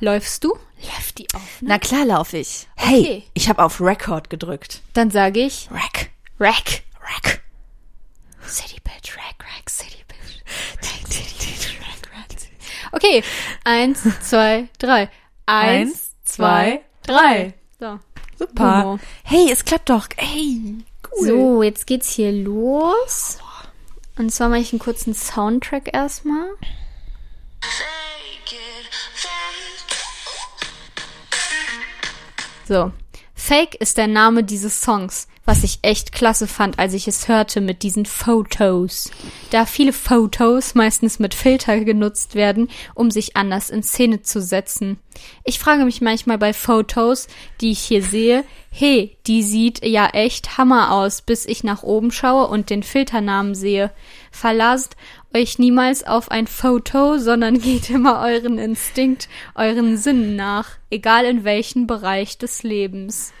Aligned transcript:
Läufst 0.00 0.44
du? 0.44 0.56
Läuft 0.80 1.18
die 1.18 1.26
auf? 1.34 1.60
Ne? 1.60 1.70
Na 1.70 1.78
klar 1.78 2.04
laufe 2.04 2.36
ich. 2.38 2.68
Hey, 2.76 3.00
Okay. 3.00 3.22
ich 3.34 3.48
habe 3.48 3.64
auf 3.64 3.80
Record 3.80 4.30
gedrückt. 4.30 4.80
Dann 4.94 5.10
sage 5.10 5.40
ich 5.40 5.68
Rack, 5.72 6.10
Rack. 6.38 6.82
Rack. 7.02 7.42
City 8.46 8.76
Bitch, 8.84 9.16
Rack, 9.16 9.44
Rack, 9.56 9.68
City 9.68 10.04
Bitch. 10.06 10.40
Rack, 10.76 11.12
City 11.12 11.34
Bitch, 11.38 11.80
Rack, 11.80 12.10
Rack, 12.16 12.30
City. 12.38 12.54
Okay, 12.92 13.24
eins, 13.64 14.00
zwei, 14.22 14.68
drei. 14.78 15.10
Eins, 15.46 16.12
zwei, 16.24 16.80
drei. 17.02 17.54
So. 17.80 17.98
Super. 18.38 18.82
Humor. 18.82 18.98
Hey, 19.24 19.50
es 19.50 19.64
klappt 19.64 19.90
doch. 19.90 20.06
Hey, 20.16 20.76
cool. 21.10 21.26
So, 21.26 21.62
jetzt 21.64 21.88
geht's 21.88 22.10
hier 22.10 22.30
los. 22.30 23.38
Und 24.16 24.30
zwar 24.32 24.48
mache 24.48 24.60
ich 24.60 24.72
einen 24.72 24.78
kurzen 24.78 25.12
Soundtrack 25.14 25.92
erstmal. 25.92 26.50
So. 32.68 32.92
Fake 33.34 33.76
ist 33.76 33.96
der 33.96 34.08
Name 34.08 34.44
dieses 34.44 34.82
Songs, 34.82 35.26
was 35.48 35.64
ich 35.64 35.78
echt 35.80 36.12
klasse 36.12 36.46
fand, 36.46 36.78
als 36.78 36.92
ich 36.92 37.08
es 37.08 37.26
hörte 37.26 37.62
mit 37.62 37.82
diesen 37.82 38.04
Fotos. 38.04 39.10
Da 39.48 39.64
viele 39.64 39.94
Fotos 39.94 40.74
meistens 40.74 41.18
mit 41.20 41.32
Filter 41.32 41.80
genutzt 41.80 42.34
werden, 42.34 42.68
um 42.94 43.10
sich 43.10 43.34
anders 43.34 43.70
in 43.70 43.82
Szene 43.82 44.20
zu 44.20 44.42
setzen. 44.42 44.98
Ich 45.44 45.58
frage 45.58 45.86
mich 45.86 46.02
manchmal 46.02 46.36
bei 46.36 46.52
Fotos, 46.52 47.28
die 47.62 47.70
ich 47.70 47.78
hier 47.78 48.02
sehe, 48.02 48.44
hey, 48.70 49.16
die 49.26 49.42
sieht 49.42 49.82
ja 49.82 50.10
echt 50.10 50.58
Hammer 50.58 50.92
aus, 50.92 51.22
bis 51.22 51.46
ich 51.46 51.64
nach 51.64 51.82
oben 51.82 52.10
schaue 52.10 52.48
und 52.48 52.68
den 52.68 52.82
Filternamen 52.82 53.54
sehe. 53.54 53.90
Verlasst 54.30 54.96
euch 55.34 55.58
niemals 55.58 56.06
auf 56.06 56.30
ein 56.30 56.46
Foto, 56.46 57.16
sondern 57.16 57.58
geht 57.62 57.88
immer 57.88 58.20
euren 58.20 58.58
Instinkt, 58.58 59.30
euren 59.54 59.96
Sinnen 59.96 60.36
nach, 60.36 60.72
egal 60.90 61.24
in 61.24 61.44
welchem 61.44 61.86
Bereich 61.86 62.36
des 62.36 62.62
Lebens. 62.64 63.32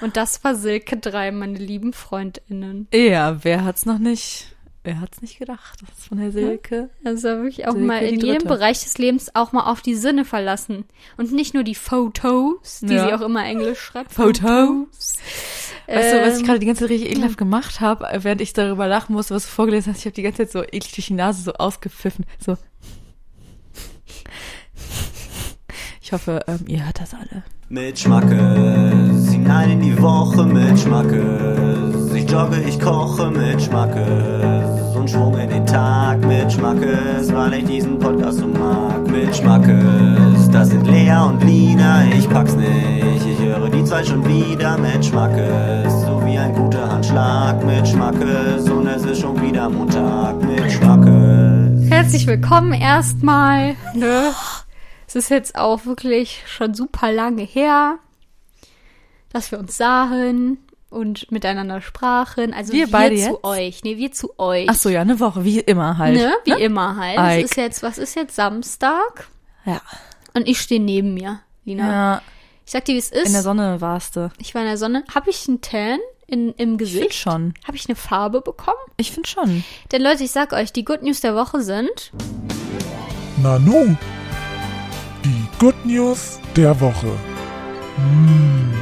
Und 0.00 0.16
das 0.16 0.42
war 0.44 0.54
Silke 0.54 0.96
3, 0.96 1.30
meine 1.32 1.58
lieben 1.58 1.92
FreundInnen. 1.92 2.88
Ja, 2.92 3.42
wer 3.44 3.64
hat's 3.64 3.86
noch 3.86 3.98
nicht? 3.98 4.48
Wer 4.86 5.00
hat's 5.00 5.22
nicht 5.22 5.38
gedacht? 5.38 5.78
Das 5.80 5.98
ist 5.98 6.08
von 6.08 6.18
der 6.18 6.30
Silke. 6.30 6.90
Also 7.04 7.28
wirklich 7.28 7.66
auch 7.66 7.72
Silke 7.72 7.86
mal 7.86 8.02
in 8.02 8.20
jedem. 8.20 8.46
Bereich 8.46 8.82
des 8.82 8.98
Lebens 8.98 9.34
auch 9.34 9.52
mal 9.52 9.70
auf 9.70 9.80
die 9.80 9.94
Sinne 9.94 10.26
verlassen. 10.26 10.84
Und 11.16 11.32
nicht 11.32 11.54
nur 11.54 11.62
die 11.64 11.74
Fotos, 11.74 12.80
die 12.82 12.92
Ja. 12.92 13.06
sie 13.08 13.14
auch 13.14 13.22
immer 13.22 13.44
Englisch 13.46 13.80
schreibt. 13.80 14.12
Fotos. 14.12 15.14
Weißt 15.86 16.12
du, 16.12 16.20
was 16.22 16.34
ich 16.34 16.40
Ähm, 16.40 16.46
gerade 16.46 16.58
die 16.58 16.66
ganze 16.66 16.80
Zeit 16.82 16.90
richtig 16.90 17.10
ekelhaft 17.12 17.38
gemacht 17.38 17.80
habe, 17.80 18.06
während 18.22 18.42
ich 18.42 18.52
darüber 18.52 18.86
lachen 18.86 19.14
musste, 19.14 19.34
was 19.34 19.44
du 19.44 19.48
vorgelesen 19.50 19.92
hast? 19.92 20.00
Ich 20.00 20.04
habe 20.06 20.14
die 20.14 20.22
ganze 20.22 20.38
Zeit 20.46 20.52
so 20.52 20.62
eklig 20.62 20.92
durch 20.94 21.06
die 21.06 21.14
Nase 21.14 21.42
so 21.42 21.54
ausgepfiffen. 21.54 22.26
So. 22.44 22.56
Ich 26.04 26.12
hoffe, 26.12 26.40
ähm, 26.46 26.58
ihr 26.66 26.84
hört 26.84 27.00
das 27.00 27.14
alle. 27.14 27.42
Mit 27.70 27.98
Schmackes, 27.98 29.30
hinein 29.30 29.70
in 29.70 29.80
die 29.80 30.02
Woche 30.02 30.44
mit 30.44 30.78
Schmackes. 30.78 32.12
Ich 32.14 32.30
jogge, 32.30 32.60
ich 32.60 32.78
koche 32.78 33.30
mit 33.30 33.62
Schmackes. 33.62 34.94
Und 34.94 35.08
Schwung 35.08 35.38
in 35.38 35.48
den 35.48 35.64
Tag 35.64 36.22
mit 36.26 36.52
Schmackes, 36.52 37.32
weil 37.32 37.54
ich 37.54 37.64
diesen 37.64 37.98
Podcast 37.98 38.40
so 38.40 38.46
mag. 38.46 39.08
Mit 39.10 39.34
Schmackes, 39.34 40.50
das 40.52 40.68
sind 40.68 40.86
Lea 40.86 41.16
und 41.26 41.42
Lina, 41.42 42.04
ich 42.04 42.28
pack's 42.28 42.54
nicht. 42.54 43.26
Ich 43.26 43.38
höre 43.38 43.70
die 43.70 43.82
zwei 43.84 44.04
schon 44.04 44.22
wieder 44.28 44.76
mit 44.76 45.06
Schmackes. 45.06 45.90
So 46.02 46.20
wie 46.26 46.36
ein 46.36 46.52
guter 46.52 46.86
Handschlag 46.86 47.64
mit 47.64 47.88
Schmackes. 47.88 48.68
Und 48.68 48.86
es 48.88 49.06
ist 49.06 49.22
schon 49.22 49.40
wieder 49.40 49.70
Montag 49.70 50.36
mit 50.42 50.70
Schmackes. 50.70 51.88
Herzlich 51.88 52.26
willkommen 52.26 52.74
erstmal. 52.74 53.74
Ne? 53.94 54.32
Es 55.16 55.24
ist 55.26 55.28
jetzt 55.28 55.54
auch 55.56 55.84
wirklich 55.86 56.42
schon 56.48 56.74
super 56.74 57.12
lange 57.12 57.42
her, 57.42 57.98
dass 59.32 59.52
wir 59.52 59.60
uns 59.60 59.76
sahen 59.76 60.58
und 60.90 61.30
miteinander 61.30 61.80
sprachen. 61.80 62.52
Also 62.52 62.72
Wir 62.72 62.86
wir, 62.86 62.90
beide 62.92 63.14
zu 63.14 63.22
jetzt? 63.30 63.44
euch. 63.44 63.84
Nee, 63.84 63.96
wir 63.96 64.10
zu 64.10 64.36
euch. 64.38 64.66
Ach 64.68 64.74
so, 64.74 64.88
ja, 64.88 65.02
eine 65.02 65.20
Woche, 65.20 65.44
wie 65.44 65.60
immer 65.60 65.98
halt. 65.98 66.16
Ne? 66.16 66.34
Wie 66.44 66.60
immer 66.60 66.96
halt. 66.96 67.44
Es 67.44 67.50
ist 67.52 67.56
jetzt, 67.56 67.82
was 67.84 67.98
ist 67.98 68.16
jetzt 68.16 68.34
Samstag? 68.34 69.28
Ja. 69.64 69.80
Und 70.34 70.48
ich 70.48 70.60
stehe 70.60 70.80
neben 70.80 71.14
mir, 71.14 71.38
Lina. 71.64 71.90
ja. 71.92 72.22
Ich 72.66 72.72
sag 72.72 72.84
dir, 72.86 72.94
wie 72.94 72.98
es 72.98 73.10
ist. 73.10 73.26
In 73.26 73.34
der 73.34 73.42
Sonne 73.42 73.80
warst 73.80 74.16
du. 74.16 74.30
ich 74.38 74.52
war 74.54 74.62
in 74.62 74.68
der 74.68 74.78
Sonne. 74.78 75.04
Habe 75.14 75.30
ich 75.30 75.46
einen 75.46 75.60
Tan 75.60 75.98
in, 76.26 76.52
im 76.54 76.72
Ich 76.72 76.78
Gesicht? 76.78 77.14
schon. 77.14 77.54
Habe 77.66 77.76
ich 77.76 77.86
eine 77.88 77.94
Farbe 77.94 78.40
bekommen? 78.40 78.78
Ich 78.96 79.12
finde 79.12 79.28
schon. 79.28 79.62
Denn 79.92 80.02
Leute, 80.02 80.24
ich 80.24 80.32
sag 80.32 80.52
euch, 80.52 80.72
die 80.72 80.84
Good 80.84 81.02
News 81.02 81.20
der 81.20 81.36
Woche 81.36 81.60
sind, 81.60 82.10
Nanu. 83.42 83.96
Die 85.24 85.46
Good 85.58 85.86
News 85.86 86.38
der 86.54 86.78
Woche. 86.80 87.18
Mmh, 87.96 88.74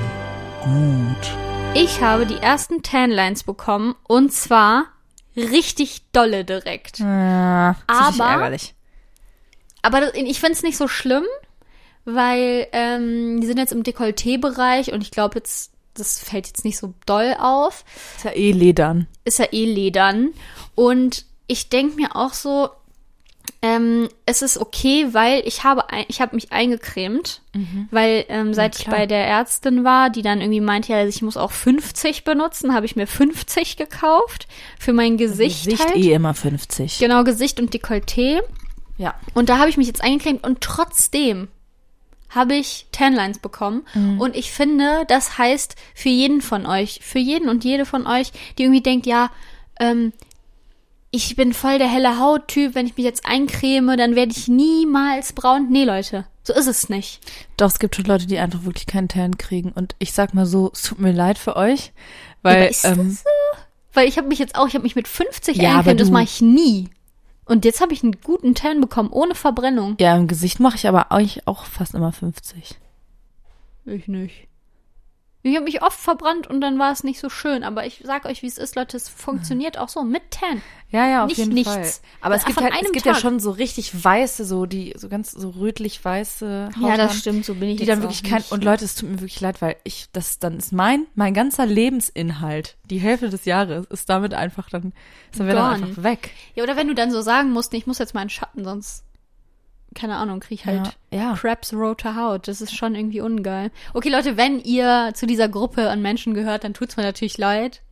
gut. 0.64 1.30
ich 1.74 2.00
habe 2.00 2.26
die 2.26 2.36
ersten 2.36 2.82
Tanlines 2.82 3.44
bekommen 3.44 3.94
und 4.08 4.32
zwar 4.32 4.86
richtig 5.36 6.02
dolle 6.12 6.44
direkt. 6.44 6.98
Ja, 6.98 7.76
Aber- 7.86 8.24
ärgerlich. 8.24 8.74
Aber 9.82 10.14
ich 10.14 10.40
finde 10.40 10.52
es 10.54 10.62
nicht 10.62 10.76
so 10.76 10.86
schlimm, 10.88 11.24
weil 12.04 12.66
ähm, 12.72 13.40
die 13.40 13.46
sind 13.46 13.58
jetzt 13.58 13.72
im 13.72 13.82
Dekolleté-Bereich 13.82 14.92
und 14.92 15.02
ich 15.02 15.10
glaube 15.10 15.38
jetzt, 15.38 15.72
das 15.94 16.18
fällt 16.20 16.46
jetzt 16.46 16.64
nicht 16.64 16.78
so 16.78 16.94
doll 17.06 17.36
auf. 17.38 17.84
Ist 18.16 18.24
ja 18.24 18.30
eh 18.32 18.52
Ledern. 18.52 19.06
Ist 19.24 19.38
ja 19.38 19.46
eh 19.50 19.64
Ledern. 19.64 20.30
Und 20.74 21.24
ich 21.48 21.68
denke 21.68 21.96
mir 21.96 22.14
auch 22.16 22.32
so, 22.32 22.70
ähm, 23.64 24.08
es 24.26 24.42
ist 24.42 24.58
okay, 24.58 25.08
weil 25.12 25.42
ich 25.46 25.62
habe 25.62 25.84
ich 26.08 26.20
habe 26.20 26.34
mich 26.34 26.50
eingecremt, 26.50 27.42
weil 27.92 28.24
ähm, 28.28 28.54
seit 28.54 28.76
ich 28.76 28.86
bei 28.86 29.06
der 29.06 29.24
Ärztin 29.24 29.84
war, 29.84 30.10
die 30.10 30.22
dann 30.22 30.40
irgendwie 30.40 30.60
meinte, 30.60 30.92
ja, 30.92 31.06
ich 31.06 31.22
muss 31.22 31.36
auch 31.36 31.52
50 31.52 32.24
benutzen, 32.24 32.74
habe 32.74 32.86
ich 32.86 32.96
mir 32.96 33.06
50 33.06 33.76
gekauft 33.76 34.48
für 34.80 34.92
mein 34.92 35.16
Gesicht. 35.16 35.64
Gesicht 35.64 35.84
halt. 35.84 35.96
eh 35.96 36.12
immer 36.12 36.34
50. 36.34 36.98
Genau, 36.98 37.22
Gesicht 37.22 37.60
und 37.60 37.72
Dekolleté. 37.72 38.40
Ja. 38.98 39.14
Und 39.32 39.48
da 39.48 39.58
habe 39.58 39.70
ich 39.70 39.76
mich 39.76 39.86
jetzt 39.86 40.02
eingecremt 40.02 40.44
und 40.44 40.60
trotzdem 40.60 41.46
habe 42.30 42.54
ich 42.54 42.86
Tanlines 42.90 43.38
bekommen. 43.38 43.82
Mhm. 43.94 44.20
Und 44.20 44.34
ich 44.34 44.50
finde, 44.50 45.04
das 45.06 45.38
heißt 45.38 45.76
für 45.94 46.08
jeden 46.08 46.40
von 46.40 46.66
euch, 46.66 47.00
für 47.02 47.18
jeden 47.20 47.48
und 47.48 47.62
jede 47.62 47.84
von 47.84 48.08
euch, 48.08 48.32
die 48.58 48.64
irgendwie 48.64 48.82
denkt, 48.82 49.06
ja, 49.06 49.30
ähm, 49.78 50.12
ich 51.12 51.36
bin 51.36 51.52
voll 51.52 51.78
der 51.78 51.88
helle 51.88 52.18
Hauttyp, 52.18 52.74
wenn 52.74 52.86
ich 52.86 52.96
mich 52.96 53.04
jetzt 53.04 53.26
eincreme, 53.26 53.96
dann 53.96 54.16
werde 54.16 54.32
ich 54.32 54.48
niemals 54.48 55.34
braun. 55.34 55.68
Nee, 55.70 55.84
Leute, 55.84 56.24
so 56.42 56.54
ist 56.54 56.66
es 56.66 56.88
nicht. 56.88 57.20
Doch, 57.58 57.66
es 57.68 57.78
gibt 57.78 57.94
schon 57.94 58.06
Leute, 58.06 58.26
die 58.26 58.38
einfach 58.38 58.64
wirklich 58.64 58.86
keinen 58.86 59.08
Tan 59.08 59.36
kriegen. 59.36 59.70
Und 59.72 59.94
ich 59.98 60.14
sag 60.14 60.32
mal 60.32 60.46
so, 60.46 60.70
es 60.72 60.82
tut 60.82 60.98
mir 60.98 61.12
leid 61.12 61.38
für 61.38 61.56
euch. 61.56 61.92
Weil, 62.40 62.56
Aber 62.56 62.70
ist 62.70 62.84
das 62.84 62.98
ähm, 62.98 63.10
so? 63.10 63.58
Weil 63.92 64.08
ich 64.08 64.16
habe 64.16 64.26
mich 64.26 64.38
jetzt 64.38 64.56
auch, 64.56 64.66
ich 64.66 64.74
habe 64.74 64.84
mich 64.84 64.96
mit 64.96 65.06
50 65.06 65.58
Ja, 65.58 65.70
aber 65.70 65.78
eingecremt, 65.90 66.00
das 66.00 66.10
mache 66.10 66.24
ich 66.24 66.40
nie. 66.40 66.88
Und 67.44 67.66
jetzt 67.66 67.82
habe 67.82 67.92
ich 67.92 68.02
einen 68.02 68.16
guten 68.22 68.54
Tan 68.54 68.80
bekommen, 68.80 69.10
ohne 69.10 69.34
Verbrennung. 69.34 69.96
ja, 70.00 70.16
im 70.16 70.28
Gesicht 70.28 70.60
mache 70.60 70.76
ich 70.76 70.88
aber 70.88 71.12
eigentlich 71.12 71.46
auch 71.46 71.66
fast 71.66 71.94
immer 71.94 72.12
50. 72.12 72.78
Ich 73.84 74.08
nicht. 74.08 74.48
Ich 75.44 75.56
habe 75.56 75.64
mich 75.64 75.82
oft 75.82 75.98
verbrannt 75.98 76.46
und 76.46 76.60
dann 76.60 76.78
war 76.78 76.92
es 76.92 77.02
nicht 77.02 77.18
so 77.18 77.28
schön. 77.28 77.64
Aber 77.64 77.84
ich 77.84 78.02
sag 78.04 78.26
euch, 78.26 78.42
wie 78.42 78.46
es 78.46 78.58
ist, 78.58 78.76
Leute, 78.76 78.96
es 78.96 79.08
funktioniert 79.08 79.76
auch 79.76 79.88
so 79.88 80.04
mit 80.04 80.30
Tan. 80.30 80.62
Ja, 80.90 81.08
ja, 81.08 81.22
auf 81.24 81.28
Nicht 81.28 81.38
jeden 81.38 81.54
nichts. 81.54 81.72
Fall. 81.72 81.90
Aber 82.20 82.34
es 82.36 82.44
gibt 82.44 82.60
halt, 82.60 82.74
es 82.80 82.92
gibt 82.92 83.06
ja 83.06 83.14
schon 83.14 83.40
so 83.40 83.50
richtig 83.50 84.04
weiße, 84.04 84.44
so 84.44 84.66
die, 84.66 84.94
so 84.96 85.08
ganz 85.08 85.32
so 85.32 85.50
rötlich 85.50 86.04
weiße 86.04 86.68
Haut 86.80 86.88
Ja, 86.88 86.96
das 86.96 87.18
stimmt, 87.18 87.44
so 87.44 87.54
bin 87.54 87.70
ich 87.70 87.78
Die 87.78 87.86
dann 87.86 88.02
wirklich 88.02 88.22
kein, 88.22 88.44
und 88.50 88.62
Leute, 88.62 88.84
es 88.84 88.94
tut 88.94 89.08
mir 89.08 89.18
wirklich 89.18 89.40
leid, 89.40 89.60
weil 89.62 89.76
ich, 89.84 90.08
das 90.12 90.38
dann 90.38 90.58
ist 90.58 90.72
mein, 90.72 91.06
mein 91.14 91.34
ganzer 91.34 91.66
Lebensinhalt, 91.66 92.76
die 92.90 92.98
Hälfte 92.98 93.30
des 93.30 93.46
Jahres 93.46 93.86
ist 93.86 94.08
damit 94.10 94.34
einfach 94.34 94.68
dann, 94.68 94.92
ist 95.32 95.40
dann 95.40 95.48
wieder 95.48 95.62
Gone. 95.62 95.86
einfach 95.86 96.02
weg. 96.02 96.30
Ja, 96.54 96.62
oder 96.62 96.76
wenn 96.76 96.88
du 96.88 96.94
dann 96.94 97.10
so 97.10 97.22
sagen 97.22 97.50
musst, 97.50 97.72
ich 97.74 97.86
muss 97.86 97.98
jetzt 97.98 98.14
mal 98.14 98.20
in 98.22 98.28
den 98.28 98.30
Schatten, 98.30 98.64
sonst, 98.64 99.04
keine 99.94 100.16
Ahnung, 100.16 100.40
krieg 100.40 100.60
ich 100.60 100.66
halt 100.66 100.96
Ja, 101.10 101.18
ja. 101.18 101.34
Krebs 101.34 101.72
rote 101.72 102.16
Haut. 102.16 102.48
Das 102.48 102.60
ist 102.60 102.74
schon 102.74 102.94
irgendwie 102.94 103.20
ungeil. 103.20 103.70
Okay, 103.94 104.08
Leute, 104.08 104.36
wenn 104.36 104.60
ihr 104.60 105.12
zu 105.14 105.26
dieser 105.26 105.48
Gruppe 105.48 105.90
an 105.90 106.02
Menschen 106.02 106.34
gehört, 106.34 106.64
dann 106.64 106.74
tut's 106.74 106.96
mir 106.96 107.02
natürlich 107.02 107.38
leid. 107.38 107.82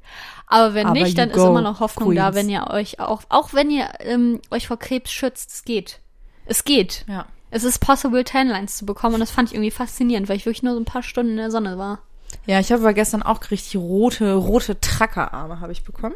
Aber 0.46 0.74
wenn 0.74 0.88
Aber 0.88 0.94
nicht, 0.94 1.16
dann 1.16 1.30
ist 1.30 1.36
immer 1.36 1.62
noch 1.62 1.80
Hoffnung 1.80 2.14
da, 2.14 2.30
Queens. 2.30 2.36
wenn 2.36 2.48
ihr 2.50 2.66
euch 2.68 2.98
auch, 2.98 3.22
auch 3.28 3.54
wenn 3.54 3.70
ihr 3.70 3.88
ähm, 4.00 4.40
euch 4.50 4.66
vor 4.66 4.78
Krebs 4.78 5.12
schützt, 5.12 5.50
es 5.50 5.64
geht. 5.64 6.00
Es 6.46 6.64
geht. 6.64 7.04
Ja. 7.08 7.26
Es 7.50 7.64
ist 7.64 7.78
possible, 7.78 8.24
Tanlines 8.24 8.76
zu 8.76 8.86
bekommen 8.86 9.14
und 9.14 9.20
das 9.20 9.30
fand 9.30 9.48
ich 9.48 9.54
irgendwie 9.54 9.70
faszinierend, 9.70 10.28
weil 10.28 10.36
ich 10.36 10.46
wirklich 10.46 10.62
nur 10.62 10.74
so 10.74 10.80
ein 10.80 10.84
paar 10.84 11.02
Stunden 11.02 11.32
in 11.32 11.36
der 11.38 11.50
Sonne 11.50 11.78
war. 11.78 12.00
Ja, 12.46 12.60
ich 12.60 12.70
habe 12.72 12.82
aber 12.82 12.94
gestern 12.94 13.22
auch 13.22 13.38
richtig 13.50 13.76
rote, 13.76 14.34
rote 14.34 14.80
Trackerarme 14.80 15.60
habe 15.60 15.72
ich 15.72 15.84
bekommen. 15.84 16.14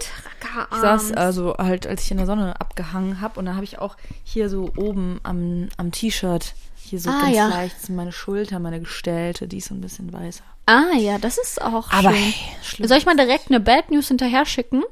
Ich 0.72 0.76
saß 0.78 1.12
also 1.12 1.54
halt, 1.58 1.86
als 1.86 2.04
ich 2.04 2.10
in 2.10 2.16
der 2.18 2.26
Sonne 2.26 2.60
abgehangen 2.60 3.20
habe 3.20 3.38
und 3.38 3.46
da 3.46 3.54
habe 3.54 3.64
ich 3.64 3.78
auch 3.78 3.96
hier 4.22 4.48
so 4.48 4.70
oben 4.76 5.20
am, 5.22 5.68
am 5.76 5.90
T-Shirt 5.92 6.54
hier 6.76 7.00
so 7.00 7.10
Ah, 7.10 7.22
ganz 7.22 7.36
ja. 7.36 7.48
leicht 7.48 7.88
meine 7.90 8.12
Schulter, 8.12 8.58
meine 8.58 8.80
Gestellte, 8.80 9.48
die 9.48 9.58
ist 9.58 9.68
so 9.68 9.74
ein 9.74 9.80
bisschen 9.80 10.12
weißer. 10.12 10.44
Ah 10.66 10.96
ja, 10.96 11.18
das 11.18 11.38
ist 11.38 11.60
auch 11.60 11.90
Aber 11.90 12.10
schön. 12.10 12.14
hey, 12.14 12.34
schlimm. 12.62 12.88
Soll 12.88 12.98
ich 12.98 13.06
mal 13.06 13.16
direkt 13.16 13.48
eine 13.48 13.60
Bad 13.60 13.90
News 13.90 14.08
hinterher 14.08 14.46
schicken? 14.46 14.82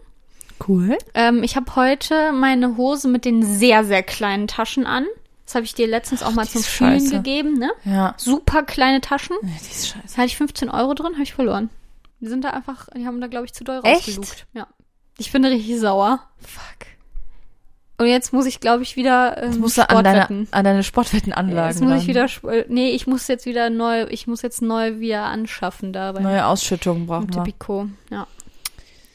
Cool. 0.67 0.97
Ähm, 1.15 1.43
ich 1.43 1.57
habe 1.57 1.75
heute 1.77 2.33
meine 2.33 2.77
Hose 2.77 3.09
mit 3.09 3.25
den 3.25 3.43
sehr, 3.43 3.85
sehr 3.85 4.03
kleinen 4.03 4.47
Taschen 4.49 4.87
an. 4.87 5.07
Das 5.45 5.55
habe 5.57 5.65
ich 5.65 5.75
dir 5.75 5.87
letztens 5.89 6.23
auch 6.23 6.31
mal 6.33 6.47
zum 6.47 6.63
Fühlen 6.63 7.01
scheiße. 7.01 7.11
gegeben, 7.17 7.59
ne? 7.59 7.71
Ja. 7.85 8.15
Super 8.17 8.63
kleine 8.63 9.01
Taschen. 9.01 9.37
Nee, 9.43 9.51
die 9.61 9.71
ist 9.71 9.89
scheiße. 9.89 10.07
Da 10.09 10.17
hatte 10.19 10.27
ich 10.27 10.37
15 10.37 10.71
Euro 10.71 10.95
drin, 10.95 11.13
habe 11.15 11.23
ich 11.25 11.35
verloren. 11.35 11.69
Die 12.21 12.29
sind 12.29 12.45
da 12.45 12.51
einfach, 12.51 12.89
die 12.97 13.07
haben 13.07 13.21
da, 13.21 13.27
glaube 13.27 13.47
ich, 13.47 13.53
zu 13.53 13.65
doll 13.65 13.81
Echt? 13.83 14.09
rausgelugt. 14.09 14.47
Ja. 14.53 14.67
Ich 15.19 15.33
bin 15.33 15.45
richtig 15.45 15.79
sauer. 15.81 16.21
Fuck. 16.39 16.87
Und 17.99 18.07
jetzt 18.07 18.33
muss 18.33 18.47
ich, 18.47 18.61
glaube 18.61 18.83
ich, 18.83 18.97
wieder 18.97 19.37
ähm, 19.41 19.51
Jetzt 19.51 19.61
musst 19.61 19.79
du 19.79 19.89
an 19.89 20.03
deine, 20.03 20.19
Sportwetten. 20.23 20.49
an 20.51 20.65
deine 20.65 20.83
Sportwettenanlagen 20.83 21.71
Jetzt 21.71 21.81
muss 21.83 22.03
ich 22.03 22.17
ran. 22.17 22.31
wieder, 22.43 22.53
äh, 22.55 22.65
nee, 22.69 22.91
ich 22.91 23.07
muss 23.07 23.29
jetzt 23.29 23.45
wieder 23.47 23.71
neu, 23.71 24.07
ich 24.09 24.27
muss 24.27 24.43
jetzt 24.43 24.63
neu 24.63 24.99
wieder 24.99 25.25
anschaffen 25.25 25.93
da 25.93 26.13
bei 26.13 26.21
Neue 26.21 26.47
Ausschüttungen 26.47 27.07
brauchen 27.07 27.33
wir. 27.35 27.45
Tipico. 27.45 27.89
Ja. 28.11 28.27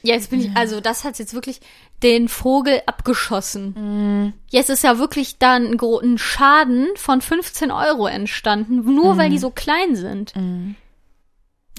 Ja, 0.03 0.13
jetzt 0.13 0.30
bin 0.30 0.39
ich, 0.39 0.56
also 0.56 0.80
das 0.80 1.03
hat 1.03 1.19
jetzt 1.19 1.33
wirklich 1.33 1.59
den 2.03 2.27
Vogel 2.29 2.81
abgeschossen. 2.85 3.73
Mhm. 3.75 4.33
Jetzt 4.49 4.69
ist 4.69 4.83
ja 4.83 4.99
wirklich 4.99 5.39
da 5.39 5.53
ein, 5.55 5.79
ein 5.79 6.17
Schaden 6.17 6.88
von 6.95 7.21
15 7.21 7.71
Euro 7.71 8.05
entstanden, 8.07 8.83
nur 8.94 9.15
Mhm. 9.15 9.17
weil 9.17 9.29
die 9.31 9.39
so 9.39 9.49
klein 9.49 9.95
sind. 9.95 10.33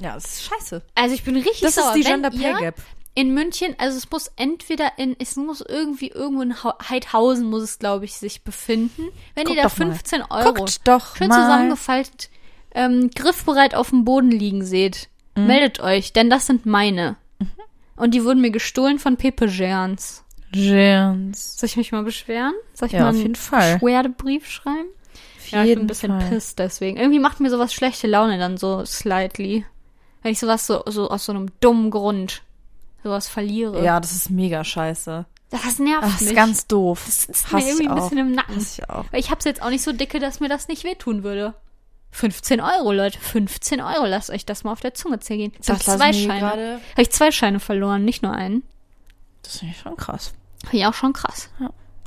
Ja, 0.01 0.15
das 0.15 0.25
ist 0.25 0.43
scheiße. 0.45 0.83
Also 0.95 1.15
ich 1.15 1.25
bin 1.25 1.37
richtig 1.37 1.61
Das 1.61 1.75
sauer. 1.75 1.89
ist 1.89 1.95
die 1.97 2.03
Gender 2.03 2.31
Pay 2.31 2.55
Gap. 2.61 2.77
In 3.15 3.35
München, 3.35 3.75
also 3.79 3.99
es 3.99 4.09
muss 4.13 4.31
entweder 4.37 4.93
in, 4.97 5.17
es 5.19 5.35
muss 5.35 5.61
irgendwie 5.61 6.09
irgendwo 6.09 6.43
in 6.43 6.63
Hau- 6.63 6.79
Heidhausen 6.89 7.51
muss 7.51 7.63
es, 7.63 7.79
glaube 7.81 8.05
ich, 8.05 8.15
sich 8.15 8.43
befinden. 8.45 9.09
Wenn 9.35 9.45
Guckt 9.45 9.57
ihr 9.57 9.63
da 9.65 9.69
doch 9.69 9.77
mal. 9.79 9.87
15 9.87 10.23
Euro 10.31 10.55
Guckt 10.55 10.87
doch 10.87 11.17
schön 11.17 11.27
mal. 11.29 11.35
zusammengefaltet, 11.43 12.31
ähm, 12.77 13.11
griffbereit 13.13 13.75
auf 13.75 13.91
dem 13.91 14.05
Boden 14.05 14.31
liegen 14.31 14.65
seht, 14.65 15.09
Mhm. 15.37 15.47
meldet 15.49 15.81
euch, 15.81 16.13
denn 16.13 16.31
das 16.31 16.47
sind 16.47 16.65
meine. 16.65 17.17
Und 17.99 18.13
die 18.15 18.25
wurden 18.25 18.41
mir 18.41 18.51
gestohlen 18.51 18.99
von 18.99 19.17
Pepe 19.17 19.47
Gerns. 19.49 20.25
Jans. 20.55 21.59
Soll 21.59 21.67
ich 21.67 21.77
mich 21.77 21.93
mal 21.93 22.03
beschweren? 22.05 22.55
Soll 22.75 22.87
ich 22.87 22.93
Ja, 22.93 23.01
mal 23.01 23.09
auf 23.09 23.15
einen 23.15 23.23
jeden 23.23 23.35
Fall. 23.35 23.79
Schwerdebrief 23.79 24.49
schreiben? 24.49 24.89
Auf 25.39 25.51
Ja, 25.51 25.65
ich 25.65 25.75
bin 25.75 25.81
ein 25.85 25.87
bisschen 25.87 26.19
Fall. 26.19 26.29
pissed 26.31 26.59
deswegen. 26.59 26.97
Irgendwie 26.97 27.19
macht 27.19 27.41
mir 27.41 27.51
sowas 27.51 27.73
schlechte 27.75 28.07
Laune 28.07 28.39
dann 28.39 28.57
so 28.57 28.85
slightly. 28.85 29.65
Wenn 30.23 30.33
ich 30.33 30.39
sowas 30.39 30.67
so, 30.67 30.83
so 30.87 31.11
aus 31.11 31.27
so 31.27 31.33
einem 31.33 31.51
dummen 31.61 31.91
Grund 31.91 32.43
sowas 33.05 33.29
verliere. 33.29 33.85
Ja, 33.85 34.01
das 34.01 34.13
ist 34.13 34.31
mega 34.31 34.65
scheiße. 34.65 35.27
Das 35.51 35.79
nervt 35.79 36.03
Das 36.05 36.21
mich. 36.21 36.31
ist 36.31 36.37
ganz 36.37 36.67
doof. 36.67 37.03
das 37.07 37.25
ist 37.27 37.53
mir 37.53 37.61
irgendwie 37.67 37.89
ein 37.89 37.95
bisschen 37.95 38.19
im 38.19 38.33
Nacken. 38.33 38.57
Hass 38.57 38.79
ich 38.79 38.91
auch. 38.91 39.05
Weil 39.11 39.21
ich 39.21 39.31
hab's 39.31 39.45
jetzt 39.45 39.63
auch 39.63 39.71
nicht 39.71 39.83
so 39.83 39.93
dicke, 39.93 40.19
dass 40.19 40.41
mir 40.41 40.49
das 40.49 40.69
nicht 40.69 40.85
wehtun 40.85 41.23
würde. 41.23 41.55
15 42.19 42.61
Euro, 42.61 42.93
Leute. 42.93 43.19
15 43.19 43.81
Euro. 43.81 44.07
Lasst 44.07 44.31
euch 44.31 44.45
das 44.45 44.65
mal 44.65 44.73
auf 44.73 44.81
der 44.81 44.93
Zunge 44.93 45.21
zergehen. 45.21 45.53
Sind 45.61 45.79
Das 45.79 45.87
lassen 45.87 45.99
zwei 45.99 46.13
Scheine. 46.13 46.81
Habe 46.93 47.03
ich 47.03 47.11
zwei 47.11 47.31
Scheine 47.31 47.61
verloren, 47.61 48.05
nicht 48.05 48.23
nur 48.23 48.33
einen. 48.33 48.65
Das 49.43 49.59
finde 49.59 49.75
ich 49.75 49.81
schon 49.81 49.97
krass. 49.97 50.35
Finde 50.65 50.79
ich 50.79 50.87
auch 50.87 50.95
schon 50.95 51.13
krass. 51.13 51.49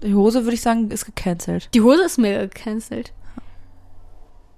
Die 0.04 0.14
Hose, 0.14 0.44
würde 0.44 0.56
ich 0.56 0.62
sagen, 0.62 0.92
ist 0.92 1.06
gecancelt. 1.06 1.70
Die 1.74 1.82
Hose 1.82 2.04
ist 2.04 2.18
mir 2.18 2.48
gecancelt. 2.48 3.14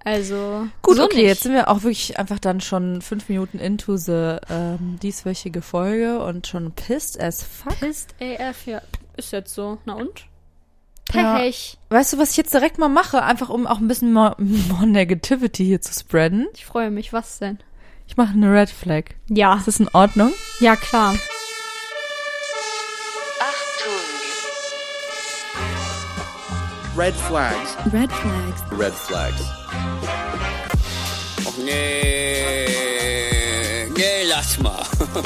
Also. 0.04 0.68
Gut, 0.82 0.98
so 0.98 1.04
okay, 1.04 1.18
nicht. 1.18 1.26
jetzt 1.28 1.44
sind 1.44 1.54
wir 1.54 1.70
auch 1.70 1.84
wirklich 1.84 2.18
einfach 2.18 2.40
dann 2.40 2.60
schon 2.60 3.02
fünf 3.02 3.30
Minuten 3.30 3.60
into 3.60 3.96
the 3.96 4.38
ähm, 4.50 4.98
dieswöchige 5.02 5.62
Folge 5.62 6.20
und 6.20 6.48
schon 6.48 6.72
pissed 6.72 7.22
as 7.22 7.44
fuck. 7.44 7.80
Pisst 7.80 8.16
AF, 8.20 8.66
ja. 8.66 8.82
Ist 9.16 9.32
jetzt 9.32 9.54
so. 9.54 9.78
Na 9.86 9.94
und? 9.94 10.26
Ja. 11.12 11.38
Pech. 11.38 11.78
Weißt 11.90 12.14
du, 12.14 12.18
was 12.18 12.32
ich 12.32 12.38
jetzt 12.38 12.54
direkt 12.54 12.80
mal 12.80 12.90
mache? 12.90 13.22
Einfach 13.22 13.50
um 13.50 13.68
auch 13.68 13.80
ein 13.80 13.88
bisschen 13.88 14.14
more, 14.14 14.36
more 14.40 14.88
Negativity 14.88 15.66
hier 15.66 15.82
zu 15.82 15.94
spreaden. 15.94 16.48
Ich 16.56 16.66
freue 16.66 16.92
mich. 16.92 17.14
Was 17.14 17.40
denn? 17.40 17.60
Ich 18.08 18.18
mache 18.18 18.34
eine 18.34 18.52
Red 18.54 18.70
Flag. 18.70 19.06
Ja. 19.30 19.56
Ist 19.56 19.68
das 19.68 19.80
in 19.80 19.90
Ordnung? 19.94 20.32
Ja, 20.60 20.76
klar. 20.76 21.16
Red 26.96 27.16
flags. 27.16 27.76
Red 27.92 28.12
flags. 28.12 28.62
Red 28.78 28.94
flags. 28.94 29.42
Och 31.44 31.58
nee. 31.58 32.68
Nee, 33.98 34.24
lass 34.30 34.60
mal. 34.60 34.84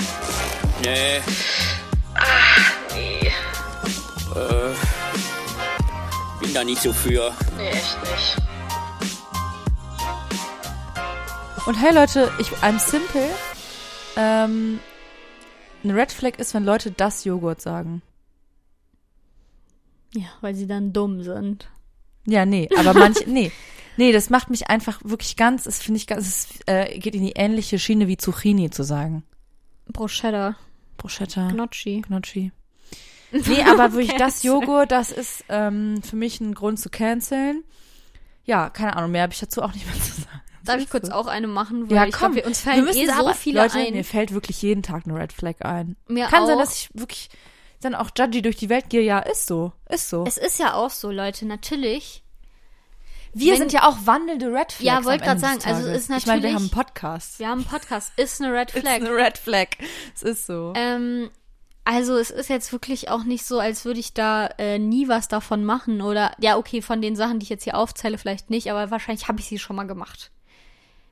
nee. 0.82 1.22
nee. 2.94 3.28
Äh, 4.34 4.97
bin 6.48 6.54
da 6.54 6.64
nicht 6.64 6.82
so 6.82 6.94
für. 6.94 7.34
Und 11.66 11.76
hey 11.76 11.94
Leute, 11.94 12.32
ich, 12.40 12.48
I'm 12.64 12.80
simple. 12.80 13.30
Ähm, 14.16 14.80
eine 15.84 15.96
Red 15.96 16.12
Flag 16.14 16.38
ist, 16.38 16.54
wenn 16.54 16.64
Leute 16.64 16.92
das 16.92 17.26
Joghurt 17.26 17.62
sagen. 17.62 18.02
Ja, 20.14 20.28
weil 20.40 20.56
sie 20.56 20.68
dann 20.68 20.94
dumm 20.94 21.22
sind. 21.22 21.70
Ja, 22.26 22.46
nee, 22.46 22.70
aber 22.78 22.94
manche, 22.94 23.24
nee. 23.30 23.52
Nee, 23.98 24.14
das 24.14 24.30
macht 24.30 24.50
mich 24.50 24.70
einfach 24.70 25.02
wirklich 25.04 25.36
ganz, 25.36 25.64
das 25.64 25.80
finde 25.80 25.98
ich 25.98 26.08
ganz, 26.08 26.28
es 26.28 26.60
äh, 26.68 26.98
geht 27.00 27.16
in 27.16 27.26
die 27.26 27.34
ähnliche 27.34 27.78
Schiene 27.78 28.08
wie 28.08 28.16
Zucchini 28.16 28.70
zu 28.70 28.84
sagen. 28.84 29.24
Bruschetta. 29.92 30.56
Bruschetta, 30.98 31.50
Gnocchi. 31.50 32.02
Gnocchi. 32.08 32.52
Nee, 33.48 33.62
aber 33.64 33.92
wirklich 33.94 34.16
das. 34.18 34.44
Joghurt, 34.44 34.92
das 34.92 35.12
ist 35.12 35.44
ähm, 35.50 36.02
für 36.02 36.16
mich 36.16 36.40
ein 36.40 36.54
Grund 36.56 36.80
zu 36.80 36.90
canceln. 36.90 37.64
Ja, 38.46 38.70
keine 38.70 38.96
Ahnung, 38.96 39.12
mehr 39.12 39.24
habe 39.24 39.34
ich 39.34 39.40
dazu 39.40 39.62
auch 39.62 39.74
nicht 39.74 39.86
mehr 39.86 39.96
zu 39.96 40.22
sagen. 40.22 40.42
Darf 40.64 40.80
ich 40.82 40.90
kurz 40.90 41.10
auch 41.10 41.28
eine 41.28 41.48
machen? 41.48 41.90
Weil 41.90 41.96
Ja, 41.98 42.06
ich 42.06 42.14
komm, 42.14 42.34
glaub, 42.34 42.44
wir, 42.44 42.46
uns 42.50 42.66
wir 42.66 42.72
fallen 42.74 42.86
müssen 42.86 43.00
eh 43.00 43.06
so 43.08 43.34
viele 43.34 43.62
Leute, 43.62 43.78
ein. 43.80 43.94
mir 43.94 44.04
fällt 44.04 44.34
wirklich 44.34 44.62
jeden 44.62 44.84
Tag 44.84 45.04
eine 45.06 45.18
Red 45.18 45.32
Flag 45.34 45.56
ein. 45.62 45.96
Mir 46.08 46.28
Kann 46.28 46.44
auch. 46.44 46.48
sein, 46.48 46.58
dass 46.58 46.76
ich 46.76 46.90
wirklich 46.94 47.30
dann 47.82 47.96
auch 47.96 48.10
judgy 48.18 48.42
durch 48.42 48.56
die 48.58 48.70
Welt 48.70 48.90
gehe. 48.90 49.02
Ja, 49.02 49.20
ist 49.20 49.48
so, 49.48 49.72
ist 49.90 50.10
so. 50.10 50.24
Es 50.26 50.38
ist 50.38 50.60
ja 50.60 50.74
auch 50.74 50.90
so, 50.90 51.12
Leute, 51.12 51.46
natürlich. 51.46 52.24
wir 53.34 53.52
wenn- 53.54 53.60
sind 53.60 53.74
ja 53.74 53.88
auch 53.88 53.98
wandelnde 54.06 54.48
Red 54.48 54.72
Flags. 54.72 54.82
Ja, 54.84 55.04
wollt 55.06 55.22
am 55.22 55.40
grad 55.40 55.44
Ende 55.44 55.56
des 55.56 55.64
sagen, 55.64 55.76
also 55.76 55.90
ist 55.90 56.04
Ich 56.04 56.10
meine, 56.10 56.24
wir 56.26 56.34
natürlich- 56.36 56.56
haben 56.56 56.62
einen 56.64 56.70
Podcast. 56.72 57.40
Wir 57.40 57.48
haben 57.50 57.60
einen 57.60 57.68
Podcast, 57.70 58.12
ist 58.18 58.42
eine 58.42 58.54
Red 58.54 58.72
Ist 58.74 58.82
Flag. 58.82 58.94
eine 58.96 59.10
Red 59.12 59.38
Flag. 59.38 59.68
Es 60.16 60.24
ist 60.24 60.48
so. 60.48 60.74
Ähm, 60.76 61.30
also 61.88 62.18
es 62.18 62.30
ist 62.32 62.50
jetzt 62.50 62.72
wirklich 62.74 63.10
auch 63.10 63.24
nicht 63.24 63.46
so, 63.46 63.60
als 63.60 63.86
würde 63.86 64.00
ich 64.00 64.14
da 64.14 64.48
äh, 64.58 64.78
nie 64.78 65.08
was 65.08 65.28
davon 65.30 65.64
machen 65.64 66.02
oder 66.02 66.32
ja, 66.40 66.58
okay, 66.58 66.82
von 66.82 67.02
den 67.02 67.16
Sachen, 67.16 67.40
die 67.40 67.44
ich 67.46 67.50
jetzt 67.50 67.64
hier 67.64 67.78
aufzähle, 67.78 68.18
vielleicht 68.18 68.50
nicht, 68.50 68.70
aber 68.70 68.92
wahrscheinlich 68.92 69.28
habe 69.28 69.40
ich 69.40 69.46
sie 69.48 69.58
schon 69.60 69.76
mal 69.76 69.88
gemacht. 69.88 70.32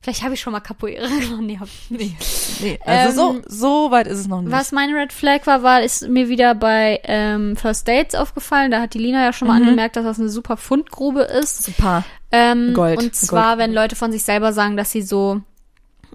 Vielleicht 0.02 0.22
habe 0.24 0.36
ich 0.36 0.42
schon 0.42 0.54
mal 0.54 0.60
Capoeira 0.60 1.08
gemacht. 1.20 1.42
Nee, 1.42 1.58
hab 1.60 1.68
ich 1.68 1.90
nicht. 1.90 2.16
nee, 2.62 2.80
also 2.86 3.32
ähm, 3.36 3.44
so, 3.48 3.86
so 3.86 3.92
weit 3.92 4.06
ist 4.06 4.20
es 4.20 4.28
noch 4.28 4.42
nicht. 4.42 4.52
Was 4.52 4.72
meine 4.72 4.94
Red 4.96 5.12
Flag 5.14 5.48
war, 5.48 5.64
war, 5.64 5.82
ist 5.82 6.08
mir 6.08 6.30
wieder 6.30 6.54
bei 6.54 7.00
ähm, 7.06 7.56
First 7.56 7.88
Dates 7.88 8.14
aufgefallen. 8.14 8.70
Da 8.70 8.82
hat 8.82 8.94
die 8.94 9.00
Lina 9.00 9.24
ja 9.24 9.34
schon 9.34 9.48
Mhm. 9.48 9.54
mal 9.54 9.62
angemerkt, 9.62 9.96
dass 9.96 10.04
das 10.04 10.20
eine 10.20 10.30
super 10.30 10.58
Fundgrube 10.58 11.22
ist. 11.22 11.64
Super. 11.64 12.04
Ähm, 12.32 12.74
Gold, 12.76 13.00
Und 13.00 13.16
zwar, 13.16 13.56
Gold. 13.56 13.60
wenn 13.60 13.74
Leute 13.74 13.96
von 13.96 14.12
sich 14.12 14.24
selber 14.24 14.54
sagen, 14.54 14.78
dass 14.78 14.92
sie 14.92 15.02
so 15.02 15.42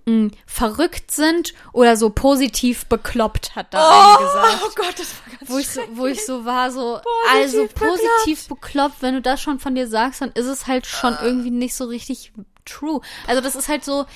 mh, 0.06 0.30
verrückt 0.46 1.10
sind 1.10 1.54
oder 1.72 1.96
so 1.96 2.10
positiv 2.10 2.86
bekloppt, 2.86 3.56
hat 3.56 3.72
da 3.74 3.78
eine 4.18 4.26
gesagt. 4.26 4.62
Oh 4.64 4.72
Gott, 4.76 4.98
das 4.98 5.14
war 5.14 5.36
ganz 5.38 5.50
Wo 5.50 5.58
ich, 5.58 5.68
so, 5.68 5.80
wo 5.94 6.06
ich 6.06 6.24
so 6.24 6.44
war, 6.44 6.70
so, 6.70 7.00
Positiv 7.28 7.30
also 7.32 7.68
positiv 7.74 8.48
bekloppt, 8.48 9.02
wenn 9.02 9.14
du 9.14 9.22
das 9.22 9.40
schon 9.40 9.58
von 9.58 9.74
dir 9.74 9.88
sagst, 9.88 10.20
dann 10.20 10.32
ist 10.32 10.46
es 10.46 10.66
halt 10.66 10.86
schon 10.86 11.16
irgendwie 11.22 11.50
nicht 11.50 11.74
so 11.74 11.84
richtig 11.84 12.32
true. 12.64 13.00
Also 13.26 13.40
das 13.40 13.56
ist 13.56 13.68
halt 13.68 13.84
so, 13.84 14.06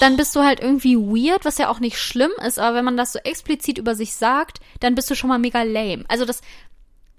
dann 0.00 0.16
bist 0.16 0.34
du 0.34 0.40
halt 0.40 0.60
irgendwie 0.60 0.96
weird, 0.96 1.44
was 1.44 1.58
ja 1.58 1.68
auch 1.68 1.78
nicht 1.80 1.98
schlimm 1.98 2.30
ist, 2.44 2.58
aber 2.58 2.76
wenn 2.76 2.84
man 2.84 2.96
das 2.96 3.12
so 3.12 3.18
explizit 3.18 3.78
über 3.78 3.94
sich 3.94 4.14
sagt, 4.14 4.60
dann 4.80 4.94
bist 4.94 5.10
du 5.10 5.14
schon 5.14 5.28
mal 5.28 5.38
mega 5.38 5.62
lame. 5.62 6.04
Also 6.08 6.24
das, 6.24 6.40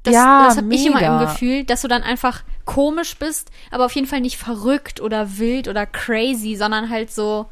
das, 0.04 0.16
Ja, 0.16 0.48
das 0.48 0.58
habe 0.58 0.74
ich 0.74 0.86
immer 0.86 1.02
im. 1.02 1.20
Gefühl, 1.20 1.64
dass 1.64 1.82
du 1.82 1.88
dann 1.88 2.02
einfach 2.02 2.44
komisch 2.66 3.18
bist, 3.18 3.52
aber 3.70 3.86
auf 3.86 3.94
jeden 3.94 4.08
Fall 4.08 4.22
nicht 4.22 4.38
verrückt 4.38 5.00
oder 5.00 5.38
wild 5.38 5.68
oder 5.68 5.86
crazy, 5.86 6.56
sondern 6.56 6.90
halt 6.90 7.12
so 7.12 7.48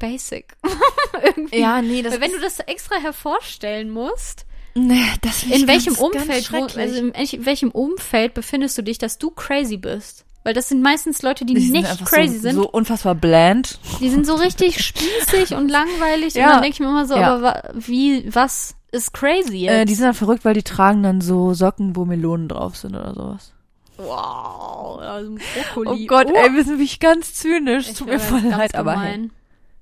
basic. 0.00 0.56
irgendwie. 1.24 1.60
Ja, 1.60 1.80
nee, 1.80 2.02
das 2.02 2.14
Weil 2.14 2.20
wenn 2.22 2.30
ist- 2.32 2.36
du 2.38 2.42
das 2.42 2.58
extra 2.60 2.96
hervorstellen 2.96 3.90
musst, 3.90 4.46
Nee, 4.74 5.02
das 5.22 5.40
find 5.40 5.54
in 5.62 5.66
welchem 5.68 5.94
ganz, 5.94 6.00
ganz 6.00 6.14
Umfeld, 6.22 6.44
schrecklich. 6.44 6.78
also 6.78 6.96
in 6.98 7.12
welch- 7.14 7.38
welchem 7.44 7.70
Umfeld 7.72 8.34
befindest 8.34 8.78
du 8.78 8.82
dich, 8.82 8.98
dass 8.98 9.18
du 9.18 9.30
crazy 9.30 9.76
bist? 9.76 10.24
Weil 10.44 10.54
das 10.54 10.68
sind 10.68 10.80
meistens 10.80 11.20
Leute, 11.22 11.44
die, 11.44 11.54
Die 11.54 11.70
nicht 11.70 12.04
crazy 12.06 12.36
so, 12.36 12.40
sind. 12.42 12.54
so 12.54 12.68
unfassbar 12.70 13.14
bland. 13.14 13.78
Die 14.00 14.08
sind 14.08 14.24
so 14.26 14.36
richtig 14.36 14.80
spießig 14.84 15.54
und 15.54 15.68
langweilig. 15.68 16.34
Ja. 16.34 16.44
Und 16.46 16.50
dann 16.52 16.62
denke 16.62 16.74
ich 16.74 16.80
mir 16.80 16.86
immer 16.88 17.04
so, 17.06 17.14
Ja. 17.16 17.34
aber 17.34 17.62
wie, 17.74 18.32
was 18.34 18.74
ist 18.92 19.12
crazy 19.12 19.66
Äh, 19.66 19.80
jetzt? 19.80 19.90
die 19.90 19.94
sind 19.96 20.04
dann 20.06 20.14
verrückt, 20.14 20.44
weil 20.44 20.54
die 20.54 20.62
tragen 20.62 21.02
dann 21.02 21.20
so 21.20 21.52
Socken, 21.52 21.94
wo 21.96 22.04
Melonen 22.06 22.48
drauf 22.48 22.76
sind 22.76 22.94
oder 22.94 23.12
sowas. 23.12 23.52
wow, 23.98 24.98
also 25.00 25.32
Oh 25.32 25.38
Brokkoli. 25.82 26.06
Gott, 26.06 26.28
Oh, 26.30 26.36
ey, 26.36 26.54
wir 26.54 26.64
sind 26.64 26.74
wirklich 26.78 27.00
ganz 27.00 27.34
zynisch. 27.34 27.88
ich 27.90 27.98
Tut 27.98 28.08
mir 28.08 28.18
voll 28.20 28.40
ganz 28.40 28.56
leid, 28.56 28.74
aber 28.76 28.98
hey. 29.00 29.28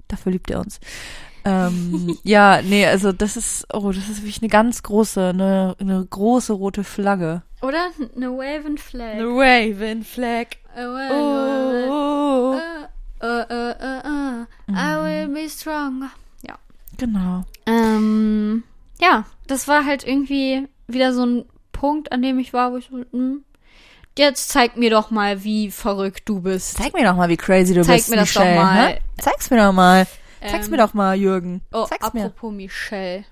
Dafür 0.09 0.33
liebt 0.33 0.51
er 0.51 0.61
uns. 0.61 0.81
Ähm, 1.45 2.19
ja, 2.25 2.61
nee, 2.63 2.87
also 2.87 3.13
das 3.13 3.37
ist, 3.37 3.67
oh, 3.73 3.91
das 3.93 4.09
ist 4.09 4.23
wirklich 4.23 4.43
eine 4.43 4.49
ganz 4.49 4.83
große, 4.83 5.29
eine, 5.29 5.77
eine 5.79 6.05
große 6.05 6.53
rote 6.53 6.85
Flagge. 6.85 7.43
Oder 7.63 7.89
eine 8.15 8.31
Waven 8.31 8.79
Flag. 8.79 9.15
Eine 9.15 9.27
Raven 9.27 10.03
Flag. 10.05 10.47
Oh, 10.77 12.55
uh, 13.21 13.27
uh, 13.27 14.47
I 14.71 14.97
will 15.03 15.29
be 15.29 15.49
strong. 15.49 16.09
Ja. 16.43 16.57
genau. 16.97 17.45
Ähm, 17.67 18.63
ja, 19.01 19.25
das 19.49 19.67
war 19.67 19.85
halt 19.85 20.07
irgendwie 20.07 20.69
wieder 20.87 21.13
so 21.13 21.25
ein 21.25 21.45
Punkt, 21.73 22.13
an 22.13 22.23
dem 22.23 22.39
ich 22.39 22.53
war, 22.53 22.73
wo 22.73 22.77
ich 22.77 22.89
so, 22.91 23.05
hm, 23.11 23.45
Jetzt 24.19 24.49
zeig 24.49 24.77
mir 24.77 24.91
doch 24.91 25.13
mal, 25.13 25.45
wie 25.45 25.71
verrückt 25.71 26.23
du 26.29 26.41
bist. 26.41 26.77
Zeig 26.77 26.93
mir 26.93 27.05
doch 27.05 27.15
mal, 27.15 27.29
wie 27.29 27.37
crazy 27.37 27.73
du 27.73 27.85
Zeig 27.85 27.99
bist, 27.99 28.11
mir 28.11 28.17
das 28.17 28.33
doch 28.33 28.41
Michelle. 28.41 28.57
mal. 28.61 28.89
hä? 28.89 28.99
Zeig's 29.21 29.49
mir 29.49 29.59
doch 29.59 29.73
mal. 29.73 30.09
Zeig's 30.45 30.65
Ähm, 30.67 30.71
mir 30.73 30.77
doch 30.79 30.93
mal, 30.93 31.15
Jürgen. 31.17 31.61
Oh, 31.73 31.85
Zeig's 31.85 32.13
mir. 32.13 32.25
apropos 32.25 32.53
Michelle. 32.53 33.25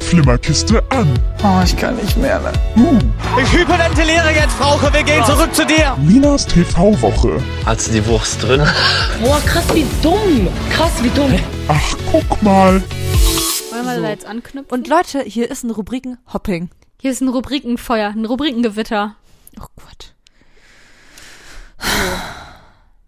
Flimmerkiste 0.00 0.82
an. 0.90 1.12
Oh, 1.44 1.60
ich 1.62 1.76
kann 1.76 1.96
nicht 1.96 2.16
mehr. 2.16 2.40
Ne? 2.40 2.98
Ich 3.42 3.52
hyperventiliere 3.52 4.30
jetzt, 4.30 4.54
Frauke. 4.54 4.90
Wir 4.94 5.02
gehen 5.02 5.22
zurück 5.26 5.54
zu 5.54 5.66
dir. 5.66 5.94
Minas 5.98 6.46
TV-Woche. 6.46 7.42
Hast 7.66 7.88
du 7.88 7.92
die 7.92 8.06
Wurst 8.06 8.42
drin? 8.42 8.66
Boah, 9.22 9.40
krass, 9.44 9.66
wie 9.74 9.84
dumm. 10.02 10.48
Krass, 10.72 10.92
wie 11.02 11.10
dumm. 11.10 11.38
Ach, 11.68 11.96
guck 12.10 12.42
mal. 12.42 12.82
Wollen 13.70 13.84
wir 13.84 14.00
da 14.00 14.08
jetzt 14.08 14.24
anknüpfen? 14.24 14.72
Und 14.72 14.88
Leute, 14.88 15.20
hier 15.20 15.50
ist 15.50 15.64
ein 15.64 15.70
Rubriken-Hopping. 15.70 16.70
Hier 17.00 17.10
ist 17.10 17.20
ein 17.20 17.28
Rubrikenfeuer, 17.28 18.10
ein 18.10 18.24
Rubrikengewitter. 18.24 19.14
Oh 19.60 19.66
Gott. 19.76 20.14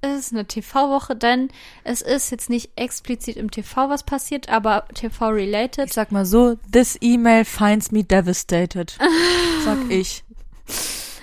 Es 0.02 0.26
ist 0.26 0.32
eine 0.32 0.46
TV-Woche, 0.46 1.14
denn 1.14 1.50
es 1.84 2.00
ist 2.00 2.30
jetzt 2.30 2.48
nicht 2.48 2.70
explizit 2.76 3.36
im 3.36 3.50
TV 3.50 3.90
was 3.90 4.02
passiert, 4.02 4.48
aber 4.48 4.84
Ich 4.92 5.00
TV-related. 5.00 5.92
sag 5.92 6.10
mal 6.10 6.24
so, 6.24 6.56
this 6.72 6.96
email 7.02 7.44
finds 7.44 7.90
me 7.90 8.02
devastated. 8.02 8.96
Sag 9.64 9.90
ich. 9.90 10.24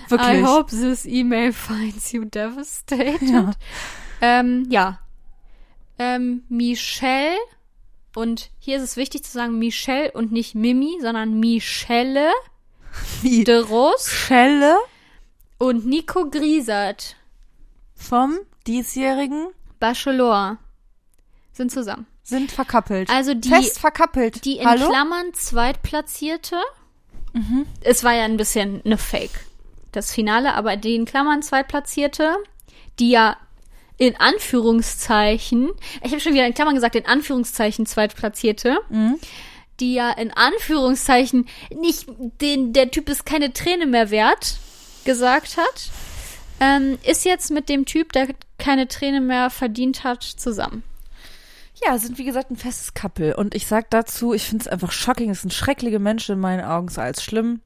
Wirklich. 0.08 0.28
I 0.28 0.44
hope 0.44 0.70
this 0.70 1.04
email 1.06 1.52
finds 1.52 2.12
you 2.12 2.24
devastated. 2.24 3.20
Ja. 3.22 3.50
Ähm, 4.20 4.66
ja. 4.70 5.00
Ähm, 5.98 6.42
Michelle 6.48 7.36
und 8.14 8.50
hier 8.58 8.76
ist 8.76 8.82
es 8.82 8.96
wichtig 8.96 9.24
zu 9.24 9.32
sagen 9.32 9.58
Michelle 9.58 10.12
und 10.12 10.32
nicht 10.32 10.54
Mimi, 10.54 10.98
sondern 11.00 11.38
Michelle 11.40 12.30
Wie? 13.22 13.44
de 13.44 13.58
Ros 13.60 14.08
Schelle 14.10 14.76
und 15.58 15.86
Nico 15.86 16.28
Griesert, 16.30 17.16
vom 17.94 18.38
diesjährigen 18.66 19.48
Bachelor, 19.80 20.58
sind 21.52 21.70
zusammen. 21.72 22.06
sind 22.22 22.52
verkappelt. 22.52 23.10
Also 23.10 23.34
die, 23.34 23.48
Fest 23.48 23.78
verkappelt. 23.80 24.44
die 24.44 24.58
in 24.58 24.66
Hallo? 24.66 24.88
Klammern 24.88 25.32
Zweitplatzierte. 25.34 26.56
Mhm. 27.32 27.66
Es 27.80 28.04
war 28.04 28.14
ja 28.14 28.24
ein 28.24 28.36
bisschen 28.36 28.82
eine 28.84 28.98
Fake, 28.98 29.46
das 29.92 30.12
Finale, 30.12 30.54
aber 30.54 30.76
die 30.76 30.94
in 30.94 31.04
Klammern 31.04 31.42
Zweitplatzierte, 31.42 32.36
die 32.98 33.10
ja 33.10 33.36
in 33.96 34.14
Anführungszeichen, 34.20 35.70
ich 36.04 36.12
habe 36.12 36.20
schon 36.20 36.34
wieder 36.34 36.46
in 36.46 36.54
Klammern 36.54 36.74
gesagt, 36.76 36.94
in 36.94 37.06
Anführungszeichen 37.06 37.84
Zweitplatzierte, 37.86 38.78
Mhm. 38.90 39.18
Die 39.80 39.94
ja 39.94 40.10
in 40.10 40.30
Anführungszeichen 40.30 41.46
nicht 41.74 42.06
den, 42.40 42.72
der 42.72 42.90
Typ 42.90 43.08
ist 43.08 43.26
keine 43.26 43.52
Träne 43.52 43.86
mehr 43.86 44.10
wert, 44.10 44.58
gesagt 45.04 45.56
hat, 45.56 45.90
ähm, 46.60 46.98
ist 47.04 47.24
jetzt 47.24 47.50
mit 47.50 47.68
dem 47.68 47.84
Typ, 47.84 48.12
der 48.12 48.28
keine 48.58 48.88
Träne 48.88 49.20
mehr 49.20 49.50
verdient 49.50 50.04
hat, 50.04 50.22
zusammen. 50.22 50.82
Ja, 51.84 51.96
sind 51.96 52.18
wie 52.18 52.24
gesagt 52.24 52.50
ein 52.50 52.56
festes 52.56 52.94
Couple. 52.94 53.36
Und 53.36 53.54
ich 53.54 53.66
sag 53.66 53.90
dazu, 53.90 54.34
ich 54.34 54.44
finde 54.44 54.62
es 54.62 54.68
einfach 54.68 54.90
shocking. 54.90 55.30
Es 55.30 55.42
sind 55.42 55.52
schreckliche 55.52 56.00
Menschen 56.00 56.34
in 56.34 56.40
meinen 56.40 56.64
Augen, 56.64 56.88
so 56.88 57.00
als 57.00 57.22
schlimm. 57.22 57.60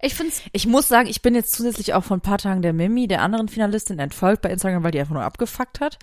Ich 0.00 0.14
find's 0.14 0.42
Ich 0.52 0.66
muss 0.66 0.88
sagen, 0.88 1.08
ich 1.08 1.22
bin 1.22 1.34
jetzt 1.34 1.52
zusätzlich 1.52 1.94
auch 1.94 2.04
von 2.04 2.18
ein 2.18 2.22
paar 2.22 2.38
Tagen 2.38 2.62
der 2.62 2.72
Mimi, 2.72 3.06
der 3.06 3.22
anderen 3.22 3.48
Finalistin, 3.48 3.98
entfolgt 3.98 4.42
bei 4.42 4.50
Instagram, 4.50 4.82
weil 4.82 4.90
die 4.90 5.00
einfach 5.00 5.14
nur 5.14 5.22
abgefuckt 5.22 5.80
hat. 5.80 5.98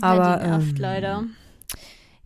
Aber 0.00 0.24
ja, 0.24 0.36
die 0.38 0.46
nervt 0.46 0.68
ähm, 0.70 0.76
leider. 0.76 1.24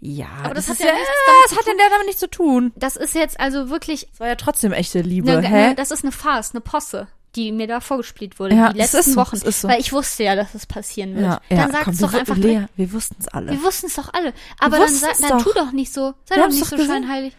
Ja, 0.00 0.26
Aber 0.45 0.55
das 0.55 0.69
hat 0.69 0.75
ist 0.78 0.85
ja 0.85 0.93
nichts 0.93 1.09
damit 1.26 1.50
das 1.50 1.59
hat 1.59 1.67
ja 1.67 1.73
damit 1.90 2.07
nichts 2.07 2.21
zu 2.21 2.31
tun. 2.31 2.73
Das 2.76 2.97
ist 2.97 3.14
jetzt 3.14 3.40
also 3.40 3.69
wirklich, 3.71 4.09
Es 4.12 4.21
war 4.21 4.28
ja 4.28 4.37
trotzdem 4.37 4.73
echte 4.73 5.00
Liebe, 5.00 5.31
ne, 5.31 5.43
hä? 5.43 5.69
ne, 5.71 5.75
das 5.75 5.90
ist 5.90 6.05
eine 6.05 6.12
Farce, 6.12 6.52
eine 6.52 6.61
Posse, 6.61 7.09
die 7.35 7.50
mir 7.52 7.67
da 7.67 7.81
vorgespielt 7.81 8.38
wurde, 8.38 8.55
Ja, 8.55 8.73
die 8.73 8.78
letzten 8.78 8.99
ist 8.99 9.12
so, 9.12 9.17
Wochen. 9.17 9.37
so. 9.37 9.69
Weil 9.69 9.81
ich 9.81 9.93
wusste 9.93 10.23
ja, 10.25 10.37
dass 10.37 10.55
es 10.55 10.67
passieren 10.67 11.14
wird. 11.17 11.26
ja, 11.26 11.40
dann 11.49 11.59
ja, 11.59 11.69
sag's 11.71 11.85
komm, 11.85 11.99
doch 11.99 12.12
wir, 12.12 12.21
einfach 12.21 12.37
Lea, 12.37 12.67
wir 12.76 12.93
wussten 12.93 13.17
es 13.19 13.28
alle. 13.28 13.50
Wir 13.52 13.62
wussten 13.62 13.87
es 13.87 13.95
doch 13.95 14.12
alle. 14.14 14.33
Aber 14.61 14.78
dann, 14.78 14.88
sa- 14.95 15.09
dann 15.21 15.31
doch. 15.38 15.43
tu 15.45 15.52
doch 15.55 15.73
nicht 15.73 15.93
so. 15.93 16.14
Sei 16.25 16.37
Wir 16.37 16.43
doch 16.45 16.50
nicht 16.50 16.62
doch 16.62 16.69
so 16.69 16.76
gesehen. 16.76 16.90
scheinheilig. 16.90 17.35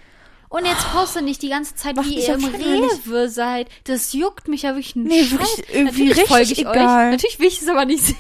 Und 0.50 0.66
jetzt 0.66 0.92
poste 0.92 1.22
nicht 1.22 1.42
die 1.44 1.50
ganze 1.50 1.76
Zeit, 1.76 1.96
Mach 1.96 2.04
wie 2.06 2.16
nicht 2.16 2.28
ihr 2.28 2.34
im. 2.34 2.44
Rewe 2.46 3.30
seid. 3.30 3.68
Das 3.84 4.14
juckt 4.14 4.48
mich 4.48 4.64
ja 4.64 4.72
wirklich 4.72 4.96
einen 4.96 5.06
Nee, 5.06 5.24
Scheiß. 5.24 5.32
wirklich 5.40 5.60
irgendwie 5.76 5.86
Natürlich 5.86 6.10
richtig 6.18 6.28
folge 6.28 6.52
ich 6.54 6.60
egal. 6.60 6.76
euch. 7.06 7.12
Natürlich 7.12 7.40
will 7.40 7.48
ich 7.48 7.62
es 7.62 7.68
aber 7.68 7.86
nicht 7.86 8.04
sehen. 8.04 8.18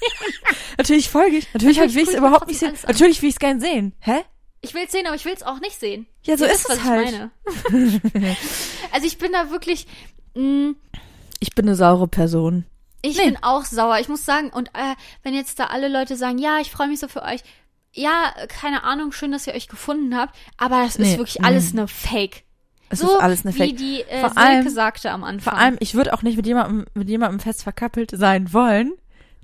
Natürlich 0.78 1.08
folge 1.08 1.36
ich. 1.38 1.46
Natürlich, 1.54 1.76
Natürlich 1.78 1.94
will 1.96 2.02
ich 2.04 2.08
es 2.10 2.14
überhaupt 2.16 2.46
nicht 2.48 2.58
sehen. 2.58 2.74
Natürlich 2.86 3.22
will 3.22 3.28
ich 3.28 3.34
es 3.36 3.38
gern 3.38 3.60
sehen. 3.60 3.94
Hä? 4.00 4.20
Ich 4.60 4.74
will 4.74 4.82
es 4.84 4.92
sehen, 4.92 5.06
aber 5.06 5.16
ich 5.16 5.24
will 5.24 5.32
es 5.32 5.42
auch 5.42 5.60
nicht 5.60 5.78
sehen. 5.78 6.06
Ja, 6.22 6.36
so 6.36 6.44
Ihr 6.44 6.52
ist 6.52 6.68
wisst, 6.68 6.78
es 6.78 6.84
was 6.84 6.84
halt. 6.84 7.30
Ich 7.74 8.02
meine. 8.12 8.36
also 8.92 9.06
ich 9.06 9.18
bin 9.18 9.32
da 9.32 9.50
wirklich, 9.50 9.86
mh, 10.34 10.74
Ich 11.40 11.54
bin 11.54 11.66
eine 11.66 11.76
saure 11.76 12.08
Person. 12.08 12.64
Ich 13.02 13.16
Nee. 13.18 13.26
bin 13.26 13.38
auch 13.42 13.64
sauer. 13.64 13.98
Ich 14.00 14.08
muss 14.08 14.24
sagen, 14.24 14.50
und 14.50 14.68
äh, 14.68 14.94
wenn 15.22 15.34
jetzt 15.34 15.58
da 15.60 15.66
alle 15.66 15.88
Leute 15.88 16.16
sagen, 16.16 16.38
ja, 16.38 16.58
ich 16.60 16.70
freue 16.70 16.88
mich 16.88 16.98
so 16.98 17.08
für 17.08 17.22
euch. 17.22 17.40
Ja, 17.92 18.32
keine 18.48 18.84
Ahnung, 18.84 19.12
schön, 19.12 19.32
dass 19.32 19.46
ihr 19.46 19.54
euch 19.54 19.68
gefunden 19.68 20.16
habt, 20.16 20.34
aber 20.58 20.82
das 20.84 20.98
Nee, 20.98 21.12
ist 21.12 21.18
wirklich 21.18 21.42
alles 21.44 21.72
eine 21.72 21.88
Fake. 21.88 22.42
Es 22.88 22.98
so 23.00 23.16
ist 23.16 23.22
alles 23.22 23.44
eine 23.44 23.54
wie 23.54 23.58
Fake. 23.58 23.76
die 23.78 24.00
äh, 24.02 24.20
Vor 24.20 24.30
Silke 24.30 24.40
allem- 24.46 24.68
sagte 24.68 25.10
am 25.10 25.24
Anfang. 25.24 25.54
Vor 25.54 25.60
allem, 25.62 25.76
ich 25.80 25.94
würde 25.94 26.12
auch 26.12 26.22
nicht 26.22 26.36
mit 26.36 26.46
jemandem, 26.46 26.84
mit 26.94 27.08
jemandem 27.08 27.40
fest 27.40 27.62
verkappelt 27.62 28.10
sein 28.12 28.52
wollen, 28.52 28.92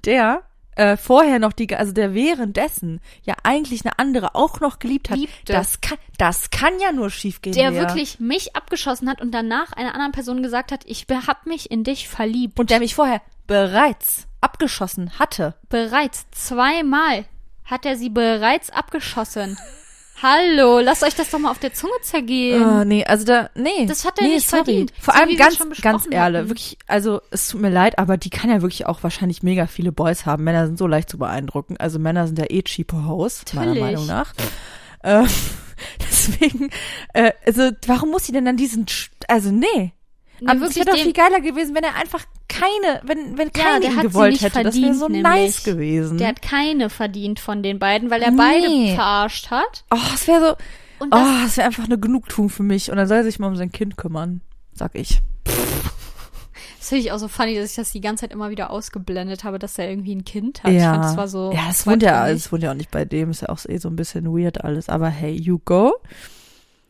der 0.04 0.42
äh, 0.76 0.96
vorher 0.96 1.38
noch 1.38 1.52
die, 1.52 1.74
also 1.74 1.92
der 1.92 2.14
währenddessen 2.14 3.00
ja 3.24 3.34
eigentlich 3.42 3.84
eine 3.84 3.98
andere 3.98 4.34
auch 4.34 4.60
noch 4.60 4.78
geliebt 4.78 5.10
hat. 5.10 5.18
Liebte. 5.18 5.52
Das 5.52 5.80
kann, 5.80 5.98
das 6.18 6.50
kann 6.50 6.80
ja 6.80 6.92
nur 6.92 7.10
schiefgehen. 7.10 7.54
der 7.54 7.70
Lea. 7.70 7.78
wirklich 7.78 8.20
mich 8.20 8.56
abgeschossen 8.56 9.08
hat 9.08 9.20
und 9.20 9.32
danach 9.32 9.72
einer 9.72 9.94
anderen 9.94 10.12
Person 10.12 10.42
gesagt 10.42 10.72
hat, 10.72 10.84
ich 10.86 11.06
hab 11.26 11.46
mich 11.46 11.70
in 11.70 11.84
dich 11.84 12.08
verliebt. 12.08 12.58
und 12.58 12.70
der 12.70 12.78
mich 12.78 12.94
vorher 12.94 13.20
bereits 13.46 14.26
abgeschossen 14.40 15.18
hatte. 15.18 15.54
bereits 15.68 16.30
zweimal 16.30 17.26
hat 17.64 17.86
er 17.86 17.96
sie 17.96 18.10
bereits 18.10 18.70
abgeschossen. 18.70 19.58
Hallo, 20.22 20.78
lasst 20.78 21.02
euch 21.02 21.16
das 21.16 21.30
doch 21.30 21.40
mal 21.40 21.50
auf 21.50 21.58
der 21.58 21.74
Zunge 21.74 21.94
zergehen. 22.02 22.62
Oh, 22.62 22.84
nee, 22.84 23.04
also 23.04 23.24
da, 23.24 23.50
nee. 23.56 23.86
Das 23.86 24.04
hat 24.04 24.20
er 24.20 24.28
nee, 24.28 24.34
nicht 24.34 24.48
sorry. 24.48 24.64
verdient. 24.64 24.92
Vor 25.00 25.14
So 25.14 25.20
allem 25.20 25.36
ganz, 25.36 25.58
ganz 25.82 26.06
ehrlich, 26.08 26.48
wirklich, 26.48 26.78
also 26.86 27.20
es 27.32 27.48
tut 27.48 27.60
mir 27.60 27.70
leid, 27.70 27.98
aber 27.98 28.16
die 28.16 28.30
kann 28.30 28.48
ja 28.48 28.62
wirklich 28.62 28.86
auch 28.86 29.02
wahrscheinlich 29.02 29.42
mega 29.42 29.66
viele 29.66 29.90
Boys 29.90 30.24
haben. 30.24 30.44
Männer 30.44 30.66
sind 30.66 30.78
so 30.78 30.86
leicht 30.86 31.10
zu 31.10 31.18
beeindrucken. 31.18 31.76
Also 31.76 31.98
Männer 31.98 32.28
sind 32.28 32.38
ja 32.38 32.44
eh 32.48 32.62
cheapo 32.62 33.04
Hoes, 33.04 33.42
meiner. 33.52 33.74
Meinung 33.74 34.06
nach. 34.06 34.32
Äh, 35.02 35.24
deswegen, 36.00 36.70
äh, 37.14 37.32
also 37.44 37.70
warum 37.88 38.10
muss 38.10 38.26
sie 38.26 38.32
denn 38.32 38.44
dann 38.44 38.56
diesen, 38.56 38.86
also 39.26 39.50
nee. 39.50 39.92
Nee, 40.40 40.48
Aber 40.48 40.66
es 40.66 40.76
wäre 40.76 40.86
doch 40.86 40.96
viel 40.96 41.12
geiler 41.12 41.40
gewesen, 41.40 41.74
wenn 41.74 41.84
er 41.84 41.96
einfach 41.96 42.24
keine, 42.48 43.00
wenn, 43.04 43.36
wenn 43.38 43.50
Ja, 43.56 43.62
keine 43.64 43.86
ihn 43.86 44.00
gewollt 44.00 44.40
hätte. 44.42 44.62
Das 44.62 44.74
wäre 44.74 44.94
verdient, 44.94 44.96
so 44.98 45.08
nämlich. 45.08 45.22
nice 45.24 45.64
gewesen. 45.64 46.18
Der 46.18 46.28
hat 46.28 46.42
keine 46.42 46.90
verdient 46.90 47.40
von 47.40 47.62
den 47.62 47.78
beiden, 47.78 48.10
weil 48.10 48.22
er 48.22 48.30
Nee. 48.30 48.36
beide 48.36 48.94
verarscht 48.94 49.50
hat. 49.50 49.84
oh, 49.92 49.96
es 50.14 50.26
wäre 50.28 50.40
so, 50.40 50.56
Und 51.04 51.12
das, 51.12 51.20
oh, 51.20 51.44
es 51.46 51.56
wäre 51.56 51.66
einfach 51.66 51.84
eine 51.84 51.98
Genugtuung 51.98 52.48
für 52.50 52.62
mich. 52.62 52.90
Und 52.90 52.96
dann 52.96 53.08
soll 53.08 53.18
er 53.18 53.24
sich 53.24 53.38
mal 53.38 53.48
um 53.48 53.56
sein 53.56 53.72
Kind 53.72 53.96
kümmern, 53.96 54.40
sag 54.72 54.94
ich. 54.94 55.20
das 56.78 56.88
finde 56.88 57.02
ich 57.04 57.12
auch 57.12 57.18
so 57.18 57.28
funny, 57.28 57.54
dass 57.56 57.70
ich 57.70 57.76
das 57.76 57.92
die 57.92 58.00
ganze 58.00 58.22
Zeit 58.22 58.32
immer 58.32 58.50
wieder 58.50 58.70
ausgeblendet 58.70 59.44
habe, 59.44 59.58
dass 59.58 59.78
er 59.78 59.88
irgendwie 59.88 60.14
ein 60.14 60.24
Kind 60.24 60.62
hat. 60.62 60.72
Ich 60.72 60.82
fand, 60.82 61.04
das 61.04 61.16
war 61.16 61.28
so. 61.28 61.52
Ja, 61.52 61.68
es 61.70 61.86
wohnt 61.86 62.02
ja, 62.02 62.28
es 62.28 62.52
wohnt 62.52 62.62
ja 62.62 62.70
auch 62.72 62.76
nicht 62.76 62.90
bei 62.90 63.04
dem, 63.04 63.30
ist 63.30 63.42
ja 63.42 63.48
auch 63.48 63.58
eh 63.68 63.78
so 63.78 63.88
ein 63.88 63.96
bisschen 63.96 64.26
weird 64.26 64.62
alles. 64.64 64.88
Aber 64.88 65.08
hey, 65.08 65.32
you 65.32 65.58
go. 65.64 65.94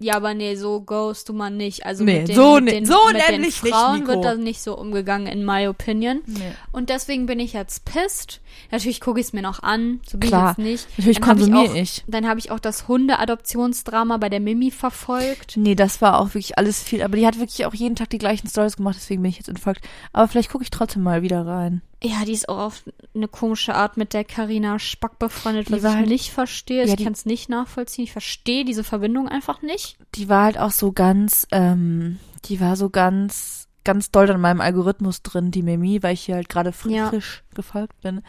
Ja, 0.02 0.14
aber 0.16 0.34
nee, 0.34 0.56
so 0.56 0.80
goest 0.80 1.28
du 1.28 1.32
man 1.32 1.56
nicht. 1.56 1.86
Also 1.86 2.04
Nee, 2.04 2.20
mit 2.20 2.28
den, 2.28 2.36
so 2.36 2.54
mit 2.56 2.64
ne- 2.64 2.70
den, 2.72 2.84
so 2.86 2.96
mit 3.12 3.22
den 3.28 3.40
nicht, 3.40 3.58
Frauen 3.58 4.00
Nico. 4.00 4.08
wird 4.08 4.24
da 4.24 4.34
nicht 4.34 4.60
so 4.62 4.76
umgegangen, 4.76 5.26
in 5.26 5.44
my 5.44 5.68
opinion. 5.68 6.20
Nee. 6.26 6.40
Und 6.72 6.88
deswegen 6.90 7.26
bin 7.26 7.38
ich 7.40 7.52
jetzt 7.52 7.84
pissed. 7.84 8.40
Natürlich 8.70 9.00
gucke 9.00 9.20
ich 9.20 9.26
es 9.26 9.32
mir 9.32 9.42
noch 9.42 9.62
an, 9.62 10.00
so 10.08 10.18
bin 10.18 10.28
Klar. 10.28 10.52
ich 10.52 10.58
jetzt 10.58 10.64
nicht. 10.64 10.98
Natürlich 10.98 11.20
Dann 11.20 11.28
konsumiere 11.28 11.70
auch, 11.72 11.74
ich. 11.76 12.04
Dann 12.06 12.28
habe 12.28 12.40
ich 12.40 12.50
auch 12.50 12.60
das 12.60 12.88
Hunde-Adoptionsdrama 12.88 14.16
bei 14.18 14.28
der 14.28 14.40
Mimi 14.40 14.70
verfolgt. 14.70 15.56
Nee, 15.56 15.74
das 15.74 16.00
war 16.02 16.18
auch 16.20 16.28
wirklich 16.28 16.58
alles 16.58 16.82
viel. 16.82 17.02
Aber 17.02 17.16
die 17.16 17.26
hat 17.26 17.38
wirklich 17.38 17.64
auch 17.66 17.74
jeden 17.74 17.96
Tag 17.96 18.10
die 18.10 18.18
gleichen 18.18 18.48
Stories 18.48 18.76
gemacht, 18.76 18.96
deswegen 18.98 19.22
bin 19.22 19.30
ich 19.30 19.38
jetzt 19.38 19.48
entfolgt. 19.48 19.82
Aber 20.12 20.28
vielleicht 20.28 20.50
gucke 20.50 20.64
ich 20.64 20.70
trotzdem 20.70 21.02
mal 21.02 21.22
wieder 21.22 21.46
rein. 21.46 21.82
Ja, 22.02 22.24
die 22.24 22.32
ist 22.32 22.48
auch 22.48 22.58
auf 22.58 22.82
eine 23.14 23.28
komische 23.28 23.74
Art 23.74 23.96
mit 23.96 24.12
der 24.12 24.24
Karina 24.24 24.78
Spack 24.78 25.18
befreundet, 25.18 25.68
Die 25.68 25.72
was 25.72 25.84
ich 25.84 25.86
halt- 25.96 26.08
nicht 26.08 26.30
verstehe. 26.32 26.84
Ja, 26.86 26.94
ich 26.94 27.04
kann 27.04 27.12
es 27.12 27.26
nicht 27.26 27.48
nachvollziehen. 27.48 28.04
Ich 28.04 28.12
verstehe 28.12 28.64
diese 28.64 28.82
Verbindung 28.84 29.28
einfach 29.28 29.62
nicht. 29.62 29.96
Die 30.16 30.28
war 30.28 30.44
halt 30.44 30.58
auch 30.58 30.70
so 30.72 30.92
ganz, 30.92 31.46
ähm, 31.52 32.18
die 32.46 32.60
war 32.60 32.76
so 32.76 32.90
ganz, 32.90 33.68
ganz 33.84 34.10
doll 34.10 34.28
in 34.30 34.40
meinem 34.40 34.60
Algorithmus 34.60 35.22
drin, 35.22 35.50
die 35.50 35.62
Mimi, 35.62 36.02
weil 36.02 36.14
ich 36.14 36.22
hier 36.22 36.36
halt 36.36 36.48
gerade 36.48 36.72
frisch, 36.72 36.92
Ja. 36.92 37.08
frisch 37.08 37.42
gefolgt 37.54 38.00
bin. 38.00 38.22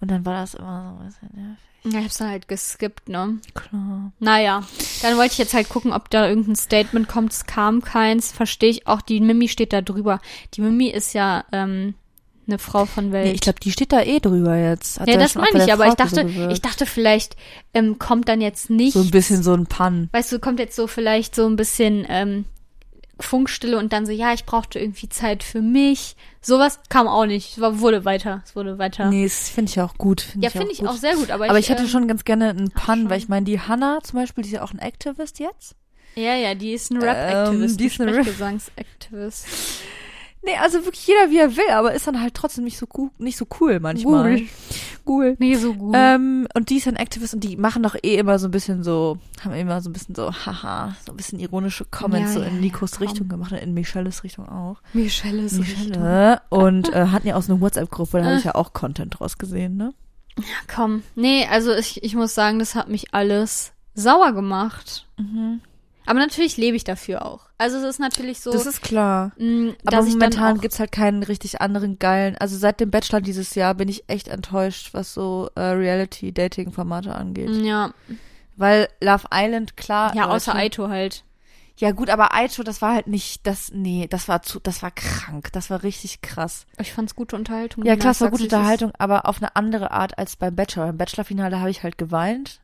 Und 0.00 0.10
dann 0.10 0.24
war 0.24 0.34
das 0.34 0.54
immer 0.54 0.94
so 0.96 1.02
ein 1.02 1.06
bisschen, 1.06 1.30
ja, 1.36 1.56
Ja, 1.92 1.98
ich 2.00 2.04
hab's 2.04 2.18
dann 2.18 2.28
halt 2.28 2.46
geskippt, 2.46 3.08
ne? 3.08 3.38
klar. 3.54 4.12
Naja, 4.18 4.62
dann 5.02 5.16
wollte 5.16 5.32
ich 5.32 5.38
jetzt 5.38 5.54
halt 5.54 5.68
gucken, 5.68 5.92
ob 5.92 6.10
da 6.10 6.28
irgendein 6.28 6.54
Statement 6.56 7.08
kommt. 7.08 7.32
Es 7.32 7.46
kam 7.46 7.80
keins. 7.82 8.32
Verstehe 8.32 8.68
ich 8.70 8.86
auch. 8.86 9.00
Die 9.00 9.20
Mimi 9.20 9.48
steht 9.48 9.72
da 9.72 9.80
drüber. 9.80 10.20
Die 10.54 10.60
Mimi 10.60 10.88
ist 10.88 11.12
ja 11.14 11.44
ähm, 11.52 11.94
eine 12.50 12.58
Frau 12.58 12.84
von 12.86 13.12
Welt. 13.12 13.26
Nee, 13.26 13.32
ich 13.32 13.40
glaube, 13.40 13.60
die 13.60 13.72
steht 13.72 13.92
da 13.92 14.02
eh 14.02 14.20
drüber 14.20 14.56
jetzt. 14.56 15.00
Hat 15.00 15.08
ja, 15.08 15.16
das 15.16 15.34
meine 15.34 15.64
ich, 15.64 15.72
aber 15.72 15.84
ich 15.86 15.90
so 15.92 15.96
dachte, 15.96 16.28
ich 16.50 16.60
dachte 16.60 16.84
vielleicht 16.86 17.36
ähm, 17.74 17.98
kommt 17.98 18.28
dann 18.28 18.40
jetzt 18.40 18.68
nicht 18.70 18.92
so 18.94 19.00
ein 19.00 19.10
bisschen 19.10 19.42
so 19.42 19.52
ein 19.54 19.66
Pan. 19.66 20.08
weißt 20.12 20.32
du, 20.32 20.38
kommt 20.38 20.58
jetzt 20.58 20.76
so 20.76 20.86
vielleicht 20.86 21.34
so 21.34 21.46
ein 21.46 21.56
bisschen 21.56 22.04
ähm, 22.08 22.44
Funkstille 23.18 23.78
und 23.78 23.92
dann 23.92 24.06
so, 24.06 24.12
ja, 24.12 24.32
ich 24.32 24.44
brauchte 24.46 24.78
irgendwie 24.78 25.08
Zeit 25.08 25.42
für 25.42 25.60
mich. 25.60 26.16
Sowas 26.40 26.80
kam 26.88 27.06
auch 27.06 27.26
nicht. 27.26 27.52
Es 27.52 27.60
war, 27.60 27.78
wurde 27.80 28.04
weiter. 28.06 28.42
Es 28.46 28.56
wurde 28.56 28.78
weiter. 28.78 29.10
Nee, 29.10 29.24
das 29.24 29.50
finde 29.50 29.70
ich 29.70 29.80
auch 29.80 29.94
gut. 29.98 30.22
Find 30.22 30.42
ja, 30.42 30.48
ich 30.48 30.56
finde 30.56 30.72
ich 30.72 30.86
auch 30.86 30.94
sehr 30.96 31.14
gut. 31.16 31.30
Aber, 31.30 31.50
Aber 31.50 31.58
ich 31.58 31.68
hätte 31.68 31.82
ähm, 31.82 31.88
schon 31.88 32.08
ganz 32.08 32.24
gerne 32.24 32.48
einen 32.50 32.70
Pun, 32.70 33.10
weil 33.10 33.18
ich 33.18 33.28
meine, 33.28 33.44
die 33.44 33.60
Hannah 33.60 33.98
zum 34.02 34.18
Beispiel, 34.20 34.42
die 34.42 34.48
ist 34.48 34.54
ja 34.54 34.62
auch 34.62 34.72
ein 34.72 34.78
Activist 34.78 35.38
jetzt. 35.38 35.74
Ja, 36.16 36.34
ja, 36.34 36.54
die 36.54 36.72
ist 36.72 36.90
ein 36.90 36.96
Rap-Aktivist, 36.96 37.72
Ähm, 37.74 37.76
die 37.78 37.86
ist 37.86 38.00
ein 38.00 38.08
Rap- 38.08 38.14
Sprechgesangsaktivist. 38.24 39.46
Nee, 40.42 40.56
also 40.56 40.84
wirklich 40.84 41.06
jeder 41.06 41.30
wie 41.30 41.38
er 41.38 41.56
will, 41.56 41.70
aber 41.70 41.92
ist 41.92 42.06
dann 42.06 42.20
halt 42.20 42.34
trotzdem 42.34 42.64
nicht 42.64 42.78
so 42.78 42.86
cool, 42.96 43.10
nicht 43.18 43.36
so 43.36 43.46
cool 43.60 43.78
manchmal. 43.78 44.36
Cool. 44.36 44.46
Cool. 45.06 45.36
Nee, 45.38 45.56
so 45.56 45.74
gut. 45.74 45.94
Ähm, 45.96 46.46
und 46.54 46.70
die 46.70 46.76
ist 46.76 46.88
ein 46.88 46.96
Activist 46.96 47.34
und 47.34 47.44
die 47.44 47.56
machen 47.56 47.82
doch 47.82 47.94
eh 48.02 48.16
immer 48.16 48.38
so 48.38 48.48
ein 48.48 48.50
bisschen 48.50 48.82
so, 48.82 49.18
haben 49.44 49.52
immer 49.54 49.80
so 49.82 49.90
ein 49.90 49.92
bisschen 49.92 50.14
so, 50.14 50.32
haha, 50.32 50.96
so 51.04 51.12
ein 51.12 51.16
bisschen 51.16 51.40
ironische 51.40 51.84
Comments 51.84 52.32
Ja, 52.32 52.38
so 52.38 52.40
ja, 52.40 52.46
in 52.46 52.54
ja, 52.54 52.60
Nikos 52.60 52.92
komm. 52.92 53.06
Richtung 53.06 53.28
gemacht 53.28 53.52
und 53.52 53.58
in 53.58 53.74
Michelles 53.74 54.24
Richtung 54.24 54.48
auch. 54.48 54.78
Michelle 54.94 55.42
ist 55.42 55.58
Michelle. 55.58 56.40
Und 56.48 56.90
äh, 56.92 57.06
hatten 57.12 57.28
ja 57.28 57.36
auch 57.36 57.42
so 57.42 57.52
eine 57.52 57.60
WhatsApp-Gruppe, 57.60 58.18
da 58.18 58.24
habe 58.24 58.36
ich 58.36 58.44
ja 58.44 58.54
auch 58.54 58.72
Content 58.72 59.18
draus 59.18 59.36
gesehen, 59.36 59.76
ne? 59.76 59.92
Komm. 60.74 61.02
Nee, 61.16 61.46
also 61.50 61.74
ich, 61.74 62.02
ich 62.02 62.14
muss 62.14 62.34
sagen, 62.34 62.58
das 62.58 62.74
hat 62.74 62.88
mich 62.88 63.12
alles 63.12 63.72
sauer 63.94 64.32
gemacht. 64.32 65.06
Mhm. 65.18 65.60
Aber 66.06 66.18
natürlich 66.18 66.56
lebe 66.56 66.76
ich 66.76 66.84
dafür 66.84 67.26
auch. 67.26 67.49
Also 67.60 67.76
es 67.76 67.84
ist 67.84 67.98
natürlich 68.00 68.40
so, 68.40 68.52
Das 68.52 68.64
ist 68.64 68.80
klar. 68.80 69.32
mh, 69.36 69.74
Aber 69.84 69.98
ich 69.98 70.04
dann 70.04 70.04
momentan 70.08 70.60
gibt's 70.62 70.80
halt 70.80 70.92
keinen 70.92 71.22
richtig 71.22 71.60
anderen 71.60 71.98
geilen. 71.98 72.34
Also 72.38 72.56
seit 72.56 72.80
dem 72.80 72.90
Bachelor 72.90 73.20
dieses 73.20 73.54
Jahr 73.54 73.74
bin 73.74 73.90
ich 73.90 74.04
echt 74.08 74.28
enttäuscht, 74.28 74.94
was 74.94 75.12
so 75.12 75.50
äh, 75.56 75.60
Reality-Dating-Formate 75.60 77.14
angeht. 77.14 77.50
Ja, 77.62 77.92
Weil 78.56 78.88
Love 79.02 79.26
Island, 79.30 79.76
klar. 79.76 80.14
ja, 80.16 80.28
außer 80.28 80.54
Aito 80.54 80.88
halt. 80.88 81.24
Ja 81.76 81.90
gut, 81.90 82.08
aber 82.08 82.34
Aito, 82.34 82.62
das 82.62 82.80
war 82.80 82.94
halt 82.94 83.06
nicht 83.08 83.46
das, 83.46 83.70
nee, 83.74 84.06
das 84.08 84.26
war 84.28 84.40
zu, 84.42 84.58
das 84.60 84.82
war 84.82 84.90
krank, 84.90 85.50
das 85.52 85.68
war 85.68 85.82
richtig 85.82 86.22
krass. 86.22 86.66
Ich 86.78 86.94
fand's 86.94 87.14
gute 87.14 87.36
Unterhaltung. 87.36 87.84
Ja 87.84 87.96
klar, 87.96 88.12
es 88.12 88.22
war 88.22 88.30
gute 88.30 88.44
Unterhaltung, 88.44 88.92
aber 88.98 89.26
auf 89.26 89.36
eine 89.36 89.54
andere 89.54 89.90
Art 89.90 90.16
als 90.18 90.36
beim 90.36 90.56
Bachelor. 90.56 90.86
Beim 90.86 90.96
Bachelor-Finale 90.98 91.60
habe 91.60 91.70
ich 91.70 91.82
halt 91.82 91.98
geweint 91.98 92.60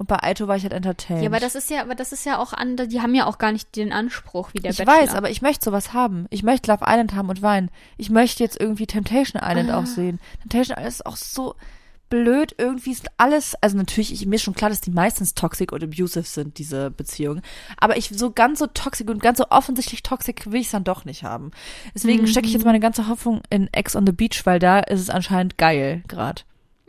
und 0.00 0.06
bei 0.06 0.22
Aito 0.22 0.48
war 0.48 0.56
ich 0.56 0.62
halt 0.62 0.72
entertained. 0.72 1.22
Ja, 1.22 1.28
aber 1.28 1.40
das 1.40 1.54
ist 1.54 1.68
ja, 1.68 1.82
aber 1.82 1.94
das 1.94 2.10
ist 2.12 2.24
ja 2.24 2.38
auch 2.38 2.54
an, 2.54 2.74
die 2.76 3.02
haben 3.02 3.14
ja 3.14 3.26
auch 3.26 3.36
gar 3.36 3.52
nicht 3.52 3.76
den 3.76 3.92
Anspruch 3.92 4.54
wie 4.54 4.60
der 4.60 4.70
ich 4.70 4.78
Bachelor. 4.78 4.94
weiß, 5.02 5.14
aber 5.14 5.28
ich 5.28 5.42
möchte 5.42 5.66
sowas 5.66 5.92
haben. 5.92 6.24
Ich 6.30 6.42
möchte 6.42 6.70
Love 6.72 6.84
Island 6.88 7.14
haben 7.14 7.28
und 7.28 7.42
weinen. 7.42 7.70
Ich 7.98 8.08
möchte 8.08 8.42
jetzt 8.42 8.58
irgendwie 8.58 8.86
Temptation 8.86 9.42
Island 9.44 9.68
Ah. 9.70 9.78
auch 9.78 9.84
sehen. 9.86 10.18
Temptation 10.40 10.76
Island 10.78 10.88
ist 10.94 11.04
auch 11.04 11.16
so 11.16 11.54
blöd. 12.08 12.54
Irgendwie 12.56 12.92
ist 12.92 13.08
alles, 13.18 13.54
also 13.60 13.76
natürlich, 13.76 14.10
ich, 14.12 14.24
mir 14.24 14.36
ist 14.36 14.42
schon 14.42 14.54
klar, 14.54 14.70
dass 14.70 14.80
die 14.80 14.90
meistens 14.90 15.34
toxic 15.34 15.70
und 15.70 15.84
abusive 15.84 16.22
sind, 16.24 16.56
diese 16.56 16.90
Beziehungen. 16.90 17.42
Aber 17.76 17.98
ich, 17.98 18.08
so 18.08 18.30
ganz 18.30 18.58
so 18.58 18.68
toxic 18.68 19.08
und 19.10 19.22
ganz 19.22 19.36
so 19.36 19.44
offensichtlich 19.50 20.02
toxic 20.02 20.50
will 20.50 20.62
ich 20.62 20.70
dann 20.70 20.82
doch 20.82 21.04
nicht 21.04 21.24
haben. 21.24 21.50
Deswegen 21.94 22.26
stecke 22.26 22.46
ich 22.46 22.54
jetzt 22.54 22.64
meine 22.64 22.80
ganze 22.80 23.06
Hoffnung 23.06 23.42
in 23.50 23.68
Ex 23.74 23.94
on 23.94 24.06
the 24.06 24.12
Beach, 24.12 24.46
weil 24.46 24.58
da 24.60 24.78
ist 24.80 25.00
es 25.00 25.10
anscheinend 25.10 25.58
geil 25.58 26.02
gerade. 26.08 26.40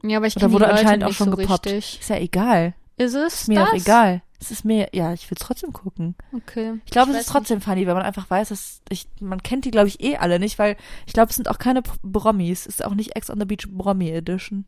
ja, 0.01 0.15
aber 0.17 0.27
ich 0.27 0.33
kenne 0.35 0.47
die 0.47 0.53
wurde 0.53 0.65
Leute 0.65 0.77
anscheinend 0.79 1.03
auch 1.03 1.11
schon 1.11 1.29
so 1.29 1.35
gepoppt. 1.35 1.67
richtig. 1.67 1.99
Ist 1.99 2.09
ja 2.09 2.15
egal. 2.17 2.73
Ist 2.97 3.13
es 3.15 3.33
Ist 3.41 3.47
mir 3.47 3.55
das? 3.59 3.69
doch 3.69 3.75
egal. 3.75 4.21
Es 4.39 4.49
ist 4.49 4.65
mir, 4.65 4.89
ja, 4.93 5.13
ich 5.13 5.29
will 5.29 5.37
es 5.39 5.45
trotzdem 5.45 5.71
gucken. 5.71 6.15
Okay. 6.33 6.79
Ich 6.85 6.91
glaube, 6.91 7.11
es 7.11 7.19
ist 7.19 7.29
trotzdem 7.29 7.61
funny, 7.61 7.85
weil 7.85 7.93
man 7.93 8.03
einfach 8.03 8.27
weiß, 8.29 8.49
dass 8.49 8.81
ich, 8.89 9.07
man 9.19 9.43
kennt 9.43 9.65
die, 9.65 9.71
glaube 9.71 9.87
ich, 9.87 10.01
eh 10.03 10.17
alle 10.17 10.39
nicht, 10.39 10.57
weil 10.57 10.77
ich 11.05 11.13
glaube, 11.13 11.29
es 11.29 11.35
sind 11.35 11.47
auch 11.47 11.59
keine 11.59 11.83
Brommis. 12.01 12.61
Es 12.61 12.79
ist 12.79 12.85
auch 12.85 12.95
nicht 12.95 13.15
Ex 13.15 13.29
on 13.29 13.39
the 13.39 13.45
Beach 13.45 13.67
Brommy 13.69 14.09
Edition. 14.09 14.65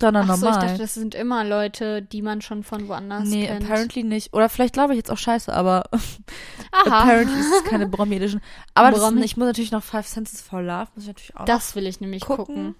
Sondern 0.00 0.28
Ach 0.28 0.36
so, 0.36 0.46
ich 0.46 0.52
normal. 0.52 0.66
dachte, 0.68 0.78
das 0.82 0.94
sind 0.94 1.14
immer 1.14 1.44
Leute, 1.44 2.02
die 2.02 2.20
man 2.22 2.40
schon 2.40 2.64
von 2.64 2.88
woanders 2.88 3.28
nee, 3.28 3.46
kennt. 3.46 3.62
apparently 3.64 4.02
nicht. 4.02 4.32
Oder 4.32 4.48
vielleicht 4.48 4.72
glaube 4.74 4.94
ich 4.94 4.96
jetzt 4.96 5.10
auch 5.10 5.18
scheiße, 5.18 5.52
aber 5.52 5.84
Aha. 6.72 7.02
apparently 7.02 7.38
ist 7.38 7.52
es 7.52 7.64
keine 7.64 7.86
Brommy 7.86 8.16
Edition. 8.16 8.40
Aber 8.74 8.90
das 8.90 9.02
ist, 9.08 9.22
ich 9.24 9.36
muss 9.36 9.46
natürlich 9.46 9.70
noch 9.70 9.84
Five 9.84 10.06
Senses 10.08 10.40
for 10.40 10.62
Love, 10.62 10.88
muss 10.94 11.04
ich 11.04 11.08
natürlich 11.08 11.36
auch 11.36 11.44
Das 11.44 11.76
will 11.76 11.86
ich 11.86 12.00
nämlich 12.00 12.24
gucken. 12.24 12.44
gucken. 12.46 12.74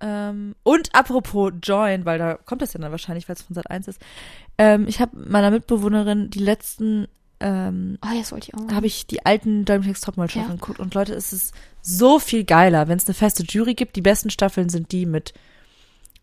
Ähm, 0.00 0.54
und 0.62 0.94
apropos 0.94 1.52
Join, 1.62 2.04
weil 2.04 2.18
da 2.18 2.34
kommt 2.34 2.62
das 2.62 2.72
ja 2.72 2.80
dann 2.80 2.90
wahrscheinlich, 2.92 3.28
weil 3.28 3.34
es 3.36 3.42
von 3.42 3.54
Sat 3.54 3.70
1 3.70 3.88
ist. 3.88 4.00
Ähm, 4.58 4.86
ich 4.88 5.00
habe 5.00 5.16
meiner 5.16 5.50
Mitbewohnerin 5.50 6.30
die 6.30 6.38
letzten 6.38 7.08
ähm, 7.40 7.98
Oh, 8.04 8.08
das 8.18 8.32
wollte 8.32 8.48
ich 8.48 8.54
auch. 8.54 8.72
habe 8.74 8.86
ich 8.86 9.06
die 9.06 9.24
alten 9.24 9.64
Germany's 9.64 10.00
Topmodel 10.00 10.30
Staffeln 10.30 10.50
Ja. 10.56 10.60
geguckt 10.60 10.80
und 10.80 10.94
Leute, 10.94 11.14
es 11.14 11.32
ist 11.32 11.54
so 11.82 12.18
viel 12.18 12.42
geiler, 12.44 12.88
wenn 12.88 12.98
es 12.98 13.06
eine 13.06 13.14
feste 13.14 13.44
Jury 13.44 13.74
gibt. 13.74 13.94
Die 13.96 14.02
besten 14.02 14.30
Staffeln 14.30 14.68
sind 14.68 14.90
die 14.90 15.06
mit 15.06 15.34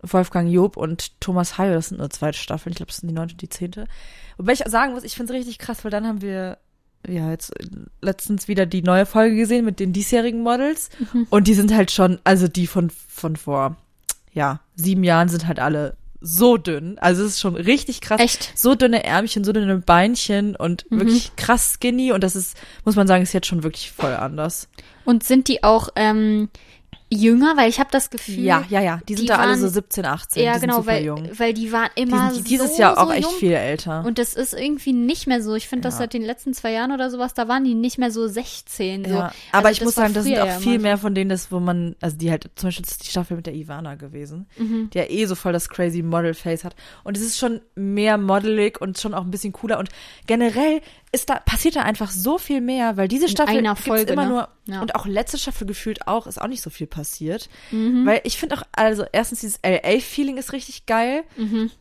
Wolfgang 0.01 0.51
Job 0.51 0.77
und 0.77 1.19
Thomas 1.21 1.57
Hayo, 1.57 1.73
das 1.73 1.87
sind 1.89 1.97
nur 1.99 2.09
zwei 2.09 2.31
Staffeln, 2.33 2.71
ich 2.71 2.77
glaube, 2.77 2.89
das 2.91 2.97
sind 2.97 3.07
die 3.09 3.15
neunte 3.15 3.33
und 3.33 3.41
die 3.41 3.49
zehnte. 3.49 3.87
Wobei 4.37 4.51
ich 4.53 4.59
sagen 4.65 4.93
muss, 4.93 5.03
ich 5.03 5.15
finde 5.15 5.31
es 5.33 5.39
richtig 5.39 5.57
krass, 5.57 5.83
weil 5.83 5.91
dann 5.91 6.05
haben 6.05 6.21
wir 6.21 6.57
ja 7.07 7.31
jetzt 7.31 7.53
letztens 8.01 8.47
wieder 8.47 8.65
die 8.65 8.81
neue 8.81 9.05
Folge 9.05 9.35
gesehen 9.35 9.65
mit 9.65 9.79
den 9.79 9.93
diesjährigen 9.93 10.41
Models 10.41 10.89
Mhm. 11.13 11.27
und 11.29 11.47
die 11.47 11.53
sind 11.53 11.73
halt 11.73 11.91
schon, 11.91 12.19
also 12.23 12.47
die 12.47 12.67
von 12.67 12.89
von 13.07 13.35
vor 13.35 13.75
ja 14.33 14.59
sieben 14.75 15.03
Jahren 15.03 15.29
sind 15.29 15.47
halt 15.47 15.59
alle 15.59 15.95
so 16.21 16.57
dünn, 16.57 16.97
also 16.99 17.23
es 17.23 17.33
ist 17.33 17.39
schon 17.41 17.55
richtig 17.55 18.01
krass 18.01 18.19
Echt? 18.19 18.51
so 18.55 18.73
dünne 18.73 19.03
Ärmchen, 19.03 19.43
so 19.43 19.51
dünne 19.53 19.77
Beinchen 19.77 20.55
und 20.55 20.85
Mhm. 20.89 20.99
wirklich 21.01 21.35
krass 21.35 21.73
skinny 21.75 22.11
und 22.11 22.23
das 22.23 22.35
ist, 22.35 22.57
muss 22.83 22.95
man 22.95 23.05
sagen, 23.07 23.21
ist 23.21 23.33
jetzt 23.33 23.45
schon 23.47 23.61
wirklich 23.63 23.91
voll 23.91 24.13
anders. 24.13 24.67
Und 25.03 25.23
sind 25.23 25.47
die 25.47 25.63
auch 25.63 25.89
ähm, 25.95 26.49
jünger? 27.11 27.55
Weil 27.55 27.69
ich 27.69 27.79
habe 27.79 27.89
das 27.91 28.09
Gefühl. 28.09 28.39
Ja, 28.39 28.63
ja, 28.69 28.81
ja. 28.81 28.99
Die 29.07 29.13
sind 29.15 29.23
die 29.23 29.27
da 29.27 29.37
alle 29.37 29.51
waren- 29.51 29.59
so 29.61 29.67
17, 29.67 30.05
18. 30.05 30.43
Ja, 30.43 30.53
die 30.53 30.59
sind 30.59 30.69
genau, 30.69 30.81
super 30.81 30.91
weil, 30.93 31.03
jung. 31.05 31.29
weil 31.37 31.53
die 31.53 31.71
waren 31.71 31.89
Die 31.97 32.01
immer 32.01 32.31
sind 32.31 32.49
dieses 32.49 32.75
so, 32.75 32.81
Jahr 32.81 32.97
auch 32.97 33.07
so 33.07 33.11
echt 33.13 33.23
jung. 33.29 33.33
viel 33.39 33.51
älter. 33.53 34.03
Und 34.05 34.17
das 34.17 34.33
ist 34.33 34.53
irgendwie 34.53 34.93
nicht 34.93 35.27
mehr 35.27 35.41
so. 35.41 35.55
Ich 35.55 35.67
finde, 35.67 35.83
das 35.83 35.95
Ja. 35.95 35.99
seit 35.99 36.13
den 36.13 36.23
letzten 36.23 36.53
zwei 36.53 36.71
Jahren 36.71 36.91
oder 36.91 37.09
sowas, 37.09 37.33
da 37.33 37.47
waren 37.47 37.63
die 37.63 37.75
nicht 37.75 37.97
mehr 37.97 38.11
so 38.11 38.27
16. 38.27 39.05
So. 39.05 39.11
ja. 39.11 39.31
Aber 39.51 39.67
Also 39.67 39.69
ich 39.69 39.79
das 39.79 39.85
muss 39.85 39.95
sagen, 39.95 40.13
das 40.13 40.23
sind 40.23 40.37
auch 40.39 40.45
ja 40.47 40.59
viel 40.59 40.79
mehr 40.79 40.97
von 40.97 41.13
denen, 41.15 41.29
das, 41.29 41.51
wo 41.51 41.59
man, 41.59 41.95
also 42.01 42.17
die 42.17 42.31
halt, 42.31 42.49
zum 42.55 42.67
Beispiel 42.67 42.83
das 42.83 42.91
ist 42.93 43.03
die 43.05 43.09
Staffel 43.11 43.37
mit 43.37 43.45
der 43.45 43.53
Ivana 43.55 43.95
gewesen, 43.95 44.47
Mhm. 44.57 44.89
die 44.93 44.97
ja 44.97 45.05
eh 45.07 45.25
so 45.25 45.35
voll 45.35 45.53
das 45.53 45.69
crazy 45.69 46.01
Model-Face 46.01 46.63
hat. 46.63 46.75
Und 47.03 47.17
es 47.17 47.23
ist 47.23 47.37
schon 47.37 47.61
mehr 47.75 48.17
modelig 48.17 48.81
und 48.81 48.97
schon 48.99 49.13
auch 49.13 49.23
ein 49.23 49.31
bisschen 49.31 49.53
cooler. 49.53 49.79
Und 49.79 49.89
generell 50.27 50.81
ist 51.15 51.29
da, 51.29 51.39
passiert 51.39 51.75
da 51.77 51.81
einfach 51.81 52.11
so 52.11 52.37
viel 52.37 52.61
mehr, 52.61 52.97
weil 52.97 53.07
diese 53.07 53.25
In 53.25 53.31
Staffel 53.31 53.61
gibt's 53.61 53.81
Folge, 53.81 54.13
immer 54.13 54.23
ne? 54.25 54.29
nur, 54.29 54.47
Ja. 54.67 54.81
und 54.81 54.93
auch 54.95 55.05
letzte 55.07 55.37
Staffel 55.37 55.65
gefühlt 55.65 56.07
auch, 56.07 56.27
ist 56.27 56.39
auch 56.41 56.47
nicht 56.47 56.61
so 56.61 56.69
viel 56.69 56.87
passiert. 56.87 57.49
Mhm. 57.71 58.05
Weil 58.05 58.21
ich 58.23 58.37
finde 58.37 58.57
auch, 58.57 58.63
also 58.73 59.05
erstens 59.11 59.39
dieses 59.39 59.59
LA-Feeling 59.63 60.37
ist 60.37 60.53
richtig 60.53 60.85
geil. 60.85 61.23
Mhm. 61.37 61.71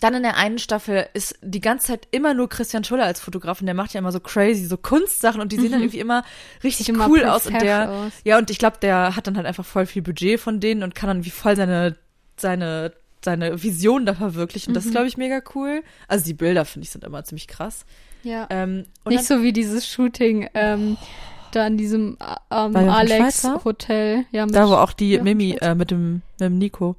Dann 0.00 0.12
in 0.14 0.24
der 0.24 0.36
einen 0.36 0.58
Staffel 0.58 1.06
ist 1.14 1.38
die 1.40 1.60
ganze 1.60 1.86
Zeit 1.86 2.08
immer 2.10 2.34
nur 2.34 2.48
Christian 2.48 2.82
Schuller 2.82 3.04
als 3.04 3.20
Fotograf 3.20 3.60
und 3.60 3.66
der 3.66 3.76
macht 3.76 3.94
ja 3.94 4.00
immer 4.00 4.10
so 4.10 4.18
crazy, 4.18 4.66
so 4.66 4.76
Kunstsachen 4.76 5.40
und 5.40 5.52
die 5.52 5.56
sehen 5.56 5.70
dann 5.70 5.82
irgendwie 5.82 6.00
immer 6.00 6.24
richtig 6.64 6.88
Mhm. 6.88 6.94
Sieht 6.94 6.94
immer 6.96 7.08
cool 7.08 7.24
aus 7.24 7.46
und 7.46 7.62
der, 7.62 7.90
aus. 7.90 8.12
ja 8.24 8.36
und 8.38 8.50
ich 8.50 8.58
glaube, 8.58 8.78
der 8.82 9.14
hat 9.14 9.28
dann 9.28 9.36
halt 9.36 9.46
einfach 9.46 9.64
voll 9.64 9.86
viel 9.86 10.02
Budget 10.02 10.40
von 10.40 10.58
denen 10.58 10.82
und 10.82 10.96
kann 10.96 11.06
dann 11.08 11.24
wie 11.24 11.30
voll 11.30 11.54
seine, 11.54 11.96
seine, 12.36 12.92
seine 13.24 13.62
Vision 13.62 14.04
da 14.04 14.14
verwirklichen. 14.14 14.72
Mhm. 14.72 14.74
Das 14.74 14.84
ist, 14.84 14.90
glaube 14.90 15.06
ich, 15.06 15.16
mega 15.16 15.40
cool. 15.54 15.84
Also 16.08 16.24
die 16.24 16.34
Bilder, 16.34 16.64
finde 16.64 16.84
ich, 16.86 16.90
sind 16.90 17.04
immer 17.04 17.22
ziemlich 17.22 17.46
krass. 17.46 17.86
Ja. 18.24 18.46
Ähm, 18.50 18.86
und 19.04 19.12
Nicht 19.12 19.24
so 19.24 19.42
wie 19.42 19.52
dieses 19.52 19.86
Shooting 19.86 20.48
ähm, 20.54 20.96
da 21.52 21.66
in 21.66 21.76
diesem 21.76 22.16
äh, 22.20 22.34
ähm, 22.50 22.72
Bei 22.72 22.80
dem 22.80 22.88
Alex 22.88 23.40
Schweizer? 23.42 23.64
Hotel. 23.64 24.24
Ja, 24.32 24.46
da, 24.46 24.68
wo 24.68 24.74
auch 24.74 24.92
die 24.92 25.12
ja, 25.12 25.22
Mimi 25.22 25.56
äh, 25.60 25.74
mit 25.74 25.90
dem, 25.90 26.14
mit 26.14 26.40
dem 26.40 26.58
Nico 26.58 26.96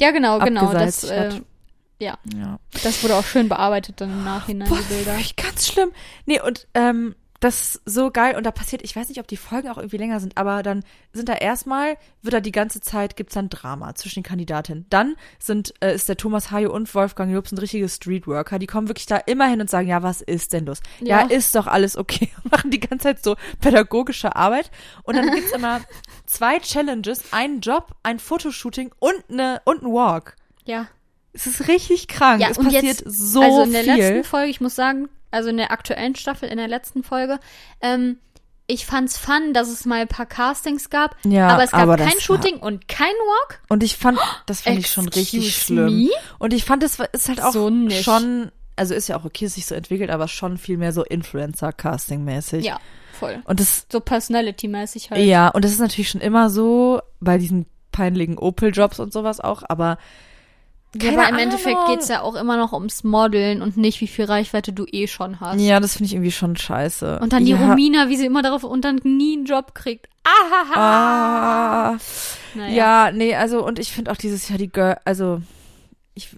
ja 0.00 0.10
genau, 0.12 0.38
genau. 0.38 0.72
Das, 0.72 1.04
äh, 1.04 1.30
ja, 1.98 2.16
Ja. 2.32 2.60
das 2.84 3.02
wurde 3.02 3.16
auch 3.16 3.24
schön 3.24 3.48
bearbeitet 3.48 4.00
dann 4.00 4.10
im 4.10 4.24
Nachhinein, 4.24 4.68
die 4.68 4.94
Bilder. 4.94 5.16
Ganz 5.36 5.66
schlimm. 5.66 5.90
Nee, 6.26 6.40
und 6.40 6.68
ähm, 6.74 7.16
das 7.40 7.76
ist 7.76 7.82
so 7.84 8.10
geil 8.10 8.36
und 8.36 8.44
da 8.44 8.50
passiert, 8.50 8.82
ich 8.82 8.96
weiß 8.96 9.08
nicht, 9.08 9.20
ob 9.20 9.28
die 9.28 9.36
Folgen 9.36 9.68
auch 9.68 9.78
irgendwie 9.78 9.96
länger 9.96 10.18
sind, 10.18 10.36
aber 10.36 10.62
dann 10.64 10.82
sind 11.12 11.28
da 11.28 11.34
erstmal, 11.34 11.96
wird 12.22 12.34
da 12.34 12.40
die 12.40 12.50
ganze 12.52 12.80
Zeit, 12.80 13.16
gibt's 13.16 13.34
dann 13.34 13.48
Drama 13.48 13.94
zwischen 13.94 14.20
den 14.20 14.28
Kandidatinnen. 14.28 14.86
Dann 14.90 15.14
sind, 15.38 15.72
äh, 15.80 15.94
ist 15.94 16.08
der 16.08 16.16
Thomas 16.16 16.50
Hayo 16.50 16.72
und 16.72 16.92
Wolfgang 16.94 17.32
Job 17.32 17.46
sind 17.46 17.60
richtige 17.60 17.88
Streetworker, 17.88 18.58
die 18.58 18.66
kommen 18.66 18.88
wirklich 18.88 19.06
da 19.06 19.18
immer 19.18 19.46
hin 19.46 19.60
und 19.60 19.70
sagen, 19.70 19.86
ja, 19.88 20.02
was 20.02 20.20
ist 20.20 20.52
denn 20.52 20.66
los? 20.66 20.80
Ja, 21.00 21.20
Ja. 21.20 21.26
ist 21.26 21.54
doch 21.54 21.66
alles 21.68 21.96
okay. 21.96 22.28
Und 22.42 22.52
machen 22.52 22.70
die 22.70 22.80
ganze 22.80 23.04
Zeit 23.04 23.22
so 23.22 23.36
pädagogische 23.60 24.34
Arbeit 24.36 24.70
und 25.04 25.16
dann 25.16 25.30
gibt's 25.30 25.52
immer 25.52 25.80
zwei 26.26 26.58
Challenges, 26.58 27.32
einen 27.32 27.60
Job, 27.60 27.94
ein 28.02 28.18
Fotoshooting 28.18 28.92
und 28.98 29.14
eine 29.30 29.60
und 29.64 29.82
ein 29.82 29.92
Walk. 29.92 30.36
Ja. 30.64 30.88
Es 31.32 31.46
ist 31.46 31.68
richtig 31.68 32.08
krank. 32.08 32.40
Ja, 32.40 32.48
es 32.50 32.58
passiert 32.58 32.84
jetzt, 32.84 33.04
so 33.06 33.40
also 33.42 33.62
in 33.62 33.72
der 33.72 33.84
viel. 33.84 33.94
letzten 33.96 34.24
Folge, 34.24 34.50
ich 34.50 34.60
muss 34.60 34.74
sagen, 34.74 35.08
also 35.30 35.50
in 35.50 35.56
der 35.56 35.70
aktuellen 35.72 36.14
Staffel, 36.14 36.48
in 36.48 36.56
der 36.56 36.68
letzten 36.68 37.02
Folge, 37.02 37.38
ähm, 37.80 38.18
ich 38.66 38.84
fand's 38.84 39.16
fun, 39.16 39.54
dass 39.54 39.68
es 39.68 39.86
mal 39.86 40.00
ein 40.02 40.08
paar 40.08 40.26
Castings 40.26 40.90
gab, 40.90 41.16
Ja, 41.24 41.48
aber 41.48 41.64
es 41.64 41.70
gab 41.70 41.80
aber 41.82 41.96
kein 41.96 42.20
Shooting 42.20 42.58
und 42.58 42.86
kein 42.86 43.06
Walk. 43.06 43.60
Und 43.68 43.82
ich 43.82 43.96
fand, 43.96 44.18
das 44.46 44.60
fand 44.62 44.78
ich 44.78 44.88
schon 44.88 45.08
richtig 45.08 45.56
schlimm. 45.56 46.04
me? 46.04 46.10
Und 46.38 46.52
ich 46.52 46.64
fand, 46.64 46.82
es 46.82 46.98
ist 47.12 47.28
halt 47.28 47.42
auch 47.42 47.52
So 47.52 47.70
schon, 47.90 48.50
also 48.76 48.94
ist 48.94 49.08
ja 49.08 49.16
auch 49.18 49.24
okay, 49.24 49.46
dass 49.46 49.54
sich 49.54 49.64
so 49.64 49.74
entwickelt, 49.74 50.10
aber 50.10 50.28
schon 50.28 50.58
viel 50.58 50.76
mehr 50.76 50.92
so 50.92 51.02
Influencer-Casting-mäßig. 51.02 52.64
Ja, 52.64 52.78
voll. 53.18 53.40
Und 53.44 53.60
das, 53.60 53.86
So 53.90 54.00
Personality-mäßig 54.00 55.10
halt. 55.10 55.24
ja, 55.24 55.48
und 55.48 55.64
das 55.64 55.72
ist 55.72 55.80
natürlich 55.80 56.10
schon 56.10 56.20
immer 56.20 56.50
so 56.50 57.00
bei 57.20 57.38
diesen 57.38 57.66
peinlichen 57.92 58.38
Opel-Jobs 58.38 59.00
und 59.00 59.12
sowas 59.12 59.40
auch, 59.40 59.62
aber 59.66 59.98
Ja, 60.94 61.10
Keine 61.10 61.18
aber 61.18 61.28
im 61.28 61.38
Endeffekt 61.38 61.76
Ahnung. 61.76 61.96
geht's 61.96 62.08
ja 62.08 62.22
auch 62.22 62.34
immer 62.34 62.56
noch 62.56 62.72
ums 62.72 63.04
Modeln 63.04 63.60
und 63.60 63.76
nicht, 63.76 64.00
wie 64.00 64.06
viel 64.06 64.24
Reichweite 64.24 64.72
du 64.72 64.86
eh 64.86 65.06
schon 65.06 65.38
hast. 65.38 65.60
Ja, 65.60 65.80
das 65.80 65.92
finde 65.92 66.06
ich 66.06 66.14
irgendwie 66.14 66.30
schon 66.32 66.56
scheiße. 66.56 67.18
Und 67.20 67.34
dann 67.34 67.44
die 67.44 67.52
ja. 67.52 67.68
Romina, 67.68 68.08
wie 68.08 68.16
sie 68.16 68.24
immer 68.24 68.40
darauf 68.42 68.64
und 68.64 68.84
dann 68.86 68.96
nie 69.04 69.36
einen 69.36 69.44
Job 69.44 69.74
kriegt. 69.74 70.08
Ahaha. 70.24 71.92
Ah. 71.92 71.98
Naja. 72.54 72.74
Ja, 72.74 73.12
nee, 73.12 73.34
also 73.34 73.64
und 73.64 73.78
ich 73.78 73.92
finde 73.92 74.10
auch 74.10 74.16
dieses 74.16 74.48
Jahr 74.48 74.58
die 74.58 74.68
Girl, 74.68 74.96
also 75.04 75.42
ich 76.14 76.30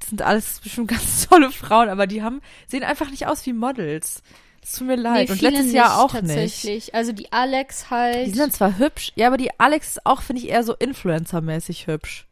das 0.00 0.10
sind 0.10 0.22
alles 0.22 0.60
bestimmt 0.60 0.88
ganz 0.90 1.28
tolle 1.28 1.50
Frauen, 1.50 1.88
aber 1.88 2.06
die 2.06 2.22
haben 2.22 2.40
sehen 2.66 2.82
einfach 2.82 3.10
nicht 3.10 3.26
aus 3.26 3.46
wie 3.46 3.52
Models. 3.52 4.22
Es 4.62 4.72
tut 4.72 4.88
mir 4.88 4.96
leid. 4.96 5.28
Nee, 5.28 5.32
und 5.32 5.42
letztes 5.42 5.72
Jahr 5.72 6.00
auch 6.00 6.12
nicht. 6.12 6.22
tatsächlich. 6.26 6.94
Also 6.94 7.12
die 7.12 7.30
Alex 7.30 7.88
halt. 7.90 8.26
Die 8.26 8.32
sind 8.32 8.52
zwar 8.52 8.78
hübsch, 8.78 9.12
ja, 9.14 9.28
aber 9.28 9.36
die 9.36 9.50
Alex 9.60 9.90
ist 9.90 10.06
auch, 10.06 10.22
finde 10.22 10.42
ich, 10.42 10.48
eher 10.48 10.64
so 10.64 10.74
Influencer-mäßig 10.74 11.86
hübsch. 11.86 12.26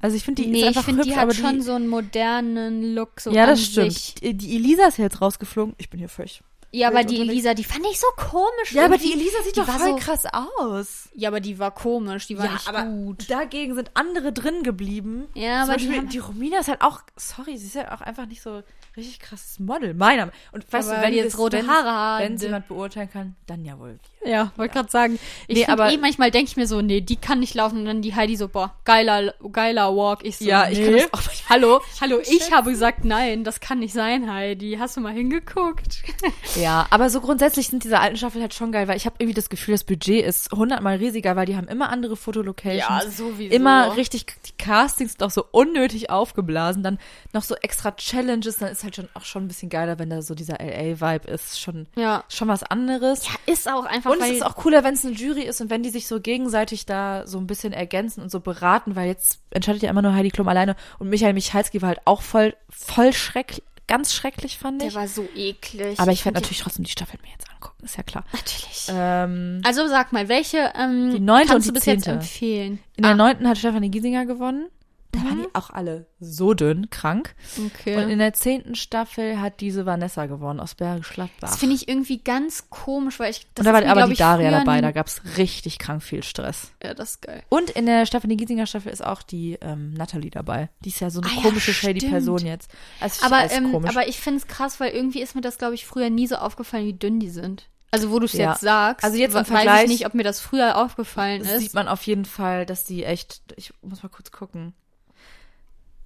Also 0.00 0.16
ich 0.16 0.24
finde, 0.24 0.42
die 0.42 0.48
nee, 0.48 0.58
ist 0.58 0.62
ich 0.62 0.68
einfach 0.68 0.84
finde, 0.84 1.00
hübsch, 1.02 1.08
die 1.12 1.16
hat 1.16 1.22
aber 1.24 1.34
schon 1.34 1.56
die, 1.56 1.60
so 1.62 1.72
einen 1.74 1.88
modernen 1.88 2.94
Look. 2.94 3.20
So 3.20 3.30
ja, 3.30 3.46
das 3.46 3.62
stimmt. 3.64 3.92
Sich. 3.92 4.14
Die, 4.14 4.34
die 4.34 4.56
Elisa 4.56 4.86
ist 4.86 4.98
ja 4.98 5.04
jetzt 5.04 5.20
rausgeflogen. 5.20 5.74
Ich 5.78 5.90
bin 5.90 5.98
hier 5.98 6.08
völlig. 6.08 6.42
Ja, 6.72 6.86
aber 6.88 7.02
die 7.02 7.16
unterwegs. 7.16 7.32
Elisa, 7.32 7.54
die 7.54 7.64
fand 7.64 7.84
ich 7.90 7.98
so 7.98 8.06
komisch. 8.16 8.72
Ja, 8.72 8.84
aber 8.84 8.96
die. 8.96 9.12
Elisa 9.12 9.42
sieht 9.44 9.56
Die 9.56 9.60
doch 9.60 9.66
voll 9.68 9.90
so- 9.90 9.96
krass 9.96 10.22
aus. 10.58 11.08
Ja, 11.14 11.28
aber 11.28 11.40
die 11.40 11.58
war 11.58 11.72
komisch. 11.72 12.28
Die 12.28 12.38
war 12.38 12.46
ja, 12.46 12.52
nicht 12.52 12.68
aber 12.68 12.84
gut. 12.84 13.28
dagegen 13.28 13.74
sind 13.74 13.90
andere 13.94 14.32
drin 14.32 14.62
geblieben. 14.62 15.26
Ja, 15.34 15.62
Zum 15.62 15.70
aber 15.70 15.78
die 15.78 15.86
Beispiel, 15.86 15.98
haben- 15.98 16.08
die 16.10 16.18
Romina 16.18 16.58
ist 16.60 16.68
halt 16.68 16.80
auch, 16.82 17.00
sorry, 17.16 17.56
sie 17.58 17.66
ist 17.66 17.74
halt 17.76 17.90
auch 17.90 18.00
einfach 18.02 18.26
nicht 18.26 18.40
so 18.42 18.62
richtig 18.96 19.20
krasses 19.20 19.58
Model. 19.58 19.94
Meiner. 19.94 20.30
Und 20.52 20.70
weißt 20.72 20.88
Aber 20.88 20.98
du, 20.98 21.04
wenn 21.04 21.12
die 21.12 21.18
jetzt 21.18 21.38
rote 21.38 21.58
wenn, 21.58 21.68
Haare 21.68 21.92
hat. 22.18 22.22
Wenn 22.22 22.38
sie 22.38 22.46
jemand 22.46 22.68
beurteilen 22.68 23.10
kann, 23.10 23.36
dann 23.46 23.64
ja 23.64 23.78
wohl. 23.78 23.98
wir. 24.22 24.30
Ja, 24.30 24.52
wollte 24.56 24.74
gerade 24.74 24.90
sagen. 24.90 25.18
Ich 25.48 25.56
Nee, 25.58 25.66
aber- 25.66 25.90
eh, 25.90 25.96
manchmal 25.96 26.30
denke 26.30 26.50
ich 26.50 26.56
mir 26.56 26.66
so, 26.66 26.82
nee, 26.82 27.00
die 27.00 27.16
kann 27.16 27.40
nicht 27.40 27.54
laufen. 27.54 27.78
Und 27.78 27.84
dann 27.86 28.02
die 28.02 28.14
Heidi 28.14 28.36
so, 28.36 28.48
boah, 28.48 28.74
geiler, 28.84 29.34
geiler 29.52 29.94
Walk. 29.96 30.20
Ich 30.24 30.36
so, 30.38 30.44
Ja, 30.44 30.68
ich 30.68 30.78
nee. 30.78 30.84
kann 30.84 30.94
das 30.94 31.04
auch 31.12 31.26
manchmal 31.26 31.48
Hallo, 31.50 31.80
hallo, 32.00 32.18
ich 32.22 32.52
habe 32.52 32.70
gesagt, 32.70 33.04
nein, 33.04 33.44
das 33.44 33.60
kann 33.60 33.78
nicht 33.78 33.92
sein, 33.94 34.30
Heidi. 34.32 34.76
Hast 34.78 34.96
du 34.96 35.00
mal 35.00 35.12
hingeguckt? 35.12 36.02
Ja, 36.56 36.86
aber 36.90 37.10
so 37.10 37.20
grundsätzlich 37.20 37.68
sind 37.68 37.84
diese 37.84 38.00
alten 38.00 38.16
Staffeln 38.16 38.42
halt 38.42 38.54
schon 38.54 38.72
geil, 38.72 38.88
weil 38.88 38.96
ich 38.96 39.06
habe 39.06 39.14
irgendwie 39.18 39.34
das 39.34 39.48
Gefühl, 39.50 39.72
das 39.74 39.84
Budget 39.84 40.24
ist 40.24 40.50
hundertmal 40.52 40.96
riesiger, 40.96 41.36
weil 41.36 41.46
die 41.46 41.56
haben 41.56 41.68
immer 41.68 41.90
andere 41.90 42.16
Fotolocations. 42.16 43.16
sowieso. 43.16 43.54
Immer 43.54 43.96
richtig, 43.96 44.26
die 44.46 44.52
Castings 44.58 45.12
sind 45.12 45.22
auch 45.22 45.30
so 45.30 45.44
unnötig 45.52 46.10
aufgeblasen, 46.10 46.82
dann 46.82 46.98
noch 47.32 47.42
so 47.44 47.54
extra 47.56 47.92
Challenges, 47.92 48.56
dann 48.56 48.70
ist 48.70 48.79
halt 48.84 48.96
schon 48.96 49.08
auch 49.14 49.24
schon 49.24 49.44
ein 49.44 49.48
bisschen 49.48 49.68
geiler, 49.68 49.98
wenn 49.98 50.10
da 50.10 50.22
so 50.22 50.34
dieser 50.34 50.54
LA-Vibe 50.60 51.28
ist, 51.28 51.60
schon, 51.60 51.86
Ja. 51.96 52.24
schon 52.28 52.48
was 52.48 52.62
anderes. 52.62 53.26
Ja, 53.26 53.32
ist 53.52 53.68
auch 53.70 53.84
einfach, 53.84 54.10
Und 54.10 54.20
es 54.20 54.30
ist 54.30 54.44
auch 54.46 54.56
cooler, 54.56 54.84
wenn 54.84 54.94
es 54.94 55.04
eine 55.04 55.14
Jury 55.14 55.42
ist 55.42 55.60
und 55.60 55.70
wenn 55.70 55.82
die 55.82 55.90
sich 55.90 56.06
so 56.06 56.20
gegenseitig 56.20 56.86
da 56.86 57.26
so 57.26 57.38
ein 57.38 57.46
bisschen 57.46 57.72
ergänzen 57.72 58.22
und 58.22 58.30
so 58.30 58.40
beraten, 58.40 58.96
weil 58.96 59.06
jetzt 59.08 59.40
entscheidet 59.50 59.82
ja 59.82 59.90
immer 59.90 60.02
nur 60.02 60.14
Heidi 60.14 60.30
Klum 60.30 60.48
alleine 60.48 60.76
und 60.98 61.08
Michael 61.08 61.32
Michalski 61.34 61.80
war 61.82 61.88
halt 61.88 62.00
auch 62.04 62.22
voll, 62.22 62.54
voll 62.68 63.12
schrecklich, 63.12 63.62
ganz 63.86 64.12
schrecklich 64.14 64.56
fand 64.58 64.80
der 64.80 64.88
ich. 64.88 64.94
war 64.94 65.08
so 65.08 65.28
eklig. 65.34 65.98
Aber 65.98 66.12
ich 66.12 66.24
werde 66.24 66.36
natürlich 66.36 66.60
trotzdem 66.60 66.84
die 66.84 66.90
Staffel 66.92 67.18
mir 67.22 67.30
jetzt 67.32 67.50
angucken, 67.50 67.84
ist 67.84 67.96
ja 67.96 68.02
klar. 68.04 68.24
Natürlich. 68.32 68.86
Ähm, 68.88 69.60
also 69.64 69.88
sag 69.88 70.12
mal, 70.12 70.28
welche 70.28 70.72
ähm, 70.78 71.10
Die 71.12 71.20
neunte 71.20 71.48
kannst 71.52 71.68
und 71.68 71.74
du 71.76 71.80
die 71.80 71.84
bis 71.84 71.86
jetzt 71.86 72.04
zehnte. 72.04 72.20
empfehlen? 72.20 72.78
in 72.96 73.02
der 73.02 73.12
Ah, 73.12 73.14
neunten 73.16 73.48
hat 73.48 73.58
Stefanie 73.58 73.90
Giesinger 73.90 74.26
gewonnen. 74.26 74.68
Da 75.12 75.18
waren 75.24 75.38
die 75.42 75.48
auch 75.54 75.70
alle 75.70 76.06
so 76.20 76.54
dünn, 76.54 76.88
krank. 76.90 77.34
Okay. 77.58 77.96
Und 77.96 78.10
in 78.10 78.18
der 78.20 78.32
zehnten 78.32 78.74
Staffel 78.76 79.40
hat 79.40 79.60
diese 79.60 79.84
Vanessa 79.84 80.26
gewonnen 80.26 80.60
aus 80.60 80.74
Bergisch 80.76 81.10
Gladbach. 81.14 81.50
das 81.50 81.56
finde 81.56 81.74
ich 81.74 81.88
irgendwie 81.88 82.18
ganz 82.18 82.70
komisch, 82.70 83.18
weil 83.18 83.30
ich. 83.32 83.46
Das 83.54 83.66
Und 83.66 83.72
da 83.72 83.78
war 83.78 83.84
aber 83.90 84.06
die 84.08 84.14
Daria 84.16 84.50
dabei, 84.50 84.80
da 84.80 84.92
gab's 84.92 85.20
richtig 85.36 85.78
krank 85.78 86.02
viel 86.02 86.22
Stress. 86.22 86.70
Ja, 86.82 86.94
das 86.94 87.10
ist 87.10 87.22
geil. 87.22 87.42
Und 87.48 87.70
in 87.70 87.86
der 87.86 88.06
Stephanie 88.06 88.36
Giesinger 88.36 88.66
Staffel 88.66 88.92
ist 88.92 89.04
auch 89.04 89.22
die 89.22 89.58
ähm, 89.60 89.94
Natalie 89.94 90.30
dabei. 90.30 90.68
Die 90.84 90.90
ist 90.90 91.00
ja 91.00 91.10
so 91.10 91.20
eine 91.20 91.30
Ah 91.30 91.34
ja, 91.36 91.42
komische, 91.42 91.72
shady 91.74 92.00
stimmt. 92.00 92.12
Person 92.12 92.46
jetzt. 92.46 92.70
Also, 93.00 93.24
Aber, 93.26 93.50
ähm, 93.50 93.72
komisch. 93.72 93.90
aber 93.90 94.06
ich 94.08 94.20
finde 94.20 94.38
es 94.38 94.46
krass, 94.46 94.78
weil 94.80 94.92
irgendwie 94.92 95.20
ist 95.22 95.34
mir 95.34 95.40
das, 95.40 95.58
glaube 95.58 95.74
ich, 95.74 95.86
früher 95.86 96.10
nie 96.10 96.26
so 96.28 96.36
aufgefallen, 96.36 96.86
wie 96.86 96.92
dünn 96.94 97.18
die 97.20 97.30
sind. 97.30 97.68
Also 97.92 98.12
wo 98.12 98.20
du 98.20 98.26
es 98.26 98.34
Ja. 98.34 98.52
jetzt 98.52 98.60
sagst, 98.60 99.04
Also 99.04 99.16
jetzt 99.16 99.30
im 99.32 99.34
we- 99.34 99.40
weiß 99.40 99.48
Vergleich- 99.48 99.82
ich 99.84 99.88
nicht, 99.88 100.06
ob 100.06 100.14
mir 100.14 100.22
das 100.22 100.38
früher 100.38 100.76
aufgefallen 100.76 101.42
das 101.42 101.54
ist. 101.54 101.60
sieht 101.60 101.74
man 101.74 101.88
auf 101.88 102.02
jeden 102.04 102.24
Fall, 102.24 102.64
dass 102.64 102.84
die 102.84 103.02
echt. 103.02 103.40
Ich 103.56 103.72
muss 103.82 104.04
mal 104.04 104.08
kurz 104.08 104.30
gucken. 104.30 104.74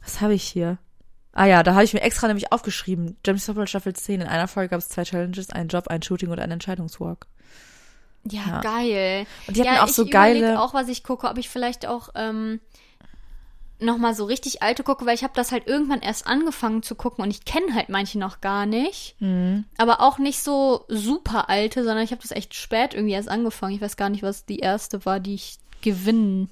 Was 0.05 0.21
habe 0.21 0.35
ich 0.35 0.45
hier? 0.45 0.79
Ah 1.33 1.47
ja, 1.47 1.63
da 1.63 1.75
habe 1.75 1.85
ich 1.85 1.95
mir 1.95 2.03
extra 2.03 2.29
nämlich 2.29 2.53
aufgeschrieben. 2.53 3.17
James 3.27 3.45
Doppel 3.47 3.67
Staffel 3.67 3.95
10. 3.95 4.21
In 4.21 4.27
einer 4.29 4.47
Folge 4.47 4.69
gab 4.71 4.79
es 4.79 4.89
zwei 4.89 5.03
Challenges, 5.03 5.51
einen 5.51 5.69
Job, 5.69 5.89
ein 5.89 6.03
Shooting 6.03 6.31
und 6.31 6.39
einen 6.39 6.53
Entscheidungswalk. 6.53 7.27
ja, 8.25 8.43
ja. 8.47 8.61
geil. 8.61 9.27
Und 9.49 9.57
die 9.57 9.63
hatten 9.63 9.75
ja, 9.75 9.83
auch 9.83 9.89
ich 9.89 9.95
so 9.95 10.03
überleg 10.03 10.43
geile. 10.43 10.61
auch, 10.61 10.75
was 10.75 10.89
ich 10.89 11.03
gucke, 11.03 11.29
ob 11.29 11.37
ich 11.39 11.49
vielleicht 11.49 11.87
auch 11.87 12.11
ähm, 12.15 12.61
noch 13.81 13.99
mal 13.99 14.15
so 14.15 14.25
richtig 14.25 14.63
alte 14.63 14.85
gucke, 14.85 15.07
weil 15.07 15.15
ich 15.15 15.25
habe 15.25 15.35
das 15.35 15.51
halt 15.51 15.67
irgendwann 15.67 16.01
erst 16.01 16.27
angefangen 16.27 16.83
zu 16.83 16.95
gucken 16.95 17.25
und 17.25 17.31
ich 17.31 17.45
kenne 17.45 17.75
halt 17.75 17.89
manche 17.89 18.19
noch 18.19 18.41
gar 18.41 18.67
nicht. 18.67 19.17
Mhm. 19.21 19.65
Aber 19.77 20.01
auch 20.01 20.19
nicht 20.19 20.41
so 20.41 20.85
super 20.89 21.49
alte, 21.49 21.83
sondern 21.83 22.05
ich 22.05 22.13
habe 22.13 22.23
das 22.23 22.31
echt 22.31 22.55
spät 22.55 22.95
irgendwie 22.95 23.15
erst 23.15 23.29
angefangen. 23.29 23.75
Ich 23.75 23.81
weiß 23.81 23.97
gar 23.97 24.09
nicht, 24.09 24.23
was 24.23 24.47
die 24.47 24.61
erste 24.61 25.05
war, 25.05 25.19
die 25.19 25.35
ich 25.35 25.59
gewinnen. 25.83 26.51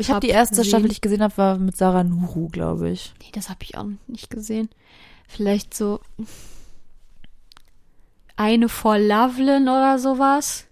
Ich 0.00 0.08
habe 0.08 0.16
hab 0.16 0.20
die 0.22 0.28
erste 0.28 0.56
gesehen. 0.56 0.68
Staffel, 0.68 0.88
die 0.88 0.92
ich 0.94 1.00
gesehen 1.00 1.22
habe, 1.22 1.36
war 1.36 1.58
mit 1.58 1.76
Sarah 1.76 2.04
Nuru, 2.04 2.48
glaube 2.48 2.88
ich. 2.90 3.12
Nee, 3.20 3.30
das 3.32 3.48
habe 3.50 3.58
ich 3.62 3.76
auch 3.76 3.86
nicht 4.06 4.30
gesehen. 4.30 4.70
Vielleicht 5.26 5.74
so 5.74 6.00
eine 8.36 8.68
vor 8.68 8.98
Loveland 8.98 9.68
oder 9.68 9.98
sowas. 9.98 10.64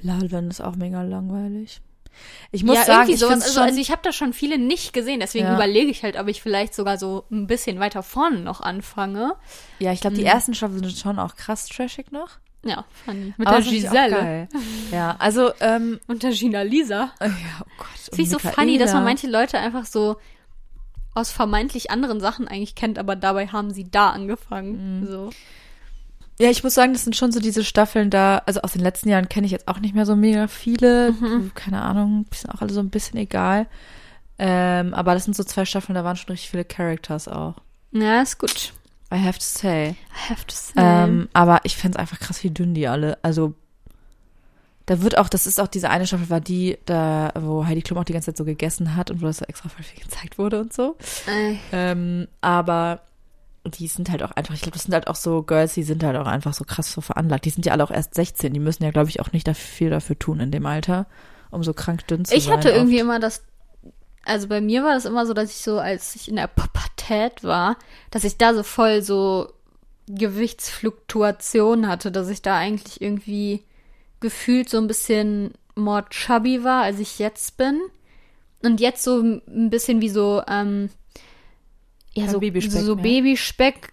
Lalven 0.00 0.50
ist 0.50 0.60
auch 0.60 0.74
mega 0.74 1.02
langweilig. 1.02 1.80
Ich 2.50 2.64
muss 2.64 2.76
ja, 2.76 2.84
sagen, 2.84 3.10
ich 3.10 3.20
sowas. 3.20 3.42
Also, 3.42 3.54
schon, 3.54 3.62
also 3.62 3.80
ich 3.80 3.90
habe 3.90 4.02
da 4.02 4.12
schon 4.12 4.32
viele 4.32 4.58
nicht 4.58 4.92
gesehen, 4.92 5.20
deswegen 5.20 5.46
Ja. 5.46 5.54
überlege 5.54 5.90
ich 5.90 6.02
halt, 6.02 6.18
ob 6.18 6.28
ich 6.28 6.42
vielleicht 6.42 6.74
sogar 6.74 6.98
so 6.98 7.24
ein 7.30 7.46
bisschen 7.46 7.78
weiter 7.80 8.02
vorne 8.02 8.40
noch 8.40 8.60
anfange. 8.60 9.36
ja, 9.78 9.92
ich 9.92 10.00
glaube, 10.00 10.16
die 10.16 10.24
ersten 10.24 10.54
Staffeln 10.54 10.80
sind 10.80 10.98
schon 10.98 11.18
auch 11.18 11.36
krass 11.36 11.66
trashig 11.68 12.10
noch. 12.12 12.38
Ja, 12.64 12.84
funny. 13.04 13.34
Mit 13.36 13.48
Aber 13.48 13.60
der 13.60 13.70
Giselle. 13.70 14.48
Ja, 14.92 15.16
also, 15.18 15.50
ähm, 15.60 15.98
und 16.06 16.22
der 16.22 16.30
Gina 16.32 16.62
Lisa. 16.62 17.12
ja, 17.20 17.28
oh 17.60 17.70
Gott. 17.78 17.88
Das 17.94 18.08
finde 18.14 18.22
ich 18.22 18.30
so 18.30 18.38
funny, 18.38 18.78
dass 18.78 18.92
man 18.92 19.04
manche 19.04 19.28
Leute 19.28 19.58
einfach 19.58 19.84
so 19.84 20.16
aus 21.14 21.30
vermeintlich 21.30 21.90
anderen 21.90 22.20
Sachen 22.20 22.48
eigentlich 22.48 22.74
kennt, 22.74 22.98
aber 22.98 23.16
dabei 23.16 23.48
haben 23.48 23.72
sie 23.72 23.90
da 23.90 24.10
angefangen. 24.10 25.00
Mhm. 25.00 25.06
So. 25.06 25.30
Ja, 26.38 26.50
ich 26.50 26.64
muss 26.64 26.74
sagen, 26.74 26.92
das 26.92 27.04
sind 27.04 27.16
schon 27.16 27.32
so 27.32 27.40
diese 27.40 27.64
Staffeln 27.64 28.10
da, 28.10 28.42
also 28.46 28.60
aus 28.62 28.72
den 28.72 28.82
letzten 28.82 29.08
Jahren 29.08 29.28
kenne 29.28 29.46
ich 29.46 29.52
jetzt 29.52 29.68
auch 29.68 29.80
nicht 29.80 29.94
mehr 29.94 30.06
so 30.06 30.16
mega 30.16 30.48
viele. 30.48 31.12
Mhm. 31.12 31.52
Keine 31.54 31.82
Ahnung, 31.82 32.26
sind 32.32 32.50
auch 32.50 32.62
alle 32.62 32.72
so 32.72 32.80
ein 32.80 32.90
bisschen 32.90 33.18
egal. 33.18 33.66
Ähm, 34.38 34.94
aber 34.94 35.14
das 35.14 35.24
sind 35.24 35.36
so 35.36 35.44
zwei 35.44 35.64
Staffeln, 35.64 35.94
da 35.94 36.04
waren 36.04 36.16
schon 36.16 36.30
richtig 36.30 36.50
viele 36.50 36.64
Characters 36.64 37.28
auch. 37.28 37.56
Ja, 37.92 38.22
ist 38.22 38.38
gut. 38.38 38.72
I 39.12 39.16
have 39.18 39.38
to 39.38 39.44
say. 39.44 39.90
I 39.90 40.30
have 40.30 40.46
to 40.46 40.54
say. 40.54 40.72
Ähm, 40.76 41.28
aber 41.32 41.60
ich 41.64 41.76
find's 41.76 41.96
einfach 41.96 42.18
krass, 42.18 42.42
wie 42.44 42.50
dünn 42.50 42.74
die 42.74 42.88
alle. 42.88 43.18
Also 43.22 43.54
da 44.86 45.00
wird 45.02 45.16
auch, 45.18 45.28
das 45.28 45.46
ist 45.46 45.60
auch 45.60 45.68
diese 45.68 45.90
eine 45.90 46.06
Staffel, 46.06 46.30
war 46.30 46.40
die, 46.40 46.78
da, 46.86 47.32
wo 47.38 47.66
Heidi 47.66 47.82
Klum 47.82 47.98
auch 47.98 48.04
die 48.04 48.12
ganze 48.12 48.26
Zeit 48.26 48.36
so 48.36 48.44
gegessen 48.44 48.96
hat 48.96 49.10
und 49.10 49.22
wo 49.22 49.26
das 49.26 49.38
so 49.38 49.44
extra 49.44 49.68
voll 49.68 49.84
viel 49.84 50.02
gezeigt 50.02 50.38
wurde 50.38 50.60
und 50.60 50.72
so. 50.72 50.96
Äh, 51.26 51.56
Ähm, 51.72 52.26
aber 52.40 53.00
die 53.64 53.86
sind 53.86 54.10
halt 54.10 54.22
auch 54.24 54.32
einfach, 54.32 54.54
ich 54.54 54.60
glaube, 54.62 54.74
das 54.74 54.84
sind 54.84 54.94
halt 54.94 55.06
auch 55.06 55.14
so 55.14 55.42
Girls, 55.42 55.74
die 55.74 55.84
sind 55.84 56.02
halt 56.02 56.16
auch 56.16 56.26
einfach 56.26 56.52
so 56.52 56.64
krass 56.64 56.90
so 56.90 57.00
veranlagt. 57.00 57.44
Die 57.44 57.50
sind 57.50 57.64
ja 57.64 57.72
alle 57.72 57.84
auch 57.84 57.92
erst 57.92 58.14
16, 58.14 58.52
die 58.52 58.60
müssen 58.60 58.82
ja, 58.82 58.90
glaube 58.90 59.08
ich, 59.08 59.20
auch 59.20 59.30
nicht 59.32 59.48
viel 59.56 59.90
dafür 59.90 60.18
tun 60.18 60.40
in 60.40 60.50
dem 60.50 60.66
Alter, 60.66 61.06
um 61.50 61.62
so 61.62 61.72
krank 61.72 62.06
dünn 62.08 62.24
zu 62.24 62.34
ich 62.34 62.44
sein. 62.44 62.54
hatte 62.54 62.70
irgendwie 62.70 62.96
oft. 62.96 63.02
immer 63.02 63.20
das, 63.20 63.44
also 64.24 64.48
bei 64.48 64.60
mir 64.60 64.84
war 64.84 64.94
das 64.94 65.04
immer 65.04 65.26
so, 65.26 65.34
dass 65.34 65.50
ich 65.50 65.58
so, 65.58 65.78
als 65.78 66.14
ich 66.14 66.28
in 66.28 66.36
der 66.36 66.46
Pubertät 66.46 67.42
war, 67.42 67.76
dass 68.10 68.24
ich 68.24 68.38
da 68.38 68.54
so 68.54 68.62
voll 68.62 69.02
so 69.02 69.52
Gewichtsfluktuation 70.08 71.88
hatte, 71.88 72.12
dass 72.12 72.28
ich 72.28 72.42
da 72.42 72.56
eigentlich 72.56 73.00
irgendwie 73.00 73.64
gefühlt 74.20 74.68
so 74.68 74.78
ein 74.78 74.86
bisschen 74.86 75.52
more 75.74 76.04
chubby 76.10 76.64
war, 76.64 76.82
als 76.82 77.00
ich 77.00 77.18
jetzt 77.18 77.56
bin. 77.56 77.80
Und 78.62 78.80
jetzt 78.80 79.02
so 79.02 79.20
ein 79.20 79.70
bisschen 79.70 80.00
wie 80.00 80.08
so, 80.08 80.42
ähm, 80.48 80.88
ja, 82.14 82.28
so 82.28 82.38
Babyspeck 82.38 82.82
so 82.82 82.94
mehr. 82.94 83.02
Babyspeck, 83.02 83.91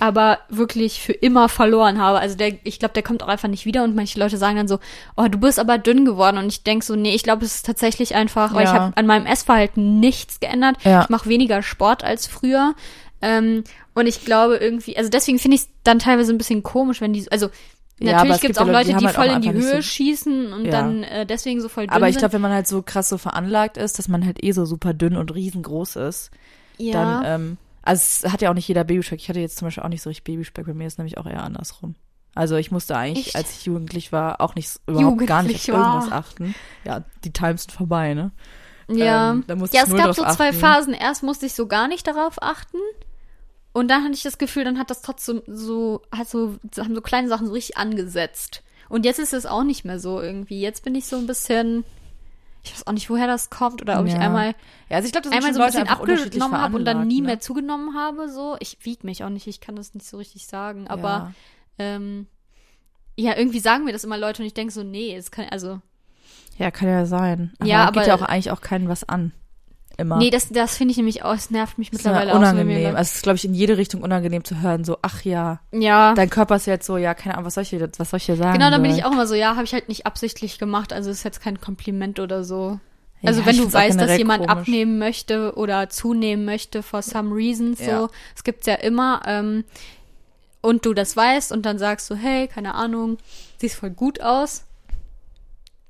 aber 0.00 0.38
wirklich 0.48 1.00
für 1.00 1.12
immer 1.12 1.48
verloren 1.48 1.98
habe. 2.00 2.18
Also 2.20 2.36
der, 2.36 2.52
ich 2.64 2.78
glaube, 2.78 2.94
der 2.94 3.02
kommt 3.02 3.22
auch 3.22 3.28
einfach 3.28 3.48
nicht 3.48 3.66
wieder 3.66 3.82
und 3.82 3.96
manche 3.96 4.18
Leute 4.20 4.36
sagen 4.36 4.56
dann 4.56 4.68
so, 4.68 4.78
oh, 5.16 5.26
du 5.28 5.38
bist 5.38 5.58
aber 5.58 5.76
dünn 5.78 6.04
geworden. 6.04 6.38
Und 6.38 6.46
ich 6.46 6.62
denk 6.62 6.84
so, 6.84 6.94
nee, 6.94 7.14
ich 7.14 7.24
glaube, 7.24 7.44
es 7.44 7.56
ist 7.56 7.66
tatsächlich 7.66 8.14
einfach, 8.14 8.54
weil 8.54 8.64
ich 8.64 8.70
Ja. 8.72 8.78
habe 8.80 8.96
an 8.96 9.06
meinem 9.06 9.26
Essverhalten 9.26 9.98
nichts 9.98 10.38
geändert. 10.40 10.76
Ja. 10.84 11.02
Ich 11.02 11.08
mache 11.08 11.28
weniger 11.28 11.62
Sport 11.62 12.04
als 12.04 12.26
früher. 12.28 12.74
Ähm, 13.20 13.64
und 13.94 14.06
ich 14.06 14.24
glaube 14.24 14.56
irgendwie, 14.58 14.96
also 14.96 15.10
deswegen 15.10 15.40
finde 15.40 15.56
ich 15.56 15.62
es 15.62 15.68
dann 15.82 15.98
teilweise 15.98 16.32
ein 16.32 16.38
bisschen 16.38 16.62
komisch, 16.62 17.00
wenn 17.00 17.12
die, 17.12 17.26
also 17.32 17.48
Ja, 17.98 18.12
natürlich 18.12 18.36
es 18.36 18.40
gibt 18.42 18.52
es 18.52 18.58
gibt 18.58 18.58
auch 18.60 18.66
ja 18.72 18.78
Leute, 18.78 18.92
die 18.92 18.98
die, 18.98 19.06
halt 19.06 19.16
voll 19.16 19.26
in 19.26 19.40
die 19.42 19.52
Höhe 19.52 19.76
so- 19.76 19.82
schießen 19.82 20.52
und 20.52 20.66
Ja. 20.66 20.70
dann 20.70 21.02
äh, 21.02 21.26
deswegen 21.26 21.60
so 21.60 21.68
voll 21.68 21.88
dünn 21.88 21.96
Aber 21.96 22.08
ich 22.08 22.16
glaube, 22.18 22.34
wenn 22.34 22.40
man 22.40 22.52
halt 22.52 22.68
so 22.68 22.82
krass 22.82 23.08
so 23.08 23.18
veranlagt 23.18 23.76
ist, 23.76 23.98
dass 23.98 24.06
man 24.06 24.24
halt 24.24 24.44
eh 24.44 24.52
so 24.52 24.64
super 24.64 24.94
dünn 24.94 25.16
und 25.16 25.34
riesengroß 25.34 25.96
ist, 25.96 26.30
ja. 26.76 26.92
dann, 26.92 27.22
ähm, 27.26 27.56
also 27.88 28.02
es 28.26 28.32
hat 28.32 28.42
ja 28.42 28.50
auch 28.50 28.54
nicht 28.54 28.68
jeder 28.68 28.84
Babyspeck. 28.84 29.18
Ich 29.18 29.28
hatte 29.30 29.40
jetzt 29.40 29.56
zum 29.56 29.66
Beispiel 29.66 29.82
auch 29.82 29.88
nicht 29.88 30.02
so 30.02 30.10
richtig 30.10 30.24
Babyspeck. 30.24 30.66
Bei 30.66 30.74
mir 30.74 30.86
ist 30.86 30.98
nämlich 30.98 31.16
auch 31.16 31.26
eher 31.26 31.42
andersrum. 31.42 31.94
Also 32.34 32.56
ich 32.56 32.70
musste 32.70 32.94
eigentlich, 32.96 33.28
Echt? 33.28 33.36
als 33.36 33.56
ich 33.56 33.64
jugendlich 33.64 34.12
war, 34.12 34.42
auch 34.42 34.54
nicht 34.54 34.78
überhaupt 34.86 35.26
gar 35.26 35.42
nicht 35.42 35.62
auf 35.62 35.66
Jugendlich 35.66 35.72
war. 35.72 35.94
irgendwas 35.94 36.12
achten. 36.12 36.54
Ja, 36.84 37.02
die 37.24 37.32
Times 37.32 37.62
sind 37.62 37.72
vorbei, 37.72 38.12
ne? 38.12 38.30
Ja, 38.90 39.32
Ähm, 39.32 39.44
ja 39.48 39.82
es 39.84 39.94
gab 39.94 40.14
so 40.14 40.22
zwei 40.24 40.50
achten. 40.50 40.58
Phasen. 40.58 40.94
Erst 40.94 41.22
musste 41.22 41.46
ich 41.46 41.54
so 41.54 41.66
gar 41.66 41.88
nicht 41.88 42.06
darauf 42.06 42.42
achten. 42.42 42.78
Und 43.72 43.88
dann 43.88 44.04
hatte 44.04 44.14
ich 44.14 44.22
das 44.22 44.36
Gefühl, 44.38 44.64
dann 44.64 44.78
hat 44.78 44.90
das 44.90 45.00
trotzdem 45.02 45.42
so, 45.46 46.02
hat 46.14 46.28
so, 46.28 46.56
haben 46.78 46.94
so 46.94 47.00
kleine 47.00 47.28
Sachen 47.28 47.46
so 47.46 47.52
richtig 47.54 47.78
angesetzt. 47.78 48.62
Und 48.88 49.04
jetzt 49.04 49.18
ist 49.18 49.32
es 49.32 49.46
auch 49.46 49.64
nicht 49.64 49.84
mehr 49.84 49.98
so 49.98 50.20
irgendwie. 50.20 50.60
Jetzt 50.60 50.84
bin 50.84 50.94
ich 50.94 51.06
so 51.06 51.16
ein 51.16 51.26
bisschen, 51.26 51.84
ich 52.68 52.74
weiß 52.74 52.86
auch 52.86 52.92
nicht, 52.92 53.10
woher 53.10 53.26
das 53.26 53.50
kommt 53.50 53.82
oder 53.82 54.00
ob 54.00 54.06
ich 54.06 54.12
Ja. 54.12 54.20
einmal, 54.20 54.54
Ja, 54.88 54.96
also 54.96 55.06
ich 55.06 55.12
glaube, 55.12 55.30
einmal 55.30 55.52
so 55.54 55.60
ein 55.60 55.66
bisschen 55.66 55.88
abgenommen 55.88 56.58
habe 56.60 56.76
und 56.76 56.84
dann 56.84 57.06
nie 57.06 57.20
ne? 57.20 57.26
mehr 57.28 57.40
zugenommen 57.40 57.94
habe. 57.96 58.28
So, 58.30 58.56
ich 58.60 58.78
wiege 58.82 59.04
mich 59.06 59.24
auch 59.24 59.28
nicht, 59.30 59.46
ich 59.46 59.60
kann 59.60 59.76
das 59.76 59.94
nicht 59.94 60.06
so 60.06 60.16
richtig 60.16 60.46
sagen. 60.46 60.86
Aber 60.88 61.08
Ja. 61.08 61.32
ähm, 61.78 62.26
ja, 63.16 63.36
irgendwie 63.36 63.60
sagen 63.60 63.84
mir 63.84 63.92
das 63.92 64.04
immer 64.04 64.16
Leute 64.18 64.42
und 64.42 64.46
ich 64.46 64.54
denke 64.54 64.72
so, 64.72 64.82
nee, 64.82 65.14
es 65.16 65.30
kann, 65.30 65.46
also 65.50 65.80
Ja, 66.58 66.70
kann 66.70 66.88
ja 66.88 67.04
sein. 67.06 67.52
Aber 67.58 67.68
Ja, 67.68 67.86
geht 67.90 67.98
aber- 67.98 68.06
ja 68.06 68.14
auch 68.14 68.22
eigentlich 68.22 68.50
auch 68.50 68.60
keinen 68.60 68.88
was 68.88 69.04
an. 69.08 69.32
Immer. 70.00 70.16
nee, 70.18 70.30
das, 70.30 70.48
das 70.48 70.76
finde 70.76 70.92
ich 70.92 70.96
nämlich 70.96 71.24
auch, 71.24 71.34
es 71.34 71.50
nervt 71.50 71.76
mich 71.76 71.90
mittlerweile 71.92 72.32
auch. 72.32 72.36
unangenehm. 72.36 72.94
Also 72.94 73.10
es 73.10 73.16
ist, 73.16 73.22
glaube 73.24 73.34
ich, 73.36 73.44
in 73.44 73.52
jede 73.52 73.76
Richtung 73.76 74.00
unangenehm 74.02 74.44
zu 74.44 74.60
hören. 74.62 74.84
So, 74.84 74.96
ach 75.02 75.22
ja, 75.24 75.58
ja. 75.72 76.14
dein 76.14 76.30
Körper 76.30 76.54
ist 76.56 76.66
jetzt 76.66 76.86
so, 76.86 76.96
ja, 76.96 77.14
keine 77.14 77.34
Ahnung, 77.34 77.46
was 77.46 77.54
soll 77.54 77.62
ich 77.64 77.70
hier, 77.70 77.90
was 77.98 78.10
soll 78.10 78.18
ich 78.18 78.24
hier 78.26 78.36
sagen? 78.36 78.52
Genau, 78.56 78.70
dann 78.70 78.80
bin 78.80 78.92
ich 78.92 79.04
auch 79.04 79.10
immer 79.10 79.26
so, 79.26 79.34
ja, 79.34 79.56
habe 79.56 79.64
ich 79.64 79.72
halt 79.72 79.88
nicht 79.88 80.06
absichtlich 80.06 80.58
gemacht, 80.60 80.92
also 80.92 81.10
ist 81.10 81.24
jetzt 81.24 81.40
kein 81.40 81.60
Kompliment 81.60 82.20
oder 82.20 82.44
so. 82.44 82.78
Also 83.24 83.40
Ja, 83.40 83.46
wenn 83.46 83.56
du 83.56 83.72
weißt, 83.72 84.00
dass 84.00 84.16
jemand 84.16 84.46
komisch. 84.46 84.60
abnehmen 84.62 84.98
möchte 85.00 85.56
oder 85.56 85.90
zunehmen 85.90 86.44
möchte 86.44 86.84
for 86.84 87.02
some 87.02 87.34
reason, 87.34 87.74
so, 87.74 87.82
Ja. 87.82 88.08
es 88.36 88.44
gibt's 88.44 88.66
ja 88.66 88.74
immer, 88.74 89.22
ähm, 89.26 89.64
und 90.60 90.86
du 90.86 90.94
das 90.94 91.16
weißt 91.16 91.50
und 91.50 91.66
dann 91.66 91.78
sagst 91.78 92.08
du, 92.10 92.14
hey, 92.14 92.46
keine 92.46 92.74
Ahnung, 92.74 93.18
siehst 93.58 93.74
voll 93.74 93.90
gut 93.90 94.20
aus. 94.20 94.64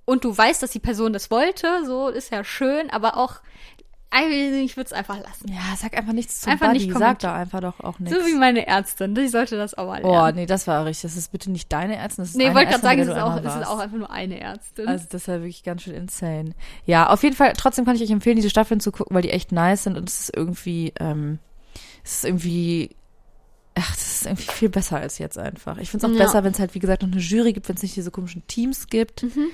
Und 0.07 0.25
du 0.25 0.37
weißt, 0.37 0.63
dass 0.63 0.71
die 0.71 0.79
Person 0.79 1.13
das 1.13 1.31
wollte, 1.31 1.85
so 1.85 2.09
ist 2.09 2.33
ja 2.33 2.43
schön, 2.45 2.89
aber 2.89 3.19
auch, 3.19 3.41
ich 4.11 4.77
würde 4.77 4.87
es 4.87 4.93
einfach 4.93 5.19
lassen. 5.19 5.49
Ja, 5.49 5.77
sag 5.77 5.97
einfach 5.97 6.13
nichts 6.13 6.41
zum 6.41 6.53
Einfach 6.53 6.69
Buddy. 6.69 6.87
nicht 6.87 6.99
Sag 6.99 7.19
da 7.21 7.35
einfach 7.35 7.61
doch 7.61 7.81
auch 7.81 7.99
nichts. 7.99 8.19
So 8.19 8.27
wie 8.27 8.35
meine 8.35 8.67
Ärztin, 8.67 9.15
die 9.15 9.29
sollte 9.29 9.57
das 9.57 9.75
auch 9.75 9.87
mal 9.87 10.03
Oh, 10.05 10.11
lernen. 10.13 10.37
nee, 10.39 10.47
das 10.47 10.67
war 10.67 10.85
richtig. 10.87 11.03
Das 11.11 11.17
ist 11.17 11.31
bitte 11.31 11.51
nicht 11.51 11.73
deine 11.73 11.97
Ärztin, 11.97 12.23
das 12.25 12.31
ist 12.31 12.37
nee, 12.37 12.47
eine 12.47 12.55
wollte 12.55 12.71
gerade 12.71 12.83
sagen, 12.83 13.01
es 13.01 13.09
ist, 13.09 13.19
auch, 13.19 13.37
es 13.37 13.55
ist 13.55 13.67
auch 13.67 13.79
einfach 13.79 13.99
nur 13.99 14.11
eine 14.11 14.41
Ärztin. 14.41 14.89
Also 14.89 15.05
das 15.11 15.23
ist 15.23 15.27
ja 15.29 15.35
wirklich 15.35 15.63
ganz 15.63 15.83
schön 15.83 15.95
insane. 15.95 16.55
Ja, 16.87 17.11
auf 17.11 17.23
jeden 17.23 17.37
Fall, 17.37 17.53
trotzdem 17.57 17.85
kann 17.85 17.97
ich 17.97 18.03
euch 18.03 18.11
empfehlen, 18.11 18.37
diese 18.37 18.51
Staffeln 18.51 18.81
zu 18.81 18.93
gucken, 18.93 19.15
weil 19.15 19.23
die 19.23 19.31
echt 19.31 19.53
nice 19.53 19.85
sind 19.85 19.97
und 19.99 20.09
es 20.09 20.21
ist 20.21 20.37
irgendwie, 20.37 20.93
ähm, 20.99 21.39
es 22.03 22.13
ist 22.19 22.25
irgendwie, 22.25 22.97
ach, 23.75 23.91
das 23.95 24.07
ist 24.23 24.27
irgendwie 24.27 24.51
viel 24.51 24.69
besser 24.71 24.97
als 24.97 25.19
jetzt 25.19 25.39
einfach. 25.39 25.77
Ich 25.79 25.91
finde 25.91 26.07
es 26.07 26.13
auch 26.13 26.17
Ja. 26.19 26.25
besser, 26.25 26.45
wenn 26.45 26.53
es 26.53 26.59
halt, 26.59 26.75
wie 26.75 26.79
gesagt, 26.81 27.03
noch 27.03 27.13
eine 27.13 27.21
Jury 27.21 27.53
gibt, 27.53 27.69
wenn 27.69 27.77
es 27.77 27.83
nicht 27.83 27.95
diese 27.95 28.11
komischen 28.11 28.47
Teams 28.47 28.87
gibt. 28.87 29.23
Mhm. 29.25 29.49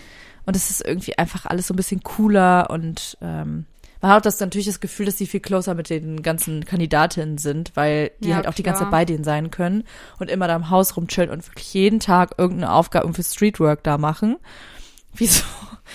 Und 0.46 0.54
es 0.56 0.70
ist 0.70 0.86
irgendwie 0.86 1.18
einfach 1.18 1.46
alles 1.46 1.66
so 1.66 1.74
ein 1.74 1.76
bisschen 1.76 2.02
cooler 2.02 2.68
und 2.70 3.18
ähm, 3.20 3.66
man 4.04 4.10
hat 4.12 4.18
auch 4.18 4.22
das 4.24 4.38
natürlich 4.38 4.66
das 4.66 4.80
Gefühl, 4.80 5.06
dass 5.06 5.16
sie 5.16 5.26
viel 5.26 5.40
closer 5.40 5.74
mit 5.74 5.88
den 5.88 6.22
ganzen 6.22 6.66
Kandidatinnen 6.66 7.38
sind, 7.38 7.72
weil 7.74 8.10
die 8.20 8.28
Ja, 8.28 8.36
halt 8.36 8.46
auch 8.46 8.52
die 8.52 8.62
klar. 8.62 8.74
ganze 8.74 8.84
Zeit 8.84 8.90
bei 8.90 9.06
denen 9.06 9.24
sein 9.24 9.50
können 9.50 9.84
und 10.18 10.28
immer 10.30 10.46
da 10.46 10.54
im 10.56 10.68
Haus 10.68 10.98
rumchillen 10.98 11.30
und 11.30 11.46
wirklich 11.48 11.72
jeden 11.72 12.00
Tag 12.00 12.32
irgendeine 12.36 12.70
Aufgabe 12.72 13.10
für 13.14 13.22
Streetwork 13.22 13.82
da 13.82 13.96
machen. 13.96 14.36
Wie 15.14 15.26
so, 15.26 15.42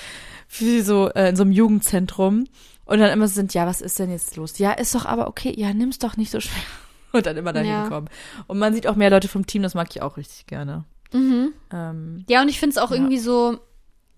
wie 0.58 0.82
so 0.82 1.10
äh, 1.12 1.30
in 1.30 1.36
so 1.36 1.44
einem 1.44 1.52
Jugendzentrum. 1.52 2.46
Und 2.86 3.00
dann 3.00 3.12
immer 3.12 3.28
so 3.28 3.36
sind, 3.36 3.54
ja, 3.54 3.68
was 3.68 3.82
ist 3.82 4.00
denn 4.00 4.10
jetzt 4.10 4.36
los? 4.38 4.58
Ja, 4.58 4.72
ist 4.72 4.96
doch 4.96 5.06
aber 5.06 5.28
okay, 5.28 5.54
ja, 5.56 5.72
nimm's 5.72 6.00
doch 6.00 6.18
nicht 6.18 6.32
so 6.32 6.40
schwer. 6.40 6.64
Und 7.12 7.28
dann 7.28 7.38
immer 7.38 7.54
dahin 7.54 7.70
Ja. 7.70 7.88
kommen. 7.88 8.10
Und 8.48 8.58
man 8.58 8.74
sieht 8.74 8.88
auch 8.88 8.96
mehr 8.96 9.12
Leute 9.12 9.28
vom 9.28 9.46
Team, 9.46 9.62
das 9.62 9.76
mag 9.76 9.88
ich 9.92 10.02
auch 10.02 10.18
richtig 10.18 10.48
gerne. 10.48 10.86
Mhm. 11.14 11.54
Ähm, 11.72 12.26
Ja, 12.28 12.42
und 12.42 12.50
ich 12.50 12.60
finde 12.60 12.72
es 12.72 12.78
auch 12.80 12.90
Ja. 12.90 12.98
irgendwie 12.98 13.20
so, 13.20 13.60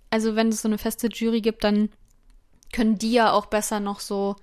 also 0.10 0.38
wenn 0.38 0.47
es 0.47 0.62
so 0.62 0.69
eine 0.69 0.77
feste 0.77 1.08
Jury 1.08 1.41
gibt, 1.41 1.65
dann 1.65 1.89
können 2.71 2.97
die 2.97 3.13
ja 3.13 3.31
auch 3.31 3.47
besser 3.47 3.79
noch 3.79 3.99
so 3.99 4.36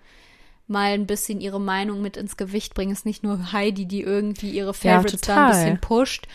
mal 0.66 0.92
ein 0.92 1.06
bisschen 1.06 1.40
ihre 1.40 1.60
Meinung 1.60 2.02
mit 2.02 2.16
ins 2.16 2.36
Gewicht 2.36 2.74
bringen. 2.74 2.92
Es 2.92 3.00
ist 3.00 3.06
nicht 3.06 3.22
nur 3.22 3.52
Heidi, 3.52 3.86
die 3.86 4.02
irgendwie 4.02 4.50
ihre 4.50 4.74
Favorites 4.74 5.22
da 5.22 5.46
ein 5.46 5.50
bisschen 5.52 5.80
pusht. 5.80 6.26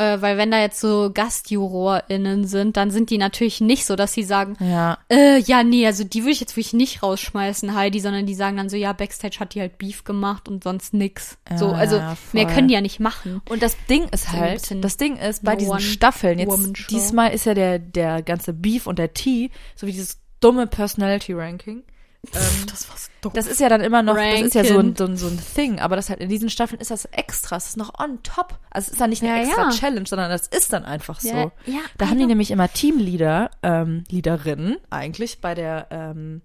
Äh, 0.00 0.22
weil 0.22 0.38
wenn 0.38 0.50
da 0.50 0.58
jetzt 0.58 0.80
so 0.80 1.10
GastjurorInnen 1.12 2.46
sind, 2.46 2.78
dann 2.78 2.90
sind 2.90 3.10
die 3.10 3.18
natürlich 3.18 3.60
nicht 3.60 3.84
so, 3.84 3.96
dass 3.96 4.14
sie 4.14 4.22
sagen, 4.22 4.56
ja. 4.58 4.96
äh, 5.10 5.38
ja, 5.40 5.62
nee, 5.62 5.84
also 5.84 6.04
die 6.04 6.22
würde 6.22 6.30
ich 6.30 6.40
jetzt 6.40 6.56
wirklich 6.56 6.72
nicht 6.72 7.02
rausschmeißen, 7.02 7.74
Heidi, 7.74 8.00
sondern 8.00 8.24
die 8.24 8.34
sagen 8.34 8.56
dann 8.56 8.70
so, 8.70 8.78
ja, 8.78 8.94
Backstage 8.94 9.40
hat 9.40 9.54
die 9.54 9.60
halt 9.60 9.76
Beef 9.76 10.04
gemacht 10.04 10.48
und 10.48 10.64
sonst 10.64 10.94
nix. 10.94 11.36
so, 11.54 11.66
Ja, 11.66 11.72
also 11.72 11.96
ja, 11.96 12.16
mehr 12.32 12.46
können 12.46 12.68
die 12.68 12.74
ja 12.74 12.80
nicht 12.80 12.98
machen. 12.98 13.42
Und 13.50 13.62
das 13.62 13.76
Ding 13.90 14.04
ist 14.08 14.32
halt, 14.32 14.62
bisschen 14.62 14.80
das 14.80 14.96
Ding 14.96 15.16
ist, 15.16 15.44
bei 15.44 15.54
diesen 15.54 15.80
Staffeln, 15.80 16.38
jetzt 16.38 16.90
diesmal 16.90 17.34
ist 17.34 17.44
ja 17.44 17.52
der, 17.52 17.78
der 17.78 18.22
ganze 18.22 18.54
Beef 18.54 18.86
und 18.86 18.98
der 18.98 19.12
T, 19.12 19.50
so 19.76 19.86
wie 19.86 19.92
dieses 19.92 20.18
dumme 20.40 20.66
Personality-Ranking. 20.66 21.82
Ähm, 22.34 22.66
Das 22.66 22.86
war's 22.90 23.10
dumm. 23.22 23.32
das 23.34 23.46
ist 23.46 23.60
ja 23.60 23.70
dann 23.70 23.80
immer 23.80 24.02
noch, 24.02 24.14
das 24.14 24.42
ist 24.42 24.54
ja 24.54 24.62
so 24.62 24.78
ein, 24.78 24.94
so, 24.94 25.06
ein, 25.06 25.16
so 25.16 25.26
ein 25.26 25.38
Thing, 25.54 25.80
aber 25.80 25.96
das 25.96 26.10
halt 26.10 26.20
in 26.20 26.28
diesen 26.28 26.50
Staffeln 26.50 26.78
ist 26.78 26.90
das 26.90 27.06
extra, 27.06 27.56
das 27.56 27.68
ist 27.70 27.76
noch 27.78 27.98
on 27.98 28.22
top. 28.22 28.58
Also 28.70 28.88
es 28.88 28.92
ist 28.92 29.00
dann 29.00 29.08
nicht 29.08 29.22
eine 29.22 29.32
Ja, 29.38 29.42
extra 29.42 29.62
ja. 29.62 29.70
Challenge, 29.70 30.06
sondern 30.06 30.28
das 30.28 30.46
ist 30.46 30.70
dann 30.74 30.84
einfach 30.84 31.18
so. 31.18 31.30
Ja, 31.30 31.50
ja, 31.64 31.78
da 31.96 32.08
haben 32.08 32.16
die 32.18 32.24
also- 32.24 32.26
nämlich 32.28 32.50
immer 32.50 32.70
Teamleader, 32.70 33.50
ähm, 33.62 34.04
Leaderinnen 34.10 34.76
eigentlich 34.90 35.40
bei 35.40 35.54
der, 35.54 35.86
ähm, 35.90 36.42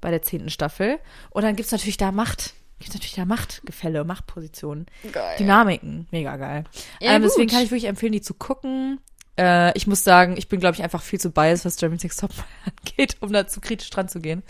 bei 0.00 0.10
der 0.10 0.22
zehnten 0.22 0.48
Staffel. 0.48 0.98
Und 1.28 1.42
dann 1.42 1.56
gibt's 1.56 1.72
natürlich 1.72 1.98
da 1.98 2.10
Macht. 2.10 2.54
Gibt's 2.78 2.94
natürlich 2.94 3.16
da 3.16 3.26
Machtgefälle, 3.26 4.04
Machtpositionen. 4.04 4.86
Dynamiken. 5.38 6.06
Mega 6.10 6.36
geil. 6.38 6.64
Ja, 7.00 7.12
ähm, 7.12 7.22
deswegen 7.22 7.50
kann 7.50 7.62
ich 7.62 7.70
wirklich 7.70 7.84
empfehlen, 7.88 8.12
die 8.12 8.22
zu 8.22 8.32
gucken. 8.32 8.98
Äh, 9.38 9.76
ich 9.76 9.86
muss 9.86 10.04
sagen, 10.04 10.36
ich 10.36 10.48
bin, 10.48 10.60
glaube 10.60 10.74
ich, 10.74 10.82
einfach 10.82 11.02
viel 11.02 11.20
zu 11.20 11.30
biased, 11.30 11.64
was 11.64 11.76
German 11.76 11.98
Six 11.98 12.16
Top 12.16 12.30
angeht, 12.86 13.16
um 13.20 13.32
da 13.32 13.46
zu 13.46 13.60
kritisch 13.60 13.90
dran 13.90 14.08
zu 14.08 14.20
gehen. 14.20 14.42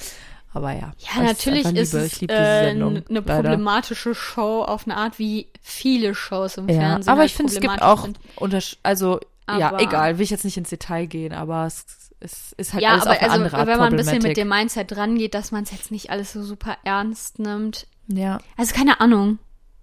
Aber 0.55 0.72
ja. 0.72 0.92
Ja, 1.14 1.22
natürlich 1.24 1.66
ist 1.66 1.92
es 1.92 2.22
äh, 2.22 2.27
Sendung, 2.64 2.96
eine 2.96 3.03
leider. 3.20 3.35
problematische 3.42 4.14
Show 4.14 4.62
auf 4.62 4.87
eine 4.87 4.96
Art, 4.96 5.18
wie 5.18 5.48
viele 5.61 6.14
Shows 6.14 6.57
im 6.57 6.68
Ja, 6.68 6.74
Fernsehen. 6.81 7.11
aber 7.12 7.20
halt 7.20 7.31
ich 7.31 7.37
finde, 7.37 7.53
es 7.53 7.61
gibt 7.61 7.83
auch 7.83 8.03
sind. 8.05 8.18
Untersch 8.37 8.79
also 8.83 9.20
ja, 9.48 9.68
Aber- 9.68 9.81
egal, 9.81 10.18
will 10.18 10.24
ich 10.24 10.31
jetzt 10.31 10.44
nicht 10.44 10.57
ins 10.57 10.70
Detail 10.70 11.07
gehen, 11.07 11.33
aber 11.33 11.66
es, 11.66 11.85
es 12.20 12.53
ist 12.57 12.72
halt 12.74 12.83
Ja, 12.83 12.90
alles 12.92 13.03
aber 13.05 13.12
auf 13.12 13.18
eine 13.22 13.31
also, 13.31 13.44
andere 13.44 13.57
Art 13.59 13.66
wenn 13.66 13.79
man 13.79 13.92
ein 13.92 13.96
bisschen 13.96 14.22
mit 14.22 14.37
dem 14.37 14.48
Mindset 14.48 14.96
rangeht, 14.96 15.35
dass 15.35 15.53
man 15.53 15.64
es 15.64 15.70
jetzt 15.70 15.90
nicht 15.90 16.11
alles 16.11 16.33
so 16.33 16.42
super 16.42 16.77
ernst 16.85 17.38
nimmt. 17.38 17.87
ja. 18.09 18.40
Also 18.57 18.74
keine 18.74 19.01
Ahnung. 19.01 19.38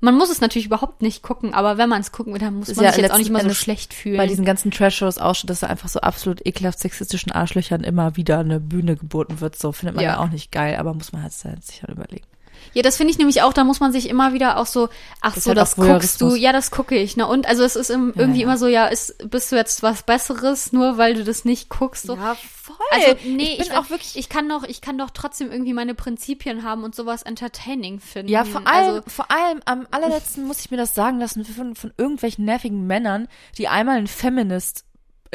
Man 0.05 0.17
muss 0.17 0.29
es 0.29 0.39
natürlich 0.39 0.67
überhaupt 0.67 1.01
nicht 1.01 1.23
gucken, 1.23 1.55
aber 1.55 1.79
wenn 1.79 1.89
man 1.89 1.99
es 1.99 2.11
gucken 2.11 2.31
will, 2.31 2.39
dann 2.39 2.53
muss 2.53 2.75
man 2.75 2.85
ja 2.85 2.91
sich 2.91 3.01
jetzt 3.01 3.11
auch 3.11 3.17
nicht 3.17 3.31
mal 3.31 3.41
so 3.41 3.55
schlecht 3.55 3.91
fühlen. 3.91 4.17
bei 4.17 4.27
diesen 4.27 4.45
ganzen 4.45 4.69
Trash-Shows 4.69 5.17
auch 5.17 5.33
schon, 5.33 5.47
dass 5.47 5.61
da 5.61 5.67
einfach 5.67 5.89
so 5.89 5.99
absolut 5.99 6.45
ekelhaft 6.45 6.77
sexistischen 6.77 7.31
Arschlöchern 7.31 7.83
immer 7.83 8.15
wieder 8.15 8.37
eine 8.37 8.59
Bühne 8.59 8.97
geboten 8.97 9.41
wird. 9.41 9.57
So 9.57 9.71
findet 9.71 9.95
man 9.95 10.05
Ja. 10.05 10.11
ja 10.11 10.19
auch 10.19 10.29
nicht 10.29 10.51
geil, 10.51 10.75
aber 10.75 10.93
muss 10.93 11.11
man 11.11 11.23
halt 11.23 11.33
sich 11.33 11.81
halt 11.81 11.91
überlegen. 11.91 12.27
Ja, 12.73 12.81
das 12.81 12.97
finde 12.97 13.11
ich 13.11 13.17
nämlich 13.17 13.41
auch, 13.41 13.53
da 13.53 13.63
muss 13.63 13.79
man 13.79 13.91
sich 13.91 14.09
immer 14.09 14.33
wieder 14.33 14.57
auch 14.57 14.65
so, 14.65 14.89
ach 15.21 15.33
Das 15.35 15.43
so, 15.43 15.49
halt 15.49 15.57
das 15.57 15.75
guckst 15.75 16.21
du, 16.21 16.35
ja, 16.35 16.51
das 16.51 16.71
gucke 16.71 16.95
ich, 16.95 17.17
ne? 17.17 17.27
Und 17.27 17.47
also 17.47 17.63
es 17.63 17.75
ist 17.75 17.89
im, 17.89 18.13
irgendwie 18.15 18.41
ja. 18.41 18.45
immer 18.45 18.57
so, 18.57 18.67
ja, 18.67 18.87
ist, 18.87 19.29
bist 19.29 19.51
du 19.51 19.55
jetzt 19.55 19.83
was 19.83 20.03
Besseres, 20.03 20.73
nur 20.73 20.97
weil 20.97 21.15
du 21.15 21.23
das 21.23 21.45
nicht 21.45 21.69
guckst? 21.69 22.07
So. 22.07 22.15
voll. 22.15 22.75
Also, 22.91 23.15
nee, 23.25 23.43
ich 23.43 23.59
ich, 23.59 23.69
bin 23.69 23.77
auch 23.77 23.89
wirklich 23.89 24.15
ich 24.17 24.29
kann 24.29 24.49
doch, 24.49 24.63
ich 24.63 24.81
kann 24.81 24.97
doch 24.97 25.09
trotzdem 25.11 25.51
irgendwie 25.51 25.73
meine 25.73 25.93
Prinzipien 25.95 26.63
haben 26.63 26.83
und 26.83 26.95
sowas 26.95 27.23
entertaining 27.23 27.99
finden. 27.99 28.31
Ja, 28.31 28.43
vor 28.43 28.65
allem, 28.67 28.95
Also, 28.95 29.01
vor 29.07 29.31
allem 29.31 29.61
am 29.65 29.87
allerletzten 29.91 30.45
muss 30.45 30.59
ich 30.59 30.71
mir 30.71 30.77
das 30.77 30.95
sagen 30.95 31.19
lassen 31.19 31.45
von, 31.45 31.75
von 31.75 31.93
irgendwelchen 31.97 32.45
nervigen 32.45 32.87
Männern, 32.87 33.27
die 33.57 33.67
einmal 33.67 33.97
ein 33.97 34.07
Feminist 34.07 34.84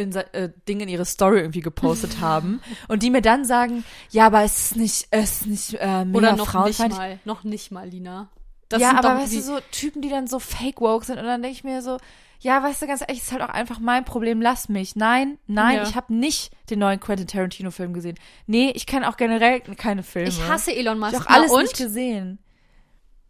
in, 0.00 0.14
äh, 0.14 0.50
Ding 0.68 0.80
in 0.80 0.88
ihre 0.88 1.04
Story 1.04 1.40
irgendwie 1.40 1.60
gepostet 1.60 2.20
haben 2.20 2.60
und 2.88 3.02
die 3.02 3.10
mir 3.10 3.22
dann 3.22 3.44
sagen, 3.44 3.84
ja, 4.10 4.26
aber 4.26 4.42
es 4.42 4.58
ist 4.66 4.76
nicht, 4.76 5.06
es 5.10 5.42
ist 5.42 5.46
nicht 5.46 5.74
äh, 5.74 6.04
mega 6.04 6.18
oder 6.18 6.36
noch 6.36 6.64
nicht 6.66 6.78
mal, 6.88 7.18
noch 7.24 7.44
nicht 7.44 7.70
mal, 7.70 7.88
Lina. 7.88 8.30
Das 8.68 8.80
ja, 8.80 8.96
aber 8.96 9.16
weißt 9.18 9.34
du, 9.34 9.40
so 9.42 9.58
Typen, 9.72 10.00
die 10.00 10.08
dann 10.10 10.26
so 10.28 10.38
fake 10.38 10.80
woke 10.80 11.04
sind 11.04 11.18
und 11.18 11.24
dann 11.24 11.42
denke 11.42 11.56
ich 11.56 11.64
mir 11.64 11.82
so, 11.82 11.98
ja, 12.38 12.62
weißt 12.62 12.80
du, 12.80 12.86
ganz 12.86 13.02
ehrlich, 13.02 13.18
ist 13.18 13.32
halt 13.32 13.42
auch 13.42 13.48
einfach 13.48 13.80
mein 13.80 14.04
Problem, 14.04 14.40
lass 14.40 14.68
mich. 14.68 14.96
Nein, 14.96 15.38
nein, 15.46 15.76
Ja. 15.76 15.82
ich 15.82 15.94
habe 15.94 16.14
nicht 16.14 16.52
den 16.70 16.78
neuen 16.78 16.98
Quentin 16.98 17.26
Tarantino 17.26 17.70
Film 17.70 17.92
gesehen. 17.92 18.16
Nee, 18.46 18.70
ich 18.74 18.86
kenne 18.86 19.08
auch 19.08 19.16
generell 19.16 19.60
keine 19.60 20.02
Filme. 20.02 20.28
ich 20.28 20.40
hasse 20.48 20.74
Elon 20.74 20.98
Musk. 20.98 21.12
ich 21.12 21.18
hab 21.20 21.26
auch 21.26 21.34
alles 21.34 21.50
und? 21.50 21.62
nicht 21.62 21.76
gesehen. 21.76 22.38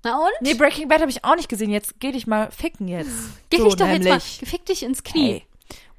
Na 0.05 0.17
und? 0.17 0.31
Nee, 0.41 0.55
Breaking 0.55 0.89
Bad 0.89 1.01
habe 1.01 1.11
ich 1.11 1.25
auch 1.25 1.37
nicht 1.37 1.49
gesehen. 1.49 1.71
Jetzt 1.71 1.99
geh 2.01 2.13
dich 2.13 2.27
mal 2.27 2.51
ficken 2.51 2.89
jetzt. 2.89 3.11
Geh 3.51 3.59
so, 3.59 3.65
dich 3.65 3.77
doch 3.77 3.87
nämlich. 3.87 4.07
jetzt 4.07 4.43
mal, 4.43 4.47
fick 4.47 4.65
dich 4.67 4.83
ins 4.83 5.03
Knie. 5.03 5.33
Hey. 5.33 5.47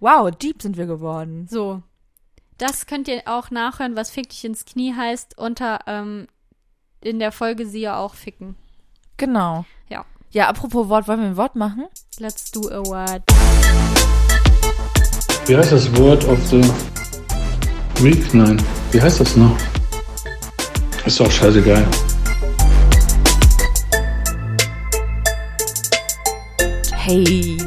Wow, 0.01 0.31
deep 0.31 0.63
sind 0.63 0.77
wir 0.77 0.87
geworden. 0.87 1.47
So. 1.47 1.83
Das 2.57 2.87
könnt 2.87 3.07
ihr 3.07 3.21
auch 3.25 3.51
nachhören, 3.51 3.95
was 3.95 4.09
Fick 4.09 4.29
dich 4.29 4.43
ins 4.43 4.65
Knie 4.65 4.95
heißt, 4.95 5.37
unter, 5.37 5.81
ähm, 5.85 6.25
in 7.01 7.19
der 7.19 7.31
Folge 7.31 7.67
sie 7.67 7.81
ja 7.81 7.97
auch 7.97 8.15
ficken. 8.15 8.55
Genau. 9.17 9.63
Ja. 9.89 10.03
Ja, 10.31 10.49
apropos 10.49 10.89
Wort, 10.89 11.07
wollen 11.07 11.19
wir 11.19 11.27
ein 11.27 11.37
Wort 11.37 11.55
machen? 11.55 11.85
Let's 12.17 12.49
do 12.49 12.61
a 12.71 12.83
word. 12.83 13.21
Wie 15.45 15.55
heißt 15.55 15.71
das 15.71 15.95
Wort 15.95 16.25
of 16.25 16.43
the 16.47 16.63
Week? 18.03 18.33
Nein. 18.33 18.59
Wie 18.91 18.99
heißt 18.99 19.19
das 19.19 19.35
noch? 19.37 19.55
Ist 21.05 21.19
doch 21.19 21.29
scheißegal. 21.29 21.87
Hey. 26.91 27.57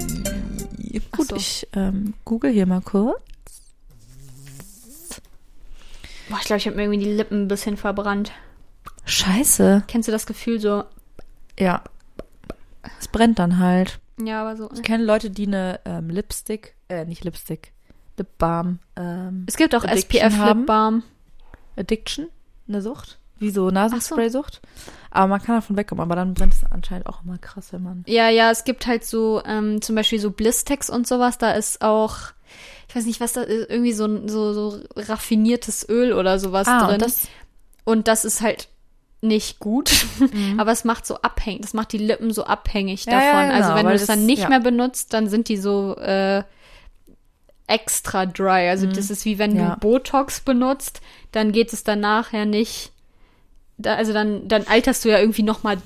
Gut, 1.13 1.29
so. 1.29 1.37
ich 1.37 1.69
ähm, 1.75 2.15
google 2.25 2.53
hier 2.53 2.67
mal 2.67 2.81
kurz. 2.81 3.21
Boah, 6.29 6.39
ich 6.41 6.47
glaube, 6.47 6.59
ich 6.59 6.67
habe 6.67 6.77
mir 6.77 6.85
irgendwie 6.85 7.05
die 7.05 7.13
Lippen 7.13 7.43
ein 7.43 7.49
bisschen 7.49 7.77
verbrannt. 7.77 8.33
Scheiße. 9.05 9.85
Kennst 9.87 10.09
du 10.09 10.13
das 10.13 10.27
Gefühl 10.27 10.61
so? 10.61 10.85
Ja. 11.59 11.83
Es 12.99 13.09
brennt 13.09 13.39
dann 13.39 13.59
halt. 13.59 14.01
Ja, 14.19 14.41
aber 14.43 14.57
so. 14.57 14.71
Ich 14.73 14.83
kenne 14.83 15.05
Leute, 15.05 15.31
die 15.31 15.47
eine 15.47 15.81
ähm, 15.85 16.09
Lipstick, 16.09 16.75
äh, 16.89 17.05
nicht 17.05 17.25
Lipstick, 17.25 17.73
Lip 18.17 18.39
Balm, 18.39 18.79
ähm, 18.97 19.45
Es 19.47 19.57
gibt 19.57 19.75
auch 19.75 19.85
SPF. 19.85 20.37
Lip 20.45 20.67
Balm. 20.67 21.03
Addiction, 21.77 22.29
eine 22.69 22.81
Sucht, 22.81 23.19
wie 23.39 23.51
so 23.51 23.71
Nasenspray-Sucht. 23.71 24.61
Aber 25.11 25.27
man 25.29 25.43
kann 25.43 25.57
davon 25.57 25.77
wegkommen, 25.77 26.03
aber 26.03 26.17
dann 26.17 26.35
brennt 26.35 26.55
es 26.55 26.61
anscheinend 26.71 27.07
auch 27.07 27.23
immer 27.25 27.39
krass, 27.39 27.73
wenn 27.73 27.83
man. 27.83 28.05
Ja, 28.07 28.29
ja, 28.29 28.51
es 28.51 28.65
gibt 28.65 28.87
halt 28.87 29.05
so 29.05 29.43
ähm, 29.45 29.81
zum 29.83 29.95
Beispiel 29.97 30.19
so 30.19 30.31
Blistex 30.31 30.91
und 30.91 31.07
sowas. 31.07 31.39
Da 31.39 31.53
ist 31.53 31.83
auch, 31.83 32.17
ich 32.89 32.97
weiß 32.97 33.07
nicht, 33.07 33.21
was 33.21 33.33
da 33.35 33.43
ist, 33.43 33.71
irgendwie 33.71 33.93
so 33.93 34.07
ein 34.07 34.29
so, 34.29 34.53
so 34.53 34.81
raffiniertes 34.97 35.89
Öl 35.89 36.13
oder 36.13 36.39
sowas 36.39 36.67
Ah, 36.69 36.85
drin. 36.87 36.95
und 36.95 37.03
das- 37.03 37.29
und 37.85 38.09
das 38.09 38.25
ist 38.25 38.41
halt 38.41 38.69
nicht 39.21 39.59
gut, 39.59 40.07
aber 40.59 40.73
es 40.73 40.85
macht 40.85 41.07
so 41.07 41.17
abhängig, 41.23 41.63
das 41.63 41.75
macht 41.75 41.93
die 41.93 41.99
Lippen 41.99 42.33
so 42.33 42.45
abhängig 42.45 43.07
Mhm. 43.07 43.13
Ja, 43.13 43.21
ja, 43.23 43.33
davon. 43.33 43.51
also 43.51 43.69
genau, 43.69 43.77
wenn 43.81 43.87
du 43.89 43.95
es 43.95 44.07
dann 44.07 44.27
nicht 44.27 44.43
ja. 44.43 44.49
mehr 44.49 44.61
benutzt, 44.61 45.13
dann 45.13 45.29
sind 45.29 45.49
die 45.49 45.57
so 45.59 45.97
äh, 45.97 46.43
extra 47.67 48.27
dry. 48.27 48.69
Also 48.69 48.87
das 48.87 49.11
ist 49.11 49.25
wie 49.25 49.39
wenn 49.39 49.53
Mhm. 49.53 49.59
Ja. 49.59 49.75
du 49.75 49.81
Botox 49.81 50.41
benutzt, 50.41 51.01
dann 51.33 51.53
geht 51.53 51.73
es 51.73 51.85
danach 51.85 52.33
ja 52.33 52.45
nicht. 52.45 52.93
Da, 53.77 53.95
also 53.97 54.13
dann, 54.13 54.47
dann 54.49 54.67
alterst 54.67 55.05
du 55.05 55.09
ja 55.11 55.19
irgendwie 55.19 55.43
noch 55.43 55.63
mal 55.63 55.79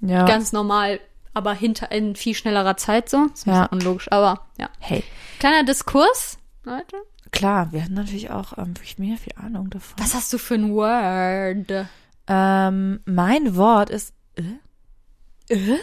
Ja. 0.00 0.26
ganz 0.26 0.52
normal, 0.52 1.00
aber 1.34 1.52
hinter 1.54 1.90
in 1.92 2.16
viel 2.16 2.34
schnellerer 2.34 2.76
Zeit 2.76 3.08
so. 3.08 3.26
Das 3.30 3.40
ist 3.40 3.46
Ja. 3.46 3.66
unlogisch, 3.66 4.10
aber 4.10 4.46
ja. 4.58 4.68
Hey, 4.80 5.02
Kleiner 5.38 5.64
Diskurs, 5.64 6.38
Leute. 6.64 6.96
klar, 7.30 7.70
wir 7.72 7.82
hatten 7.84 7.94
natürlich 7.94 8.30
auch 8.30 8.58
ähm, 8.58 8.76
wirklich 8.76 8.98
mega 8.98 9.16
viel 9.16 9.34
Ahnung 9.36 9.70
davon. 9.70 9.94
Was 9.98 10.14
hast 10.14 10.32
du 10.32 10.38
für 10.38 10.54
ein 10.54 10.72
Word? 10.74 11.86
Ähm, 12.26 13.00
mein 13.06 13.56
Wort 13.56 13.88
ist. 13.90 14.12
Äh? 14.36 15.54
Äh? 15.54 15.78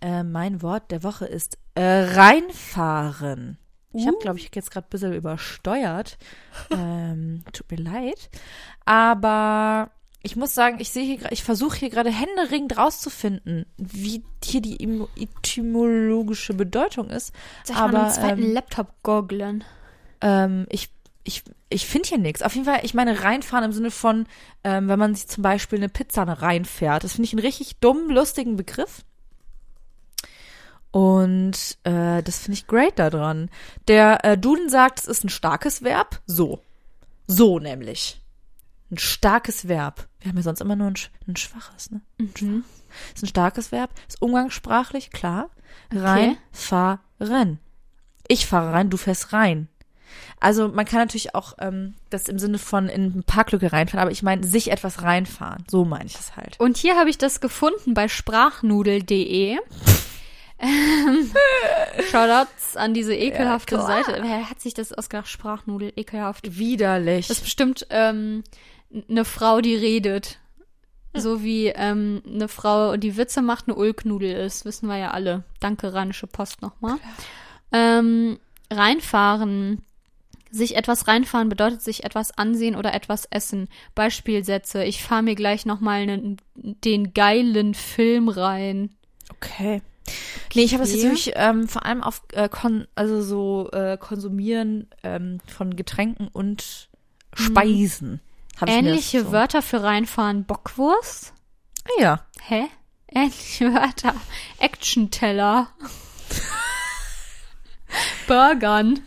Äh, 0.00 0.22
mein 0.24 0.62
Wort 0.62 0.90
der 0.90 1.02
Woche 1.04 1.26
ist 1.26 1.58
äh, 1.74 1.82
reinfahren. 1.82 3.58
Ich 3.98 4.06
habe, 4.06 4.18
glaube 4.18 4.38
ich, 4.38 4.50
jetzt 4.54 4.70
gerade 4.70 4.86
ein 4.86 4.90
bisschen 4.90 5.12
übersteuert. 5.12 6.18
ähm, 6.70 7.44
tut 7.52 7.70
mir 7.70 7.82
leid. 7.82 8.30
Aber 8.84 9.90
ich 10.22 10.36
muss 10.36 10.54
sagen, 10.54 10.78
ich 10.80 10.90
sehe 10.90 11.04
hier, 11.04 11.32
ich 11.32 11.42
versuche 11.42 11.78
hier 11.78 11.90
gerade 11.90 12.10
händeringend 12.10 12.76
rauszufinden, 12.76 13.66
wie 13.76 14.24
hier 14.42 14.60
die 14.60 14.78
etymologische 15.16 16.54
Bedeutung 16.54 17.10
ist. 17.10 17.32
Soll 17.64 17.76
ich 17.76 17.82
Aber 17.82 17.92
mal 17.92 18.04
einen 18.04 18.14
zweiten 18.14 18.42
ähm, 18.42 18.52
Laptop 18.52 18.88
goggeln? 19.02 19.64
ähm, 20.20 20.66
ich 20.70 20.90
ich, 21.26 21.42
ich 21.68 21.86
finde 21.86 22.08
hier 22.08 22.18
nichts. 22.18 22.42
Auf 22.42 22.54
jeden 22.54 22.66
Fall, 22.66 22.80
ich 22.82 22.94
meine 22.94 23.22
reinfahren 23.22 23.64
im 23.64 23.72
Sinne 23.72 23.90
von, 23.90 24.26
ähm, 24.62 24.88
wenn 24.88 24.98
man 24.98 25.14
sich 25.14 25.26
zum 25.26 25.42
Beispiel 25.42 25.78
eine 25.78 25.88
Pizza 25.88 26.22
reinfährt. 26.22 27.02
Das 27.02 27.14
finde 27.14 27.26
ich 27.26 27.32
einen 27.32 27.44
richtig 27.44 27.80
dummen, 27.80 28.10
lustigen 28.10 28.56
Begriff. 28.56 29.04
Und 31.00 31.76
äh, 31.84 32.22
das 32.22 32.38
finde 32.38 32.54
ich 32.54 32.66
great 32.66 32.98
daran. 32.98 33.50
Der 33.86 34.24
äh, 34.24 34.38
Duden 34.38 34.70
sagt, 34.70 34.98
es 35.00 35.06
ist 35.06 35.24
ein 35.24 35.28
starkes 35.28 35.82
Verb. 35.82 36.22
So. 36.26 36.62
So 37.26 37.58
nämlich. 37.58 38.22
Ein 38.90 38.96
starkes 38.96 39.68
Verb. 39.68 40.08
Wir 40.20 40.30
haben 40.30 40.38
ja 40.38 40.42
sonst 40.42 40.62
immer 40.62 40.74
nur 40.74 40.86
ein, 40.86 40.94
sch- 40.94 41.10
ein 41.28 41.36
schwaches, 41.36 41.90
ne? 41.90 42.00
Mhm. 42.16 42.64
Ist 43.14 43.22
ein 43.22 43.26
starkes 43.28 43.72
Verb. 43.72 43.90
Ist 44.08 44.22
umgangssprachlich, 44.22 45.10
klar. 45.10 45.50
Rein, 45.92 46.38
fahren. 46.50 47.58
Ich 48.26 48.46
fahre 48.46 48.72
rein, 48.72 48.88
du 48.88 48.96
fährst 48.96 49.34
rein. 49.34 49.68
Also 50.40 50.68
man 50.68 50.86
kann 50.86 51.00
natürlich 51.00 51.34
auch 51.34 51.54
ähm, 51.58 51.92
das 52.08 52.26
im 52.28 52.38
Sinne 52.38 52.58
von 52.58 52.88
in 52.88 53.12
eine 53.12 53.22
Parklücke 53.22 53.70
reinfahren, 53.70 54.00
aber 54.00 54.12
ich 54.12 54.22
meine 54.22 54.46
sich 54.46 54.70
etwas 54.70 55.02
reinfahren. 55.02 55.64
So 55.70 55.84
meine 55.84 56.06
ich 56.06 56.14
es 56.14 56.36
halt. 56.36 56.58
Und 56.58 56.78
hier 56.78 56.96
habe 56.96 57.10
ich 57.10 57.18
das 57.18 57.40
gefunden 57.40 57.92
bei 57.92 58.08
sprachnudel.de. 58.08 59.58
Ähm, 60.58 61.30
Shoutouts 62.10 62.76
an 62.76 62.94
diese 62.94 63.14
ekelhafte 63.14 63.76
klar. 63.76 64.04
Seite. 64.04 64.22
Wer 64.22 64.48
hat 64.48 64.60
sich 64.60 64.74
das 64.74 64.92
ausgedacht? 64.92 65.28
Sprachnudel, 65.28 65.92
ekelhaft. 65.96 66.58
Widerlich. 66.58 67.28
Das 67.28 67.38
ist 67.38 67.44
bestimmt 67.44 67.86
ähm, 67.90 68.42
eine 69.08 69.24
Frau, 69.24 69.60
die 69.60 69.74
redet. 69.74 70.38
So 71.14 71.42
wie 71.42 71.68
ähm, 71.68 72.22
eine 72.26 72.48
Frau, 72.48 72.96
die 72.96 73.16
Witze 73.16 73.40
macht, 73.40 73.68
eine 73.68 73.76
Ulknudel 73.76 74.32
ist. 74.32 74.64
Wissen 74.64 74.88
wir 74.88 74.98
ja 74.98 75.10
alle. 75.12 75.44
Danke, 75.60 75.94
Rheinische 75.94 76.26
Post 76.26 76.62
nochmal. 76.62 76.96
Ähm, 77.72 78.38
reinfahren. 78.70 79.82
Sich 80.50 80.76
etwas 80.76 81.08
reinfahren 81.08 81.48
bedeutet 81.48 81.82
sich 81.82 82.04
etwas 82.04 82.36
ansehen 82.36 82.76
oder 82.76 82.94
etwas 82.94 83.26
essen. 83.30 83.68
Beispielsätze. 83.94 84.84
Ich 84.84 85.02
fahre 85.02 85.22
mir 85.22 85.34
gleich 85.34 85.66
nochmal 85.66 86.36
den 86.54 87.14
geilen 87.14 87.74
Film 87.74 88.28
rein. 88.28 88.90
okay. 89.30 89.82
Nee, 90.54 90.62
ich 90.62 90.72
habe 90.72 90.82
das 90.82 90.92
jetzt 90.92 91.00
Okay. 91.00 91.08
wirklich 91.10 91.32
ähm, 91.36 91.68
vor 91.68 91.84
allem 91.84 92.02
auf 92.02 92.22
äh, 92.32 92.48
kon 92.48 92.86
also 92.94 93.22
so 93.22 93.70
äh, 93.72 93.96
Konsumieren 93.98 94.88
ähm, 95.02 95.38
von 95.46 95.76
Getränken 95.76 96.28
und 96.28 96.88
Speisen. 97.34 98.20
Ich 98.54 98.60
mir 98.62 98.66
das 98.66 98.74
Ähnliche 98.76 99.22
so. 99.24 99.32
Wörter 99.32 99.60
für 99.62 99.82
reinfahren. 99.82 100.44
Bockwurst? 100.44 101.34
Ah, 101.84 102.00
ja. 102.02 102.20
Hä? 102.40 102.64
Ähnliche 103.08 103.72
Wörter. 103.74 104.14
Action-Teller. 104.58 105.68
Burgern. 108.26 109.00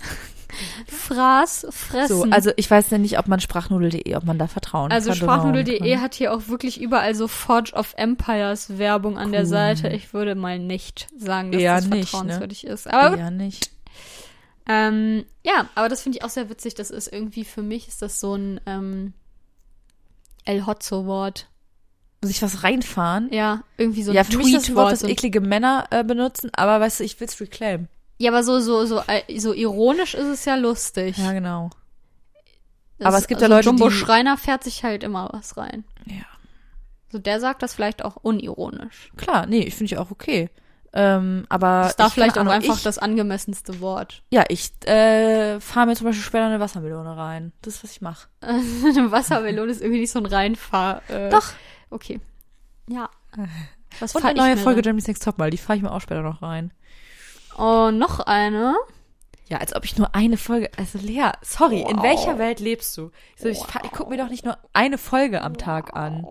Fraß, 0.87 1.67
fressen. 1.71 2.17
So, 2.17 2.23
also 2.29 2.51
ich 2.55 2.69
weiß 2.69 2.89
ja 2.89 2.97
nicht, 2.97 3.17
ob 3.19 3.27
man 3.27 3.39
sprachnudel.de, 3.39 4.15
ob 4.15 4.23
man 4.23 4.37
da 4.37 4.47
vertrauen 4.47 4.91
Also 4.91 5.09
kann. 5.09 5.17
sprachnudel.de 5.17 5.79
kann. 5.93 6.01
hat 6.01 6.13
hier 6.15 6.33
auch 6.33 6.47
wirklich 6.47 6.79
überall 6.81 7.15
so 7.15 7.27
Forge 7.27 7.73
of 7.73 7.93
Empires 7.97 8.77
Werbung 8.77 9.17
an 9.17 9.31
der 9.31 9.45
Seite. 9.45 9.89
Ich 9.89 10.13
würde 10.13 10.35
mal 10.35 10.59
nicht 10.59 11.07
sagen, 11.17 11.51
dass 11.51 11.61
Eher 11.61 11.75
das 11.75 11.87
nicht, 11.87 12.09
vertrauenswürdig 12.09 12.65
ist. 12.67 12.87
Aber 12.87 13.17
ja 13.17 13.31
nicht. 13.31 13.69
ähm, 14.67 15.25
ja, 15.43 15.67
aber 15.75 15.89
das 15.89 16.01
finde 16.01 16.17
ich 16.17 16.23
auch 16.23 16.29
sehr 16.29 16.49
witzig. 16.49 16.75
Das 16.75 16.91
ist 16.91 17.07
irgendwie 17.11 17.45
für 17.45 17.61
mich 17.61 17.87
ist 17.87 18.01
das 18.01 18.19
so 18.19 18.35
ein 18.35 18.61
ähm, 18.65 19.13
El 20.45 20.65
Hotzo 20.65 21.05
Wort. 21.05 21.47
Sich 22.21 22.41
was 22.41 22.63
reinfahren. 22.63 23.29
Ja, 23.31 23.63
irgendwie 23.77 24.03
so 24.03 24.11
ein 24.11 24.15
ja, 24.15 24.23
für 24.25 24.37
mich 24.37 24.47
das 24.51 24.75
Wort, 24.75 24.89
Tweet-Wort. 24.89 24.91
das 24.91 25.03
eklige 25.03 25.39
Männer 25.41 25.85
äh, 25.89 26.03
benutzen, 26.03 26.49
aber 26.53 26.79
weißt 26.81 26.99
du, 26.99 27.05
ich 27.05 27.17
will's 27.21 27.39
reclaim. 27.39 27.87
Ja, 28.19 28.31
aber 28.31 28.43
so 28.43 28.59
so 28.59 28.85
so 28.85 29.01
äh, 29.07 29.39
so 29.39 29.53
ironisch 29.53 30.13
ist 30.13 30.27
es 30.27 30.45
ja 30.45 30.55
lustig. 30.55 31.17
Ja, 31.17 31.31
genau. 31.31 31.69
Das- 32.97 33.07
aber 33.07 33.17
es 33.17 33.27
gibt 33.27 33.39
ja 33.41 33.45
also 33.45 33.55
Leute, 33.55 33.65
Jumbo 33.69 33.89
die- 33.89 33.95
Schreiner 33.95 34.37
fährt 34.37 34.63
sich 34.63 34.83
halt 34.83 35.03
immer 35.03 35.29
was 35.31 35.55
rein. 35.57 35.85
Ja. 36.05 36.25
So 37.11 37.17
der 37.17 37.39
sagt 37.39 37.63
das 37.63 37.73
vielleicht 37.73 38.03
auch 38.03 38.17
unironisch. 38.17 39.11
Klar, 39.17 39.45
nee, 39.45 39.61
ich 39.61 39.73
finde 39.75 39.93
ich 39.93 39.97
auch 39.97 40.11
okay. 40.11 40.49
Ähm, 40.91 41.45
aber 41.49 41.83
Das 41.83 41.95
darf 41.97 42.07
ich, 42.09 42.13
vielleicht 42.15 42.35
auch 42.37 42.41
Ahnung, 42.41 42.53
einfach 42.53 42.77
ich, 42.77 42.83
das 42.83 42.97
angemessenste 42.97 43.79
Wort. 43.79 44.23
Ja, 44.31 44.43
ich 44.49 44.71
äh, 44.87 45.59
fahre 45.59 45.85
mir 45.85 45.95
zum 45.95 46.05
Beispiel 46.05 46.23
später 46.23 46.47
eine 46.47 46.59
Wassermelone 46.59 47.15
rein. 47.15 47.53
Das 47.61 47.75
ist, 47.75 47.83
was 47.83 47.91
ich 47.91 48.01
mache. 48.01 48.27
Eine 48.41 49.11
Wassermelone 49.11 49.71
ist 49.71 49.81
irgendwie 49.81 49.99
nicht 50.01 50.11
so 50.11 50.17
ein 50.19 50.25
Reinfahr. 50.25 51.03
Äh, 51.09 51.29
Doch. 51.29 51.45
Okay. 51.91 52.19
Ja. 52.89 53.09
Was 53.99 54.13
Und 54.15 54.23
eine 54.25 54.39
neue 54.39 54.57
Folge 54.57 54.81
denn? 54.81 54.89
Germany's 54.91 55.07
Next 55.07 55.23
Topmodel, 55.23 55.49
die 55.51 55.57
fahre 55.57 55.77
ich 55.77 55.83
mir 55.83 55.91
auch 55.91 56.01
später 56.01 56.21
noch 56.21 56.41
rein. 56.43 56.71
Oh, 57.59 57.91
noch 57.91 58.19
eine. 58.21 58.75
Ja, 59.49 59.57
als 59.57 59.75
ob 59.75 59.83
ich 59.83 59.97
nur 59.97 60.13
eine 60.13 60.37
Folge. 60.37 60.69
Also 60.77 60.99
Lea, 60.99 61.31
sorry, 61.41 61.81
in 61.81 62.03
welcher 62.03 62.37
Welt 62.37 62.59
lebst 62.59 62.95
du? 62.97 63.09
Ich, 63.35 63.41
so, 63.41 63.47
ich, 63.49 63.59
ich 63.83 63.91
guck 63.91 64.07
mir 64.09 64.17
doch 64.17 64.29
nicht 64.29 64.45
nur 64.45 64.57
eine 64.73 64.99
Folge 64.99 65.41
am 65.41 65.57
Tag 65.57 65.95
an. 65.95 66.23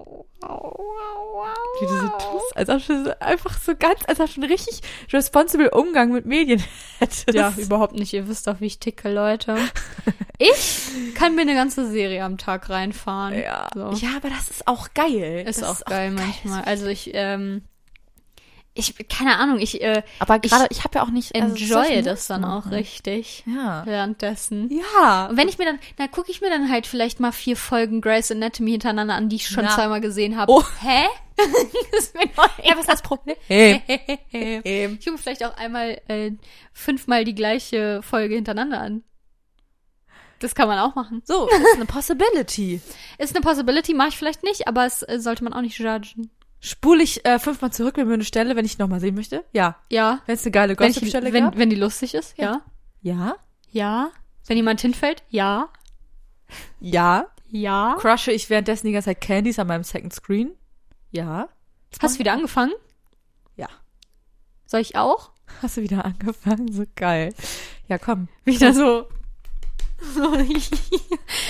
Wie 1.80 1.86
du 1.86 1.96
so 1.98 2.08
tust, 2.08 2.56
als 2.56 2.68
ob 2.68 2.86
du 2.86 3.20
einfach 3.20 3.58
so 3.58 3.74
ganz, 3.74 4.00
als 4.06 4.20
ob 4.20 4.32
du 4.32 4.40
einen 4.40 4.50
richtig 4.50 4.80
responsible 5.12 5.70
Umgang 5.70 6.12
mit 6.12 6.26
Medien 6.26 6.62
hättest. 7.00 7.34
Ja, 7.34 7.52
überhaupt 7.56 7.94
nicht. 7.94 8.12
Ihr 8.12 8.28
wisst 8.28 8.46
doch, 8.46 8.60
wie 8.60 8.66
ich 8.66 8.78
ticke, 8.78 9.12
Leute. 9.12 9.56
Ich 10.40 11.14
kann 11.16 11.34
mir 11.34 11.40
eine 11.40 11.54
ganze 11.54 11.90
Serie 11.90 12.22
am 12.22 12.38
Tag 12.38 12.70
reinfahren. 12.70 13.36
Ja. 13.36 13.68
So. 13.74 13.90
ja, 13.94 14.10
aber 14.16 14.28
das 14.28 14.48
ist 14.48 14.68
auch 14.68 14.94
geil. 14.94 15.44
Ist 15.48 15.62
das 15.62 15.82
auch 15.82 15.84
geil 15.84 16.12
manchmal. 16.12 16.62
Also 16.62 16.86
ich, 16.86 17.10
ähm, 17.14 17.64
ich, 18.78 19.08
keine 19.08 19.36
Ahnung, 19.36 19.58
ich 19.58 19.82
äh, 19.82 20.02
Aber 20.20 20.38
Ich 20.42 20.50
gerade, 20.50 20.66
ich, 20.70 20.84
habe 20.84 20.96
ja 20.98 21.02
auch 21.02 21.10
nicht. 21.10 21.34
also, 21.34 21.54
enjoy 21.56 22.02
das 22.02 22.26
dann 22.28 22.44
auch 22.44 22.64
machen. 22.64 22.74
richtig. 22.74 23.42
Ja. 23.46 23.84
Währenddessen. 23.84 24.70
Ja. 24.70 25.26
Und 25.26 25.36
wenn 25.36 25.48
ich 25.48 25.58
mir 25.58 25.64
dann, 25.64 25.78
na 25.98 26.06
gucke 26.08 26.30
ich 26.30 26.40
mir 26.40 26.50
dann 26.50 26.70
halt 26.70 26.86
vielleicht 26.86 27.20
mal 27.20 27.32
vier 27.32 27.56
Folgen 27.56 28.00
Grey's 28.00 28.30
Anatomy 28.30 28.70
hintereinander 28.72 29.14
an, 29.14 29.28
die 29.28 29.36
ich 29.36 29.48
schon 29.48 29.64
Na. 29.64 29.74
zweimal 29.74 30.00
gesehen 30.00 30.36
habe. 30.36 30.50
Oh. 30.52 30.62
Hä? 30.80 31.06
das 31.36 32.04
ist 32.04 32.14
mir 32.14 32.26
neu. 32.36 32.46
Ja, 32.64 32.72
was 32.72 32.80
ist 32.80 32.88
das 32.88 33.02
Problem? 33.02 33.36
Hey. 33.48 33.82
ich 34.30 34.98
gucke 34.98 35.12
mir 35.12 35.18
vielleicht 35.18 35.44
auch 35.44 35.56
einmal 35.56 36.00
äh, 36.08 36.32
fünfmal 36.72 37.24
die 37.24 37.34
gleiche 37.34 38.02
Folge 38.02 38.34
hintereinander 38.34 38.80
an. 38.80 39.02
Das 40.40 40.54
kann 40.54 40.68
man 40.68 40.78
auch 40.78 40.94
machen. 40.94 41.22
So, 41.24 41.48
ist 41.48 41.74
eine 41.74 41.84
Possibility. 41.84 42.80
Ist 43.18 43.34
eine 43.34 43.42
Possibility, 43.42 43.92
mache 43.94 44.10
ich 44.10 44.16
vielleicht 44.16 44.44
nicht, 44.44 44.68
aber 44.68 44.86
es 44.86 45.02
äh, 45.02 45.18
sollte 45.18 45.42
man 45.42 45.52
auch 45.52 45.62
nicht 45.62 45.78
judgen. 45.78 46.30
Spule 46.60 47.02
ich 47.02 47.24
äh, 47.24 47.38
fünfmal 47.38 47.72
zurück, 47.72 47.96
wenn 47.96 48.08
mir 48.08 48.14
eine 48.14 48.24
Stelle, 48.24 48.56
wenn 48.56 48.64
ich 48.64 48.78
nochmal 48.78 49.00
sehen 49.00 49.14
möchte? 49.14 49.44
Ja. 49.52 49.76
Ja. 49.90 50.20
Wenn 50.26 50.34
es 50.34 50.44
eine 50.44 50.50
geile 50.50 50.78
Wenn, 50.78 50.88
Gossip-Stelle 50.92 51.32
wenn, 51.32 51.44
gab? 51.44 51.56
wenn 51.58 51.70
die 51.70 51.76
lustig 51.76 52.14
ist, 52.14 52.36
ja. 52.36 52.62
Ja. 53.00 53.36
Ja. 53.70 54.10
Wenn 54.46 54.56
jemand 54.56 54.80
hinfällt, 54.80 55.22
ja. 55.28 55.68
Ja. 56.80 57.26
Ja. 57.50 57.96
Crushe 58.00 58.32
ich 58.32 58.50
währenddessen 58.50 58.86
die 58.86 58.92
ganze 58.92 59.06
Zeit 59.06 59.20
Candies 59.20 59.58
an 59.58 59.68
meinem 59.68 59.84
Second 59.84 60.12
Screen? 60.12 60.52
Ja. 61.10 61.48
Hast 62.00 62.16
du 62.16 62.18
wieder 62.18 62.32
angefangen? 62.32 62.72
Ja. 63.56 63.68
Soll 64.66 64.80
ich 64.80 64.96
auch? 64.96 65.30
Hast 65.62 65.76
du 65.76 65.82
wieder 65.82 66.04
angefangen? 66.04 66.70
So 66.72 66.84
geil. 66.96 67.34
Ja, 67.88 67.98
komm. 67.98 68.28
Wieder 68.44 68.72
so. 68.74 69.06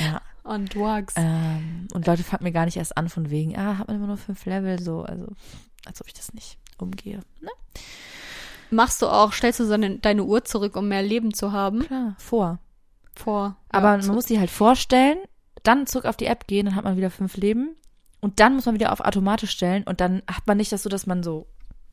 Ja. 0.00 0.22
On 0.48 0.66
drugs. 0.66 1.14
Ähm, 1.16 1.88
und 1.92 2.06
Leute 2.06 2.22
fangen 2.24 2.44
mir 2.44 2.52
gar 2.52 2.64
nicht 2.64 2.76
erst 2.76 2.96
an 2.96 3.08
von 3.08 3.30
wegen, 3.30 3.56
ah, 3.56 3.78
hat 3.78 3.88
man 3.88 3.96
immer 3.96 4.06
nur 4.06 4.16
fünf 4.16 4.44
Level, 4.46 4.80
so, 4.80 5.02
also, 5.02 5.26
als 5.86 6.00
ob 6.00 6.06
ich 6.06 6.14
das 6.14 6.32
nicht 6.34 6.58
umgehe. 6.78 7.20
Ne? 7.40 7.50
Machst 8.70 9.00
du 9.02 9.06
auch, 9.08 9.32
stellst 9.32 9.60
du 9.60 9.64
so 9.64 9.76
deine, 9.76 10.24
Uhr 10.24 10.44
zurück, 10.44 10.76
um 10.76 10.88
mehr 10.88 11.02
Leben 11.02 11.32
zu 11.32 11.52
haben? 11.52 11.80
Klar, 11.80 12.14
vor. 12.18 12.58
Vor. 13.14 13.56
Aber 13.70 13.86
ja, 13.88 13.92
man 13.92 14.02
so- 14.02 14.12
muss 14.12 14.26
die 14.26 14.38
halt 14.38 14.50
vorstellen, 14.50 15.18
dann 15.62 15.86
zurück 15.86 16.04
auf 16.06 16.16
die 16.16 16.26
App 16.26 16.46
gehen, 16.46 16.66
dann 16.66 16.74
hat 16.74 16.84
man 16.84 16.96
wieder 16.96 17.10
fünf 17.10 17.36
Leben 17.36 17.74
und 18.20 18.40
dann 18.40 18.54
muss 18.54 18.66
man 18.66 18.74
wieder 18.74 18.92
auf 18.92 19.00
automatisch 19.00 19.50
stellen 19.50 19.84
und 19.84 20.00
dann 20.00 20.22
hat 20.30 20.46
man 20.46 20.56
nicht 20.56 20.72
das 20.72 20.82
so, 20.82 20.88
dass 20.88 21.06
man 21.06 21.22
so 21.22 21.46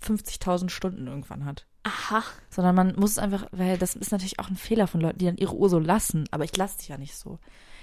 50.000 0.03 0.69
Stunden 0.69 1.07
irgendwann 1.07 1.45
hat. 1.45 1.65
Aha. 1.83 2.23
Sondern 2.49 2.75
man 2.75 2.95
muss 2.95 3.11
es 3.11 3.19
einfach, 3.19 3.45
weil 3.51 3.77
das 3.77 3.95
ist 3.95 4.11
natürlich 4.11 4.39
auch 4.39 4.49
ein 4.49 4.55
Fehler 4.55 4.87
von 4.87 5.01
Leuten, 5.01 5.19
die 5.19 5.25
dann 5.25 5.37
ihre 5.37 5.55
Uhr 5.55 5.69
so 5.69 5.79
lassen. 5.79 6.25
Aber 6.31 6.43
ich 6.43 6.55
lasse 6.57 6.79
die 6.79 6.91
ja 6.91 6.97
nicht 6.97 7.15
so. 7.15 7.39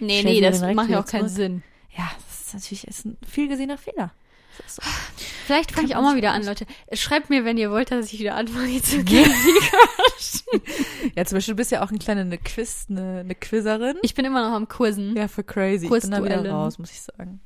Nee, 0.06 0.20
Stell 0.20 0.32
nee, 0.32 0.40
das 0.40 0.60
macht 0.60 0.90
ja 0.90 1.00
auch 1.00 1.06
keinen 1.06 1.28
zurück. 1.28 1.36
Sinn. 1.36 1.62
Ja, 1.96 2.10
das 2.28 2.46
ist 2.46 2.54
natürlich 2.54 2.86
ist 2.86 3.04
ein 3.06 3.16
viel 3.26 3.48
gesehener 3.48 3.78
Fehler. 3.78 4.12
So. 4.66 4.82
Vielleicht 5.46 5.72
fange 5.72 5.86
ich 5.86 5.96
auch 5.96 6.02
mal 6.02 6.16
wieder 6.16 6.32
an, 6.32 6.44
Leute. 6.44 6.66
Schreibt 6.92 7.30
mir, 7.30 7.44
wenn 7.44 7.56
ihr 7.56 7.70
wollt, 7.70 7.90
dass 7.90 8.12
ich 8.12 8.20
wieder 8.20 8.34
anfange 8.34 8.82
zu 8.82 9.02
gehen. 9.02 9.30
Ja, 11.16 11.24
zum 11.24 11.36
Beispiel, 11.36 11.54
du 11.54 11.56
bist 11.56 11.70
ja 11.70 11.82
auch 11.82 11.88
eine 11.88 11.98
kleine 11.98 12.20
eine 12.20 12.38
Quiz, 12.38 12.86
eine, 12.88 13.20
eine 13.20 13.34
Quizzerin. 13.34 13.96
Ich 14.02 14.14
bin 14.14 14.24
immer 14.24 14.46
noch 14.48 14.54
am 14.54 14.68
Kursen. 14.68 15.16
ja, 15.16 15.26
für 15.28 15.42
crazy. 15.42 15.86
Ich 15.86 15.90
bin 16.02 16.10
da 16.10 16.22
wieder 16.22 16.48
raus, 16.48 16.78
muss 16.78 16.90
ich 16.90 17.00
sagen. 17.00 17.40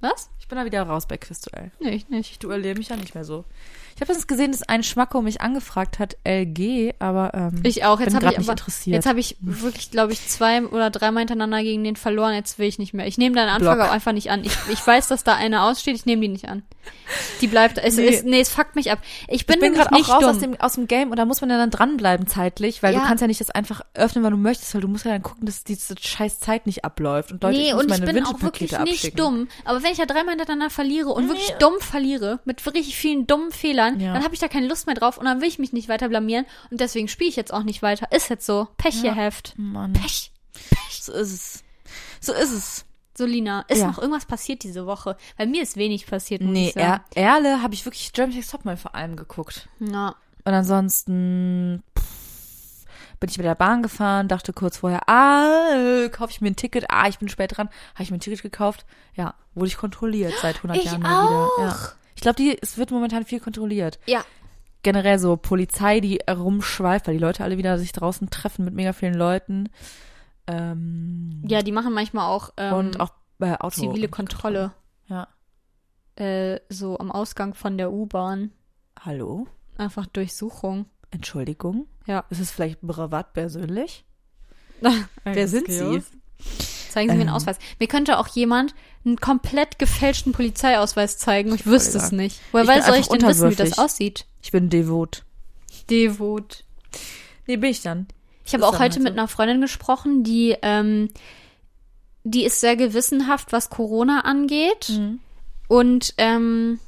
Was? 0.00 0.30
Ich 0.38 0.48
bin 0.48 0.58
da 0.58 0.64
wieder 0.64 0.82
raus 0.82 1.06
bei 1.06 1.16
Quizduell. 1.16 1.70
Nee, 1.80 1.90
ich 1.90 2.08
nicht. 2.08 2.32
Ich 2.32 2.38
duelliere 2.38 2.76
mich 2.76 2.88
ja 2.88 2.96
nicht 2.96 3.14
mehr 3.14 3.24
so. 3.24 3.44
Ich 3.98 4.02
habe 4.02 4.12
jetzt 4.12 4.28
gesehen, 4.28 4.52
dass 4.52 4.62
ein 4.62 4.84
Schmacko 4.84 5.22
mich 5.22 5.40
angefragt 5.40 5.98
hat, 5.98 6.16
LG, 6.24 6.94
aber 7.00 7.32
ähm, 7.34 7.60
Ich 7.64 7.84
auch. 7.84 7.98
Jetzt 7.98 8.14
habe 8.14 8.26
grad 8.26 8.32
ich 8.34 8.38
nicht 8.38 8.48
aber, 8.48 8.52
interessiert. 8.58 8.94
jetzt 8.94 9.06
habe 9.06 9.18
ich 9.18 9.36
wirklich, 9.40 9.90
glaube 9.90 10.12
ich, 10.12 10.24
zwei 10.28 10.64
oder 10.64 10.90
dreimal 10.90 11.22
hintereinander 11.22 11.62
gegen 11.64 11.82
den 11.82 11.96
verloren. 11.96 12.32
Jetzt 12.32 12.60
will 12.60 12.68
ich 12.68 12.78
nicht 12.78 12.94
mehr. 12.94 13.08
Ich 13.08 13.18
nehme 13.18 13.34
deine 13.34 13.50
Anfrage 13.50 13.76
Block. 13.78 13.88
auch 13.88 13.92
einfach 13.92 14.12
nicht 14.12 14.30
an. 14.30 14.44
Ich, 14.44 14.52
ich 14.70 14.86
weiß, 14.86 15.08
dass 15.08 15.24
da 15.24 15.34
eine 15.34 15.62
aussteht. 15.62 15.96
Ich 15.96 16.06
nehme 16.06 16.22
die 16.22 16.28
nicht 16.28 16.48
an. 16.48 16.62
Die 17.40 17.48
bleibt. 17.48 17.76
Es, 17.78 17.96
Nee. 17.96 18.02
nee. 18.10 18.14
Es, 18.16 18.22
nee, 18.22 18.40
es 18.40 18.48
fuckt 18.50 18.76
mich 18.76 18.92
ab. 18.92 19.00
Ich 19.26 19.46
bin, 19.46 19.54
ich 19.56 19.60
bin 19.60 19.74
gerade 19.74 19.90
auch 19.92 19.98
nicht 19.98 20.08
raus 20.08 20.20
dumm. 20.20 20.30
aus 20.30 20.38
dem, 20.38 20.60
aus 20.60 20.72
dem 20.74 20.86
Game 20.86 21.10
und 21.10 21.16
da 21.16 21.24
muss 21.24 21.40
man 21.40 21.50
ja 21.50 21.58
dann 21.58 21.70
dranbleiben 21.70 22.26
zeitlich, 22.28 22.82
weil 22.84 22.94
Ja. 22.94 23.00
du 23.00 23.06
kannst 23.06 23.20
ja 23.20 23.26
nicht 23.26 23.40
das 23.40 23.50
einfach 23.50 23.80
öffnen, 23.94 24.22
weil 24.22 24.30
du 24.30 24.36
möchtest, 24.36 24.74
weil 24.74 24.80
du 24.80 24.88
musst 24.88 25.04
ja 25.04 25.10
dann 25.10 25.22
gucken, 25.22 25.44
dass 25.44 25.64
diese 25.64 25.96
scheiß 26.00 26.38
Zeit 26.38 26.66
nicht 26.66 26.84
abläuft. 26.84 27.32
Und 27.32 27.42
Leute, 27.42 27.58
nee, 27.58 27.68
ich 27.68 27.74
muss 27.74 27.84
und 27.84 27.92
ich 27.92 28.00
meine 28.00 28.12
bin 28.12 28.24
auch 28.24 28.40
wirklich 28.42 28.70
Wünschepakete 28.72 28.84
nicht 28.90 28.94
abschicken. 29.04 29.16
dumm. 29.16 29.48
Aber 29.64 29.82
wenn 29.82 29.90
ich 29.92 29.98
ja 29.98 30.06
dreimal 30.06 30.36
hintereinander 30.36 30.70
verliere 30.70 31.08
und 31.10 31.28
wirklich 31.28 31.50
dumm 31.58 31.74
verliere, 31.80 32.38
mit 32.44 32.64
richtig 32.66 32.96
vielen 32.96 33.26
dummen 33.26 33.50
Fehlern, 33.50 33.87
Ja. 33.98 34.12
dann 34.12 34.24
habe 34.24 34.34
ich 34.34 34.40
da 34.40 34.48
keine 34.48 34.66
Lust 34.68 34.86
mehr 34.86 34.94
drauf 34.94 35.18
und 35.18 35.24
dann 35.24 35.40
will 35.40 35.48
ich 35.48 35.58
mich 35.58 35.72
nicht 35.72 35.88
weiter 35.88 36.08
blamieren. 36.08 36.44
Und 36.70 36.80
deswegen 36.80 37.08
spiele 37.08 37.30
ich 37.30 37.36
jetzt 37.36 37.52
auch 37.52 37.62
nicht 37.62 37.82
weiter. 37.82 38.10
Ist 38.12 38.28
jetzt 38.30 38.46
so. 38.46 38.68
Pech, 38.76 39.02
ihr 39.02 39.14
Heft. 39.14 39.54
Mann, 39.56 39.92
Pech. 39.92 40.32
so 41.00 41.12
ist 41.12 41.32
es. 41.32 41.64
So 42.20 42.32
ist 42.32 42.52
es. 42.52 42.84
So, 43.16 43.24
Lina, 43.24 43.64
ist 43.68 43.78
Ja. 43.80 43.88
noch 43.88 43.98
irgendwas 43.98 44.26
passiert 44.26 44.62
diese 44.62 44.86
Woche? 44.86 45.16
Bei 45.36 45.44
mir 45.46 45.62
ist 45.62 45.76
wenig 45.76 46.06
passiert, 46.06 46.40
muss 46.40 46.52
Nee, 46.52 46.68
ich 46.68 46.74
sagen. 46.74 47.02
er, 47.14 47.22
Erle 47.34 47.62
habe 47.62 47.74
ich 47.74 47.84
wirklich 47.84 48.12
German 48.12 48.34
Next 48.36 48.50
Topmodel 48.52 48.76
vor 48.76 48.94
allem 48.94 49.16
geguckt. 49.16 49.68
Ja. 49.80 50.14
Und 50.44 50.54
ansonsten 50.54 51.82
pff, 51.98 52.84
bin 53.20 53.28
ich 53.28 53.36
mit 53.38 53.44
der 53.44 53.56
Bahn 53.56 53.82
gefahren, 53.82 54.28
dachte 54.28 54.52
kurz 54.52 54.78
vorher, 54.78 55.08
ah, 55.08 56.08
kaufe 56.10 56.30
ich 56.30 56.40
mir 56.40 56.48
ein 56.48 56.54
Ticket. 56.56 56.86
Ah, 56.90 57.08
ich 57.08 57.18
bin 57.18 57.28
spät 57.28 57.56
dran. 57.56 57.68
Habe 57.94 58.04
ich 58.04 58.10
mir 58.12 58.18
ein 58.18 58.20
Ticket 58.20 58.42
gekauft. 58.42 58.86
Ja, 59.14 59.34
wurde 59.54 59.66
ich 59.66 59.76
kontrolliert 59.76 60.34
seit 60.40 60.58
100 60.58 60.76
Ich 60.78 60.84
Jahren 60.84 61.02
mal 61.02 61.24
wieder. 61.24 61.48
Ja. 61.68 61.76
Ich 62.18 62.22
glaube, 62.22 62.34
die 62.34 62.58
es 62.60 62.76
wird 62.76 62.90
momentan 62.90 63.24
viel 63.24 63.38
kontrolliert. 63.38 64.00
Ja. 64.06 64.24
Generell 64.82 65.20
so 65.20 65.36
Polizei, 65.36 66.00
die 66.00 66.18
rumschweift, 66.28 67.06
weil 67.06 67.14
die 67.14 67.20
Leute 67.20 67.44
alle 67.44 67.58
wieder 67.58 67.78
sich 67.78 67.92
draußen 67.92 68.28
treffen 68.28 68.64
mit 68.64 68.74
mega 68.74 68.92
vielen 68.92 69.14
Leuten. 69.14 69.68
Ähm, 70.48 71.44
Ja, 71.46 71.62
die 71.62 71.70
machen 71.70 71.94
manchmal 71.94 72.28
auch, 72.28 72.50
ähm, 72.56 72.74
und 72.74 72.98
auch 72.98 73.12
bei 73.38 73.60
Auto. 73.60 73.80
zivile 73.82 74.08
Kontrolle. 74.08 74.72
Ja. 75.06 75.28
Äh, 76.16 76.58
so 76.68 76.98
am 76.98 77.12
Ausgang 77.12 77.54
von 77.54 77.78
der 77.78 77.92
U-Bahn. 77.92 78.50
Hallo? 78.98 79.46
Einfach 79.76 80.06
Durchsuchung. 80.06 80.86
Entschuldigung? 81.12 81.86
Ja. 82.06 82.24
Ist 82.30 82.40
es 82.40 82.50
vielleicht 82.50 82.80
privat 82.80 83.32
persönlich? 83.32 84.04
Wer 85.24 85.46
sind 85.46 85.68
Sie? 85.68 86.02
Zeigen 86.90 87.10
Sie 87.10 87.16
mir 87.16 87.22
einen 87.22 87.30
Ähm. 87.30 87.34
Ausweis. 87.34 87.58
Mir 87.78 87.86
könnte 87.86 88.18
auch 88.18 88.28
jemand 88.28 88.74
einen 89.04 89.16
komplett 89.18 89.78
gefälschten 89.78 90.32
Polizeiausweis 90.32 91.18
zeigen. 91.18 91.54
Ich 91.54 91.66
wüsste 91.66 91.98
es 91.98 92.12
nicht. 92.12 92.40
Woher 92.52 92.66
weiß, 92.66 92.86
soll 92.86 92.96
ich 92.96 93.08
denn 93.08 93.22
wissen, 93.22 93.50
wie 93.50 93.54
das 93.54 93.78
aussieht? 93.78 94.26
Ich 94.42 94.52
bin 94.52 94.70
devot. 94.70 95.24
Devot. 95.90 96.64
Nee, 97.46 97.56
bin 97.56 97.70
ich 97.70 97.82
dann. 97.82 98.06
Ich 98.44 98.54
habe 98.54 98.66
auch 98.66 98.74
heute 98.74 98.96
halt 98.96 99.02
mit 99.02 99.12
einer 99.12 99.28
Freundin 99.28 99.60
gesprochen, 99.60 100.24
die, 100.24 100.56
ähm, 100.62 101.10
die 102.24 102.44
ist 102.44 102.60
sehr 102.60 102.76
gewissenhaft, 102.76 103.52
was 103.52 103.70
Corona 103.70 104.20
angeht. 104.20 104.88
Mhm. 104.90 105.20
Und 105.68 106.14
ähm, 106.16 106.80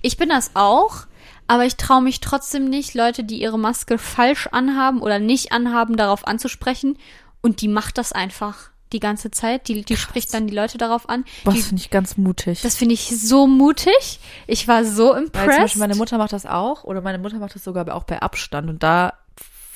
ich 0.00 0.16
bin 0.16 0.30
das 0.30 0.52
auch, 0.54 1.06
aber 1.46 1.66
ich 1.66 1.76
traue 1.76 2.02
mich 2.02 2.20
trotzdem 2.20 2.70
nicht, 2.70 2.94
Leute, 2.94 3.22
die 3.22 3.40
ihre 3.40 3.58
Maske 3.58 3.98
falsch 3.98 4.46
anhaben 4.46 5.02
oder 5.02 5.18
nicht 5.18 5.52
anhaben, 5.52 5.96
darauf 5.96 6.26
anzusprechen. 6.26 6.98
Und 7.42 7.60
die 7.60 7.68
macht 7.68 7.98
das 7.98 8.12
einfach 8.12 8.70
die 8.94 9.00
ganze 9.00 9.30
Zeit. 9.30 9.68
Die, 9.68 9.82
die 9.82 9.96
spricht 9.96 10.32
dann 10.32 10.46
die 10.46 10.54
Leute 10.54 10.78
darauf 10.78 11.08
an. 11.08 11.24
Boah, 11.44 11.52
das 11.52 11.66
finde 11.66 11.82
ich 11.82 11.90
ganz 11.90 12.16
mutig. 12.16 12.62
das 12.62 12.76
finde 12.76 12.94
ich 12.94 13.08
so 13.20 13.46
mutig. 13.46 14.20
Ich 14.46 14.66
war 14.66 14.84
so 14.84 15.14
impressed. 15.14 15.58
Beispiel 15.58 15.80
meine 15.80 15.96
Mutter 15.96 16.16
macht 16.16 16.32
das 16.32 16.46
auch 16.46 16.84
oder 16.84 17.02
meine 17.02 17.18
Mutter 17.18 17.38
macht 17.38 17.54
das 17.54 17.64
sogar 17.64 17.94
auch 17.94 18.04
bei 18.04 18.22
Abstand 18.22 18.70
und 18.70 18.82
da 18.82 19.12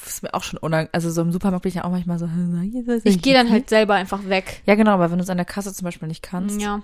ist 0.07 0.23
mir 0.23 0.33
auch 0.33 0.43
schon 0.43 0.59
unangenehm. 0.59 0.91
Also 0.93 1.11
so 1.11 1.21
im 1.21 1.33
Supermarkt 1.33 1.65
bin 1.65 1.71
ich 1.71 1.77
ja 1.77 1.85
auch 1.85 1.91
manchmal 1.91 2.19
so. 2.19 2.29
ich 3.05 3.21
gehe 3.23 3.35
dann 3.35 3.51
halt 3.51 3.69
selber 3.69 3.95
einfach 3.95 4.27
weg. 4.29 4.63
Ja, 4.65 4.75
genau, 4.75 4.93
aber 4.93 5.11
wenn 5.11 5.19
du 5.19 5.25
es 5.25 5.31
an 5.31 5.37
der 5.37 5.47
Kasse 5.47 5.75
zum 5.75 5.85
Beispiel 5.85 6.09
nicht 6.09 6.23
kannst. 6.23 6.61
Ja. 6.61 6.83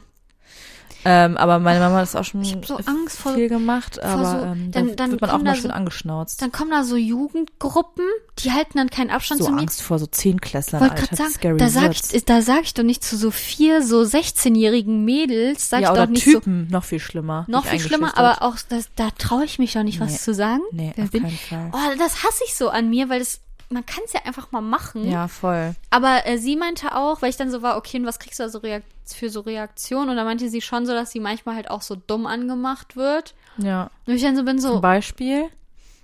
Ähm, 1.05 1.37
aber 1.37 1.59
meine 1.59 1.81
Mama 1.81 1.97
hat 1.97 2.03
das 2.03 2.17
auch 2.17 2.25
schon 2.25 2.41
Ich 2.43 2.57
so 2.65 2.77
Angst 2.87 3.19
vor- 3.19 3.35
viel 3.35 3.49
gemacht, 3.49 4.03
aber 4.03 4.25
so- 4.25 4.37
ähm, 4.47 4.71
dann- 4.71 4.89
da 4.89 4.95
dann 4.95 5.11
wird 5.13 5.21
man 5.21 5.31
auch 5.31 5.39
mal 5.39 5.45
da 5.45 5.55
schön 5.55 5.63
so- 5.71 5.77
angeschnauzt. 5.77 6.41
Dann 6.41 6.51
kommen 6.53 6.71
da 6.71 6.83
so 6.85 6.97
Jugendgruppen, 6.97 8.05
die 8.39 8.53
halten 8.53 8.79
dann 8.79 8.89
keinen 8.91 9.11
Abstand 9.11 9.41
so 9.41 9.47
zu 9.49 9.53
mir. 9.53 9.61
Angst 9.61 9.83
vor 9.83 9.99
so 9.99 10.07
Zehnklässlern, 10.07 10.81
Wollte 10.81 11.03
Alter. 11.03 11.17
sagen, 11.17 11.31
scary 11.31 11.57
da 11.59 11.69
sag, 11.69 11.83
wird's. 11.85 12.13
ich, 12.13 12.25
da 12.25 12.41
sag 12.43 12.63
ich 12.63 12.75
doch 12.75 12.83
nicht 12.83 13.05
zu 13.05 13.17
so 13.17 13.31
vier 13.31 13.83
so 13.83 14.03
16-jährigen 14.05 15.05
Mädels, 15.05 15.69
sag 15.71 15.83
ja, 15.83 15.89
ich 15.89 15.93
oder 15.93 16.07
doch 16.07 16.13
nicht 16.13 16.25
Typen, 16.25 16.69
noch 16.71 16.85
viel 16.85 17.01
schlimmer. 17.01 17.45
so, 17.47 17.53
noch 17.53 17.65
viel 17.67 17.81
schlimmer, 17.81 18.17
aber 18.19 18.43
auch, 18.43 18.57
das, 18.69 18.89
da 18.97 19.11
traue 19.19 19.45
ich 19.45 19.59
mich 19.59 19.73
doch 19.75 19.83
nicht, 19.83 20.01
Nee. 20.01 20.07
was 20.07 20.23
zu 20.23 20.33
sagen. 20.35 20.63
Nee, 20.73 20.93
Wer 20.97 21.05
auf 21.05 21.11
bin- 21.11 21.23
keinen 21.23 21.39
Fall. 21.39 21.71
Oh, 21.73 21.99
das 21.99 22.25
hasse 22.25 22.43
ich 22.47 22.55
so 22.55 22.69
an 22.71 22.89
mir, 22.91 23.09
weil 23.09 23.19
das, 23.21 23.41
man 23.75 23.85
kann 23.85 24.03
es 24.07 24.13
ja 24.13 24.21
einfach 24.25 24.53
mal 24.53 24.61
machen. 24.61 25.05
Ja, 25.11 25.29
voll. 25.29 25.75
Aber 25.91 26.27
äh, 26.27 26.39
sie 26.39 26.57
meinte 26.57 26.95
auch, 26.95 27.21
weil 27.21 27.31
ich 27.31 27.37
dann 27.37 27.51
so 27.51 27.61
war, 27.61 27.77
okay, 27.77 27.99
und 27.99 28.07
was 28.07 28.19
kriegst 28.19 28.39
du 28.39 28.45
da 28.45 28.49
so 28.49 28.61
für 29.05 29.29
so 29.31 29.41
Reaktionen? 29.41 30.09
Und 30.11 30.17
da 30.17 30.25
meinte 30.25 30.49
sie 30.49 30.63
schon 30.63 30.87
so, 30.87 30.93
dass 30.93 31.11
sie 31.11 31.21
manchmal 31.21 31.57
halt 31.57 31.71
auch 31.71 31.83
so 31.83 31.97
dumm 31.97 32.27
angemacht 32.27 32.97
wird. 32.97 33.35
Ja. 33.59 33.91
Und 34.07 34.15
ich 34.15 34.23
dann 34.23 34.37
so 34.37 34.45
bin 34.45 34.59
so, 34.59 34.73
Zum 34.73 34.81
Beispiel? 34.81 35.51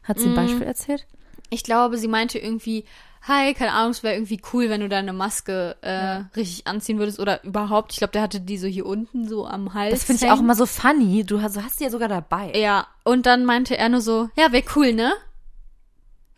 Hat 0.03 0.19
sie 0.19 0.27
ein 0.27 0.33
Mm. 0.33 0.37
Beispiel 0.37 0.63
erzählt? 0.67 1.07
Ich 1.49 1.63
glaube, 1.63 1.97
sie 1.99 2.09
meinte 2.09 2.39
irgendwie, 2.39 2.85
hi, 3.23 3.55
keine 3.55 3.73
Ahnung, 3.73 3.91
es 3.93 4.03
wäre 4.03 4.15
irgendwie 4.15 4.41
cool, 4.53 4.69
wenn 4.69 4.81
du 4.81 4.89
deine 4.89 5.13
Maske 5.13 5.77
äh, 5.83 6.23
richtig 6.37 6.67
anziehen 6.67 6.99
würdest 6.99 7.21
oder 7.21 7.43
überhaupt. 7.45 7.93
Ich 7.93 7.99
glaube, 7.99 8.13
der 8.13 8.23
hatte 8.23 8.41
die 8.41 8.59
so 8.59 8.67
hier 8.67 8.87
unten 8.87 9.29
so 9.29 9.47
am 9.47 9.75
Hals. 9.75 9.93
Das 9.93 10.05
finde 10.05 10.25
ich 10.27 10.33
auch 10.33 10.41
immer 10.41 10.55
so 10.55 10.67
funny. 10.67 11.25
Du 11.25 11.41
hast, 11.43 11.57
hast 11.63 11.79
die 11.81 11.85
ja 11.85 11.91
sogar 11.91 12.09
dabei. 12.09 12.53
Ja, 12.55 12.87
und 13.05 13.27
dann 13.27 13.45
meinte 13.45 13.77
er 13.79 13.89
nur 13.89 14.01
so, 14.01 14.29
ja, 14.37 14.53
wäre 14.53 14.65
cool, 14.75 14.93
ne? 14.93 15.13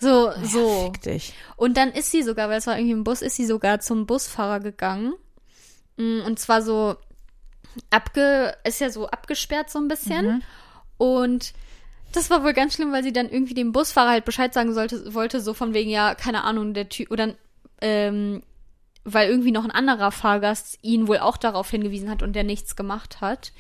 So, 0.03 0.29
Ja, 0.31 0.45
so. 0.45 0.91
Fick 0.93 1.03
dich. 1.03 1.35
Und 1.57 1.77
dann 1.77 1.93
ist 1.93 2.11
sie 2.11 2.23
sogar, 2.23 2.49
weil 2.49 2.59
es 2.59 2.67
war 2.67 2.77
irgendwie 2.77 2.93
im 2.93 3.05
Bus, 3.05 3.23
ist 3.23 3.37
sie 3.37 3.47
sogar 3.47 3.79
zum 3.81 4.07
Busfahrer 4.07 4.59
gegangen. 4.61 5.15
Mm, 5.97 6.23
Und 6.27 6.39
zwar 6.39 6.61
so 6.63 6.97
abge, 7.91 8.55
ist 8.65 8.81
ja 8.81 8.91
so 8.91 9.07
abgesperrt 9.09 9.71
so 9.71 9.79
ein 9.79 9.89
bisschen. 9.89 10.27
Mhm. 10.27 10.43
Und 10.99 11.53
das 12.13 12.31
war 12.31 12.43
wohl 12.43 12.53
ganz 12.53 12.75
schlimm, 12.75 12.93
weil 12.93 13.03
sie 13.05 13.13
dann 13.13 13.31
irgendwie 13.31 13.55
dem 13.55 13.73
Busfahrer 13.73 14.11
halt 14.11 14.25
Bescheid 14.25 14.53
sagen 14.53 14.75
sollte, 14.75 15.15
wollte, 15.15 15.41
so 15.41 15.55
von 15.55 15.73
wegen, 15.73 15.89
ja, 15.91 16.15
keine 16.15 16.45
Ahnung, 16.45 16.75
der 16.75 16.89
Typ, 16.89 17.11
oder, 17.11 17.35
ähm, 17.81 18.43
weil 19.05 19.29
irgendwie 19.31 19.53
noch 19.53 19.65
ein 19.65 19.71
anderer 19.71 20.11
Fahrgast 20.13 20.79
ihn 20.83 21.09
wohl 21.09 21.19
auch 21.19 21.37
darauf 21.37 21.71
hingewiesen 21.71 22.11
hat 22.11 22.23
und 22.23 22.35
der 22.35 22.45
nichts 22.45 22.77
gemacht 22.77 23.21
hat. 23.21 23.53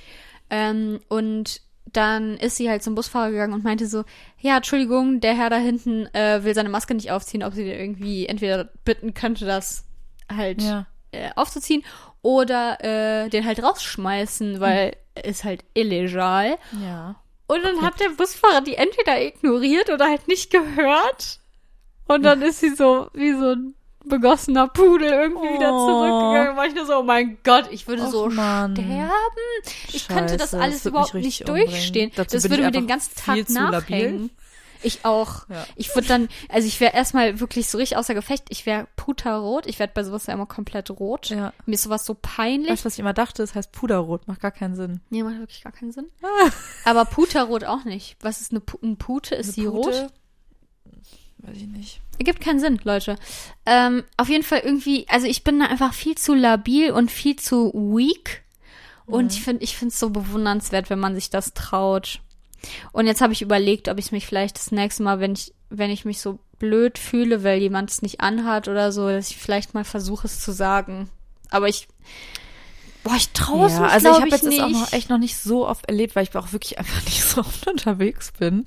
Ähm, 0.51 1.01
und 1.09 1.62
dann 1.87 2.37
ist 2.39 2.57
sie 2.57 2.70
halt 2.70 2.83
zum 2.83 2.95
Busfahrer 2.95 3.30
gegangen 3.30 3.53
und 3.53 3.64
meinte 3.64 3.87
so, 3.87 4.05
ja, 4.39 4.57
Entschuldigung, 4.57 5.20
der 5.20 5.35
Herr 5.35 5.51
da 5.51 5.57
hinten 5.59 6.07
äh, 6.14 6.43
will 6.45 6.55
seine 6.55 6.68
Maske 6.68 6.95
nicht 6.95 7.11
aufziehen, 7.11 7.43
ob 7.43 7.53
sie 7.55 7.64
den 7.64 7.78
irgendwie 7.78 8.26
entweder 8.26 8.64
bitten 8.85 9.14
könnte, 9.14 9.45
das 9.47 9.85
halt 10.35 10.62
Ja. 10.62 10.87
äh, 11.11 11.30
aufzuziehen 11.37 11.83
oder 12.22 12.78
äh, 12.83 13.28
den 13.28 13.45
halt 13.45 13.62
rausschmeißen, 13.62 14.61
weil 14.61 14.97
ist 15.22 15.45
halt 15.45 15.64
illegal. 15.74 16.57
Ja. 16.83 17.16
Und 17.49 17.62
dann 17.64 17.83
hat 17.83 18.01
der 18.01 18.09
Busfahrer 18.11 18.62
die 18.62 18.76
entweder 18.76 19.20
ignoriert 19.20 19.91
oder 19.91 20.07
halt 20.09 20.26
nicht 20.28 20.51
gehört. 20.51 21.41
Und 22.09 22.22
dann 22.22 22.41
ist 22.43 22.61
sie 22.61 22.74
so 22.74 23.09
wie 23.12 23.33
so 23.35 23.51
ein 23.53 23.74
begossener 24.05 24.68
Pudel 24.68 25.09
irgendwie 25.12 25.55
wieder 25.55 25.72
Oh. 25.72 25.86
zurückgegangen. 25.86 26.57
War 26.57 26.66
ich 26.66 26.74
nur 26.74 26.86
so, 26.86 26.98
oh 26.98 27.03
mein 27.03 27.38
Gott, 27.44 27.68
ich 27.70 27.86
würde 27.86 28.03
Och, 28.03 28.11
so 28.11 28.28
Mann. 28.28 28.74
sterben. 28.74 29.11
Ich 29.92 30.09
könnte 30.09 30.36
das 30.36 30.55
alles 30.55 30.82
das 30.82 30.86
überhaupt 30.86 31.14
nicht 31.14 31.40
umbringen. 31.48 31.70
durchstehen. 31.70 32.12
Dazu 32.16 32.36
das 32.36 32.50
würde 32.50 32.62
mir 32.62 32.70
den 32.70 32.86
ganzen 32.86 33.14
Tag 33.16 33.48
nachhängen. 33.50 34.30
Ich 34.84 35.05
auch. 35.05 35.48
Ja. 35.48 35.64
Ich 35.76 35.94
würde 35.94 36.09
dann, 36.09 36.28
also 36.48 36.66
ich 36.66 36.80
wäre 36.80 36.92
erstmal 36.92 37.38
wirklich 37.38 37.68
so 37.68 37.78
richtig 37.78 37.96
außer 37.96 38.14
Gefecht. 38.14 38.46
Ich 38.48 38.66
wäre 38.66 38.88
puterrot. 38.96 39.66
Ich 39.66 39.78
werde 39.78 39.92
bei 39.94 40.03
sowas 40.03 40.26
ja 40.26 40.34
immer 40.34 40.46
komplett 40.46 40.90
rot. 40.90 41.28
Ja. 41.28 41.53
Mir 41.66 41.74
ist 41.74 41.84
sowas 41.84 42.05
so 42.05 42.16
peinlich. 42.20 42.68
Weißt 42.68 42.82
du, 42.82 42.86
was 42.86 42.94
ich 42.94 42.98
immer 42.98 43.12
dachte? 43.12 43.44
Das 43.44 43.55
heißt 43.55 43.70
Puderrot. 43.70 44.26
Macht 44.26 44.40
gar 44.40 44.50
keinen 44.50 44.74
Sinn. 44.74 45.00
Nee, 45.09 45.22
macht 45.22 45.38
wirklich 45.38 45.62
gar 45.62 45.70
keinen 45.70 45.92
Sinn. 45.92 46.07
Aber 46.84 47.05
Puterrot 47.05 47.62
auch 47.62 47.84
nicht. 47.84 48.16
Was 48.22 48.40
ist 48.40 48.50
eine, 48.50 48.59
Pu 48.59 48.76
ein 48.82 48.96
Pute? 48.96 49.36
Ist 49.36 49.53
sie 49.53 49.66
rot? 49.66 50.09
Weiß 51.43 51.57
ich 51.57 51.66
nicht. 51.66 52.01
Ergibt 52.18 52.40
keinen 52.40 52.61
Sinn, 52.61 52.80
Leute. 52.84 53.16
Ähm, 53.66 54.05
auf 54.16 54.28
jeden 54.28 54.45
Fall 54.45 54.61
irgendwie, 54.61 55.07
also 55.09 55.26
ich 55.26 55.43
bin 55.45 55.59
da 55.59 55.66
einfach 55.66 55.93
viel 55.93 56.16
zu 56.16 56.34
labil 56.34 56.93
und 56.93 57.11
viel 57.11 57.36
zu 57.36 57.72
weak. 57.74 58.43
Und 59.07 59.32
ich 59.32 59.43
finde, 59.43 59.64
ich 59.64 59.76
finde 59.76 59.93
es 59.93 59.99
so 59.99 60.11
bewundernswert, 60.11 60.88
wenn 60.88 61.01
man 61.01 61.14
sich 61.14 61.28
das 61.28 61.53
traut. 61.53 62.20
Und 62.93 63.07
jetzt 63.07 63.20
habe 63.20 63.32
ich 63.32 63.43
überlegt, 63.43 63.88
ob 63.88 63.99
ich 63.99 64.12
mich 64.12 64.26
vielleicht 64.26 64.57
das 64.57 64.70
nächste 64.70 65.03
Mal, 65.03 65.20
wenn 65.20 65.32
ich, 65.32 65.53
wenn 65.68 65.90
ich 65.90 66.05
mich 66.05 66.20
so 66.20 66.38
blöd 66.59 66.97
fühle, 66.97 67.43
weil 67.43 67.61
jemand 67.61 67.90
es 67.90 68.03
nicht 68.03 68.20
anhat 68.20 68.68
oder 68.68 68.93
so, 68.93 69.09
dass 69.09 69.30
ich 69.30 69.36
vielleicht 69.36 69.74
mal 69.74 69.84
versuche, 69.84 70.26
es 70.28 70.40
zu 70.40 70.53
sagen. 70.53 71.11
Aber 71.51 71.68
ich, 71.68 71.88
boah, 73.05 73.14
ich 73.16 73.30
traue 73.30 73.66
es 73.66 73.74
ja, 73.74 73.80
mich, 73.80 73.90
also 73.92 74.09
ich 74.11 74.14
habe 74.20 74.28
jetzt 74.28 74.44
nicht. 74.44 74.59
das 74.61 74.66
auch 74.66 74.70
noch 74.70 74.92
echt 74.92 75.11
noch 75.11 75.18
nicht 75.18 75.36
so 75.36 75.66
oft 75.66 75.86
erlebt, 75.88 76.14
weil 76.16 76.22
ich 76.24 76.36
auch 76.36 76.53
wirklich 76.53 76.78
einfach 76.78 77.05
nicht 77.05 77.22
so 77.22 77.40
oft 77.40 77.66
unterwegs 77.68 78.32
bin. 78.32 78.64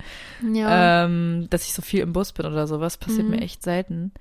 ja. 0.53 1.05
ähm, 1.05 1.47
dass 1.49 1.63
ich 1.65 1.73
so 1.73 1.81
viel 1.81 2.01
im 2.01 2.13
Bus 2.13 2.33
bin 2.33 2.45
oder 2.45 2.67
sowas, 2.67 2.97
passiert 2.97 3.25
Mhm. 3.25 3.31
mir 3.31 3.41
echt 3.41 3.63
selten. 3.63 4.13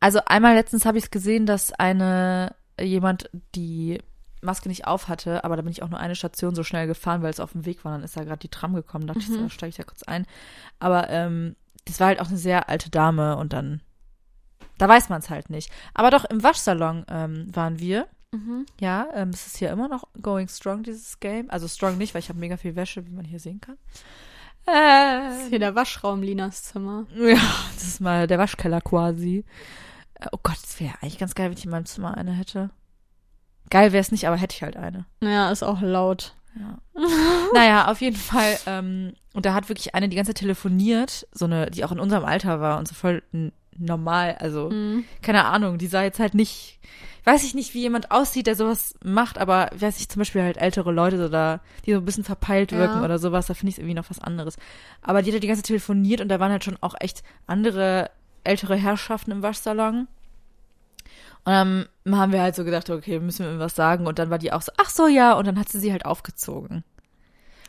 Also 0.00 0.20
einmal 0.26 0.54
letztens 0.54 0.84
habe 0.84 0.98
ich 0.98 1.04
es 1.04 1.10
gesehen, 1.10 1.46
dass 1.46 1.72
eine 1.72 2.54
jemand 2.80 3.30
die 3.54 4.00
Maske 4.42 4.68
nicht 4.68 4.86
auf 4.86 5.08
hatte, 5.08 5.42
aber 5.44 5.56
da 5.56 5.62
bin 5.62 5.72
ich 5.72 5.82
auch 5.82 5.88
nur 5.88 5.98
eine 5.98 6.14
Station 6.14 6.54
so 6.54 6.62
schnell 6.62 6.86
gefahren, 6.86 7.22
weil 7.22 7.30
es 7.30 7.40
auf 7.40 7.52
dem 7.52 7.64
Weg 7.64 7.84
war. 7.84 7.92
Dann 7.92 8.02
ist 8.04 8.16
da 8.16 8.22
gerade 8.22 8.38
die 8.38 8.50
Tram 8.50 8.74
gekommen, 8.74 9.06
dachte 9.06 9.20
ich, 9.20 9.28
so, 9.28 9.40
da 9.40 9.48
steige 9.50 9.70
ich 9.70 9.76
da 9.76 9.82
kurz 9.84 10.02
ein. 10.02 10.26
Aber 10.78 11.08
ähm, 11.08 11.56
das 11.86 11.98
war 12.00 12.08
halt 12.08 12.20
auch 12.20 12.28
eine 12.28 12.36
sehr 12.36 12.68
alte 12.68 12.90
Dame 12.90 13.36
und 13.38 13.52
dann, 13.54 13.80
da 14.78 14.86
weiß 14.88 15.08
man 15.08 15.20
es 15.20 15.30
halt 15.30 15.48
nicht. 15.50 15.72
Aber 15.94 16.10
doch 16.10 16.24
im 16.26 16.42
Waschsalon 16.42 17.06
ähm, 17.08 17.46
waren 17.56 17.78
wir. 17.80 18.06
Mhm. 18.32 18.66
Ja, 18.80 19.06
ähm, 19.14 19.30
es 19.30 19.46
ist 19.46 19.56
hier 19.56 19.70
immer 19.70 19.88
noch 19.88 20.04
going 20.20 20.48
strong, 20.48 20.82
dieses 20.82 21.20
Game. 21.20 21.50
Also 21.50 21.68
strong 21.68 21.96
nicht, 21.98 22.14
weil 22.14 22.20
ich 22.20 22.28
habe 22.28 22.38
mega 22.38 22.56
viel 22.56 22.76
Wäsche, 22.76 23.06
wie 23.06 23.12
man 23.12 23.24
hier 23.24 23.40
sehen 23.40 23.60
kann. 23.60 23.76
Äh, 24.66 25.28
Das 25.30 25.42
ist 25.44 25.48
hier 25.50 25.58
der 25.58 25.74
Waschraum, 25.74 26.22
Linas 26.22 26.64
Zimmer. 26.64 27.06
ja, 27.16 27.40
das 27.74 27.84
ist 27.84 28.00
mal 28.00 28.26
der 28.26 28.38
Waschkeller 28.38 28.80
quasi. 28.80 29.44
Äh, 30.20 30.26
Oh 30.32 30.38
Gott, 30.42 30.58
es 30.62 30.80
wäre 30.80 30.94
eigentlich 31.00 31.18
ganz 31.18 31.34
geil, 31.34 31.50
wenn 31.50 31.56
ich 31.58 31.64
in 31.64 31.70
meinem 31.70 31.86
Zimmer 31.86 32.16
eine 32.16 32.32
hätte. 32.32 32.70
Geil 33.70 33.92
wäre 33.92 34.00
es 34.00 34.12
nicht, 34.12 34.26
aber 34.26 34.36
hätte 34.36 34.54
ich 34.54 34.62
halt 34.62 34.76
eine. 34.76 35.06
Ja, 35.22 35.50
ist 35.50 35.62
auch 35.62 35.80
laut. 35.80 36.34
Ja. 36.58 36.78
naja, 37.54 37.88
auf 37.90 38.00
jeden 38.00 38.16
Fall. 38.16 38.58
Ähm, 38.66 39.14
und 39.34 39.44
da 39.46 39.54
hat 39.54 39.68
wirklich 39.68 39.94
eine 39.94 40.08
die 40.08 40.16
ganze 40.16 40.30
Zeit 40.30 40.38
telefoniert, 40.40 41.26
so 41.32 41.44
eine, 41.44 41.70
die 41.70 41.84
auch 41.84 41.92
in 41.92 42.00
unserem 42.00 42.24
Alter 42.24 42.60
war 42.60 42.78
und 42.78 42.88
so 42.88 42.94
voll 42.94 43.22
normal, 43.78 44.36
also 44.40 44.70
Mhm. 44.70 45.04
keine 45.22 45.44
Ahnung, 45.46 45.78
die 45.78 45.86
sah 45.86 46.02
jetzt 46.02 46.18
halt 46.20 46.34
nicht, 46.34 46.78
weiß 47.24 47.44
ich 47.44 47.54
nicht, 47.54 47.74
wie 47.74 47.80
jemand 47.80 48.10
aussieht, 48.10 48.46
der 48.46 48.54
sowas 48.56 48.94
macht, 49.04 49.38
aber 49.38 49.70
weiß 49.76 49.98
ich 50.00 50.08
zum 50.08 50.20
Beispiel 50.20 50.42
halt 50.42 50.56
ältere 50.58 50.92
Leute 50.92 51.24
oder 51.26 51.60
die 51.84 51.92
so 51.92 51.98
ein 51.98 52.04
bisschen 52.04 52.24
verpeilt 52.24 52.72
Ja. 52.72 52.78
wirken 52.78 53.02
oder 53.02 53.18
sowas, 53.18 53.46
da 53.46 53.54
finde 53.54 53.70
ich 53.72 53.78
irgendwie 53.78 53.94
noch 53.94 54.10
was 54.10 54.18
anderes. 54.20 54.56
Aber 55.02 55.22
die 55.22 55.30
hat 55.30 55.34
halt 55.34 55.42
die 55.42 55.48
ganze 55.48 55.62
Zeit 55.62 55.68
telefoniert 55.68 56.20
und 56.20 56.28
da 56.28 56.40
waren 56.40 56.52
halt 56.52 56.64
schon 56.64 56.78
auch 56.80 56.94
echt 57.00 57.22
andere 57.46 58.10
ältere 58.44 58.76
Herrschaften 58.76 59.30
im 59.32 59.42
Waschsalon. 59.42 60.06
Und 61.44 61.52
dann 61.52 61.86
haben 62.10 62.32
wir 62.32 62.42
halt 62.42 62.56
so 62.56 62.64
gedacht, 62.64 62.90
okay, 62.90 63.20
müssen 63.20 63.40
wir 63.40 63.46
irgendwas 63.46 63.76
sagen. 63.76 64.06
Und 64.06 64.18
dann 64.18 64.30
war 64.30 64.38
die 64.38 64.52
auch 64.52 64.62
so, 64.62 64.72
ach 64.78 64.90
so, 64.90 65.06
ja. 65.06 65.34
Und 65.34 65.46
dann 65.46 65.58
hat 65.58 65.68
sie 65.68 65.78
sie 65.78 65.92
halt 65.92 66.04
aufgezogen. 66.04 66.82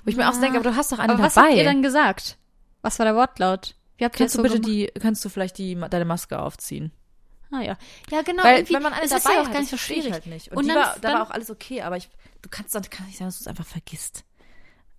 Wo 0.04 0.10
ich 0.10 0.18
mir 0.18 0.28
auch 0.28 0.34
so 0.34 0.42
denke, 0.42 0.58
aber 0.60 0.70
du 0.72 0.76
hast 0.76 0.92
doch 0.92 0.98
eine 1.00 1.14
Aber 1.14 1.22
was 1.24 1.36
dabei. 1.36 1.50
habt 1.50 1.58
ihr 1.58 1.64
dann 1.64 1.84
gesagt? 1.84 2.38
Was 2.82 2.98
war 2.98 3.06
der 3.06 3.16
Wortlaut? 3.16 3.76
Wie 3.98 4.06
habt 4.06 4.16
ihr 4.16 4.20
kannst 4.20 4.22
das 4.22 4.32
du 4.34 4.38
so 4.38 4.44
bitte 4.44 4.62
gemacht? 4.62 4.92
die, 4.96 5.00
kannst 5.00 5.26
du 5.26 5.30
vielleicht 5.30 5.58
die, 5.58 5.76
deine 5.90 6.06
Maske 6.06 6.40
aufziehen? 6.40 6.92
Ah 7.52 7.62
ja. 7.62 7.78
Ja, 8.12 8.22
genau. 8.24 8.44
Weil, 8.44 8.68
wenn 8.70 8.82
man 8.84 8.94
eine 8.94 9.04
es 9.06 9.10
dabei 9.10 9.18
ist 9.20 9.26
ja 9.26 9.42
auch 9.42 9.46
hat, 9.46 9.54
gar 9.54 9.60
nicht 9.62 9.70
so 9.70 9.76
das 9.78 9.86
verstehe 9.86 9.98
ich 9.98 10.04
schwierig. 10.04 10.14
halt 10.14 10.26
nicht. 10.28 10.52
Und, 10.52 10.58
Und 10.58 10.68
dann- 10.68 10.76
war, 10.78 10.94
da 10.96 11.00
dann- 11.00 11.14
war 11.14 11.24
auch 11.24 11.32
alles 11.32 11.50
okay, 11.50 11.82
aber 11.82 11.96
ich, 11.98 12.10
du 12.42 12.50
kannst 12.50 12.76
dann 12.76 12.84
kann 12.90 13.06
nicht 13.08 13.18
sein, 13.18 13.28
dass 13.28 13.38
du 13.38 13.44
es 13.44 13.48
einfach 13.48 13.66
vergisst. 13.66 14.24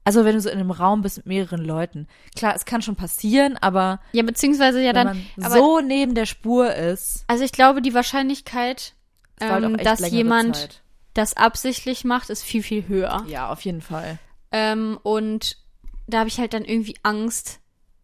Also 0.04 0.24
wenn 0.24 0.34
du 0.34 0.40
so 0.40 0.48
in 0.48 0.58
einem 0.58 0.70
Raum 0.70 1.02
bist 1.02 1.18
mit 1.18 1.26
mehreren 1.26 1.62
Leuten. 1.62 2.08
Klar, 2.34 2.54
es 2.54 2.64
kann 2.64 2.80
schon 2.80 2.96
passieren, 2.96 3.58
aber 3.58 4.00
Ja, 4.12 4.22
beziehungsweise 4.22 4.80
ja 4.82 4.94
dann. 4.94 5.26
aber, 5.42 5.50
so 5.54 5.80
neben 5.80 6.14
der 6.14 6.24
Spur 6.24 6.74
ist, 6.74 7.24
also 7.26 7.44
ich 7.44 7.52
glaube, 7.52 7.82
die 7.82 7.92
Wahrscheinlichkeit, 7.92 8.94
halt 9.38 9.64
ähm, 9.64 9.76
dass 9.76 10.08
jemand 10.10 10.56
Zeit. 10.56 10.82
das 11.12 11.34
absichtlich 11.34 12.04
macht, 12.04 12.30
ist 12.30 12.42
viel, 12.42 12.62
viel 12.62 12.88
höher. 12.88 13.22
Ja, 13.28 13.50
auf 13.50 13.60
jeden 13.60 13.82
Fall. 13.82 14.18
Ähm, 14.50 14.98
und 15.02 15.58
da 16.06 16.20
habe 16.20 16.28
ich 16.30 16.38
halt 16.40 16.54
dann 16.54 16.64
irgendwie 16.64 16.96
Angst, 17.02 17.60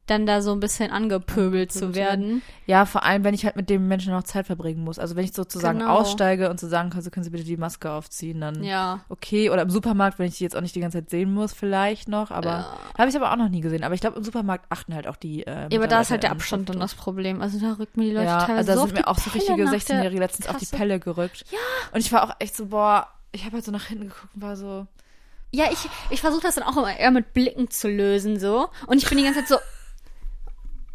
dann 0.06 0.26
da 0.26 0.42
so 0.42 0.52
ein 0.52 0.60
bisschen 0.60 0.90
angepöbelt 0.90 1.72
zu 1.72 1.86
Angepöbelt 1.86 1.94
werden. 1.96 2.42
Ja, 2.66 2.84
vor 2.84 3.04
allem, 3.04 3.24
wenn 3.24 3.32
ich 3.34 3.44
halt 3.46 3.56
mit 3.56 3.70
dem 3.70 3.88
Menschen 3.88 4.12
noch 4.12 4.22
Zeit 4.24 4.46
verbringen 4.46 4.84
muss. 4.84 4.98
Also 4.98 5.16
wenn 5.16 5.24
ich 5.24 5.32
sozusagen 5.32 5.78
Genau. 5.78 5.92
aussteige 5.98 6.50
und 6.50 6.60
so 6.60 6.68
sagen 6.68 6.90
kann, 6.90 7.00
so 7.02 7.08
können 7.10 7.24
Sie 7.24 7.30
bitte 7.30 7.44
die 7.44 7.56
Maske 7.56 7.90
aufziehen, 7.90 8.40
dann 8.40 8.62
Ja. 8.62 9.00
okay. 9.08 9.48
Oder 9.50 9.62
im 9.62 9.70
Supermarkt, 9.70 10.18
wenn 10.18 10.26
ich 10.26 10.36
die 10.36 10.44
jetzt 10.44 10.56
auch 10.56 10.60
nicht 10.60 10.74
die 10.74 10.80
ganze 10.80 10.98
Zeit 10.98 11.08
sehen 11.10 11.32
muss, 11.32 11.52
vielleicht 11.54 12.08
noch. 12.08 12.30
Aber 12.30 12.48
Ja. 12.48 12.76
habe 12.98 13.08
ich 13.08 13.16
aber 13.16 13.32
auch 13.32 13.36
noch 13.36 13.48
nie 13.48 13.60
gesehen. 13.62 13.82
Aber 13.82 13.94
ich 13.94 14.00
glaube, 14.02 14.18
im 14.18 14.24
Supermarkt 14.24 14.66
achten 14.70 14.94
halt 14.94 15.06
auch 15.06 15.16
die. 15.16 15.46
Äh, 15.46 15.68
Ja, 15.70 15.78
aber 15.78 15.86
da 15.88 16.00
ist 16.02 16.10
halt 16.10 16.22
der 16.22 16.32
Abstand 16.32 16.68
dann 16.68 16.80
das 16.80 16.94
Problem. 16.94 17.40
Also 17.40 17.58
da 17.58 17.72
rücken 17.78 18.00
mir 18.00 18.06
die 18.08 18.12
Leute 18.14 18.26
ja, 18.26 18.38
teilweise 18.46 18.56
also 18.58 18.72
da 18.72 18.76
so 18.78 18.86
sind 18.86 18.98
mir 18.98 19.08
auch 19.08 19.18
so 19.18 19.30
richtige 19.30 19.64
nach 19.64 19.70
der 19.70 19.80
16-Jährige 19.80 20.20
letztens 20.20 20.46
auf 20.48 20.56
die 20.58 20.66
Kasse. 20.66 20.76
Pelle 20.76 21.00
gerückt. 21.00 21.44
Ja. 21.50 21.58
Und 21.92 22.00
ich 22.00 22.12
war 22.12 22.24
auch 22.24 22.34
echt 22.40 22.56
so, 22.56 22.66
boah, 22.66 23.08
ich 23.32 23.44
habe 23.46 23.54
halt 23.54 23.64
so 23.64 23.72
nach 23.72 23.86
hinten 23.86 24.08
geguckt 24.08 24.34
und 24.34 24.42
war 24.42 24.56
so, 24.56 24.86
Ja, 25.50 25.64
ich, 25.72 25.78
ich 26.10 26.20
versuche 26.20 26.42
das 26.42 26.56
dann 26.56 26.64
auch 26.64 26.76
immer 26.76 26.94
eher 26.96 27.10
mit 27.10 27.32
Blicken 27.32 27.70
zu 27.70 27.88
lösen, 27.88 28.38
so. 28.38 28.68
Und 28.86 28.98
ich 29.02 29.08
bin 29.08 29.16
die 29.18 29.24
ganze 29.24 29.40
Zeit 29.40 29.48
so. 29.48 29.56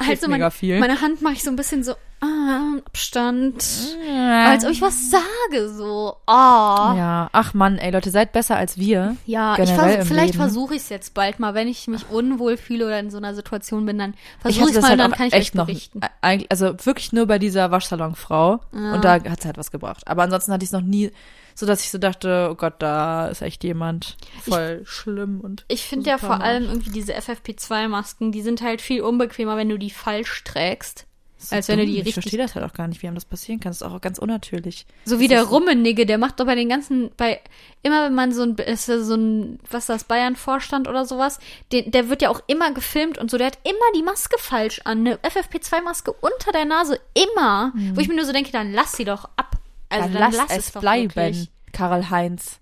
Halt 0.00 0.08
Hilft 0.08 0.22
so 0.22 0.28
mein, 0.30 0.40
mega 0.40 0.50
viel. 0.50 0.80
meine 0.80 1.00
Hand 1.00 1.22
mache 1.22 1.34
ich 1.34 1.42
so 1.42 1.50
ein 1.50 1.56
bisschen 1.56 1.84
so, 1.84 1.92
ah, 2.20 2.78
Abstand. 2.86 3.62
ja. 4.08 4.50
Als 4.50 4.64
ob 4.64 4.70
ich 4.70 4.80
was 4.80 5.10
sage, 5.10 5.68
so. 5.68 6.16
Ah. 6.26 6.94
ja, 6.96 7.28
ach 7.32 7.52
Mann, 7.54 7.76
ey 7.78 7.90
Leute, 7.90 8.10
seid 8.10 8.32
besser 8.32 8.56
als 8.56 8.78
wir. 8.78 9.16
Ja, 9.26 9.58
ich 9.58 9.70
vers 9.70 10.08
vielleicht 10.08 10.36
versuche 10.36 10.74
ich 10.74 10.80
es 10.82 10.88
jetzt 10.88 11.12
bald 11.14 11.38
mal, 11.38 11.54
wenn 11.54 11.68
ich 11.68 11.86
mich 11.86 12.08
unwohl 12.10 12.56
fühle 12.56 12.86
oder 12.86 12.98
in 12.98 13.10
so 13.10 13.18
einer 13.18 13.34
Situation 13.34 13.84
bin, 13.86 13.98
dann 13.98 14.14
Ich 14.14 14.56
versuche 14.56 14.70
ich 14.70 14.76
es 14.76 14.82
mal, 14.82 14.88
halt 14.90 15.00
dann 15.00 15.12
kann 15.12 15.26
ich 15.28 15.32
echt 15.34 15.50
euch 15.50 15.54
noch, 15.54 15.66
berichten. 15.66 16.00
äh, 16.02 16.08
eigentlich, 16.22 16.50
also 16.50 16.74
wirklich 16.84 17.12
nur 17.12 17.26
bei 17.26 17.38
dieser 17.38 17.70
Waschsalonfrau. 17.70 18.60
Ja. 18.72 18.94
Und 18.94 19.04
da 19.04 19.12
hat 19.14 19.40
es 19.40 19.44
halt 19.44 19.58
was 19.58 19.70
gebracht. 19.70 20.08
Aber 20.08 20.22
ansonsten 20.22 20.52
hatte 20.52 20.64
ich 20.64 20.68
es 20.68 20.72
noch 20.72 20.80
nie, 20.80 21.10
so 21.54 21.66
dass 21.66 21.80
ich 21.82 21.90
so 21.90 21.98
dachte, 21.98 22.48
oh 22.50 22.54
Gott, 22.54 22.74
da 22.78 23.28
ist 23.28 23.42
echt 23.42 23.64
jemand 23.64 24.16
voll 24.42 24.82
schlimm 24.84 25.40
und. 25.40 25.64
Ich 25.68 25.82
finde 25.84 26.10
ja 26.10 26.18
vor 26.18 26.40
allem 26.40 26.64
irgendwie 26.64 26.90
diese 26.90 27.14
FFP2-Masken, 27.14 28.32
die 28.32 28.42
sind 28.42 28.62
halt 28.62 28.80
viel 28.80 29.02
unbequemer, 29.02 29.56
wenn 29.56 29.68
du 29.68 29.78
die 29.78 29.90
falsch 29.90 30.44
trägst. 30.44 31.06
So 31.42 31.56
als 31.56 31.68
wenn 31.68 31.78
du 31.78 31.84
dumm. 31.86 31.92
die 31.94 32.00
Ich 32.00 32.04
richtig 32.06 32.22
verstehe 32.22 32.38
das 32.38 32.54
halt 32.54 32.66
auch 32.66 32.74
gar 32.74 32.86
nicht, 32.86 33.00
wie 33.02 33.06
einem 33.06 33.14
das 33.14 33.24
passieren 33.24 33.60
kann. 33.60 33.70
Das 33.70 33.78
ist 33.80 33.82
auch 33.82 33.98
ganz 34.02 34.18
unnatürlich. 34.18 34.84
So 35.06 35.20
wie 35.20 35.26
Das 35.26 35.36
der 35.36 35.42
ist 35.44 35.48
so- 35.48 35.54
Rummenigge, 35.54 36.04
der 36.04 36.18
macht 36.18 36.38
doch 36.38 36.44
bei 36.44 36.54
den 36.54 36.68
ganzen, 36.68 37.10
bei, 37.16 37.40
immer 37.82 38.04
wenn 38.04 38.14
man 38.14 38.32
so 38.34 38.42
ein, 38.42 38.56
ist 38.56 38.84
so 38.84 39.14
ein, 39.14 39.58
was 39.70 39.84
ist 39.84 39.88
das, 39.88 40.04
Bayern-Vorstand 40.04 40.86
oder 40.86 41.06
sowas, 41.06 41.38
den, 41.72 41.92
der 41.92 42.10
wird 42.10 42.20
ja 42.20 42.28
auch 42.28 42.42
immer 42.46 42.74
gefilmt 42.74 43.16
und 43.16 43.30
so, 43.30 43.38
der 43.38 43.46
hat 43.46 43.58
immer 43.64 43.78
die 43.96 44.02
Maske 44.02 44.36
falsch 44.38 44.82
an, 44.84 44.98
eine 44.98 45.16
FFP2-Maske 45.16 46.12
unter 46.20 46.52
der 46.52 46.66
Nase, 46.66 47.00
immer. 47.14 47.72
Wo 47.94 48.02
ich 48.02 48.08
mir 48.08 48.16
nur 48.16 48.26
so 48.26 48.32
denke, 48.32 48.52
dann 48.52 48.72
lass 48.74 48.92
sie 48.92 49.06
doch 49.06 49.24
ab. 49.36 49.56
Also 49.90 50.08
Dann 50.08 50.20
dann, 50.20 50.32
lass, 50.32 50.50
es 50.50 50.72
doch 50.72 50.80
bleiben, 50.80 51.14
wirklich. 51.14 51.50
Karl 51.72 52.08
Heinz. 52.08 52.58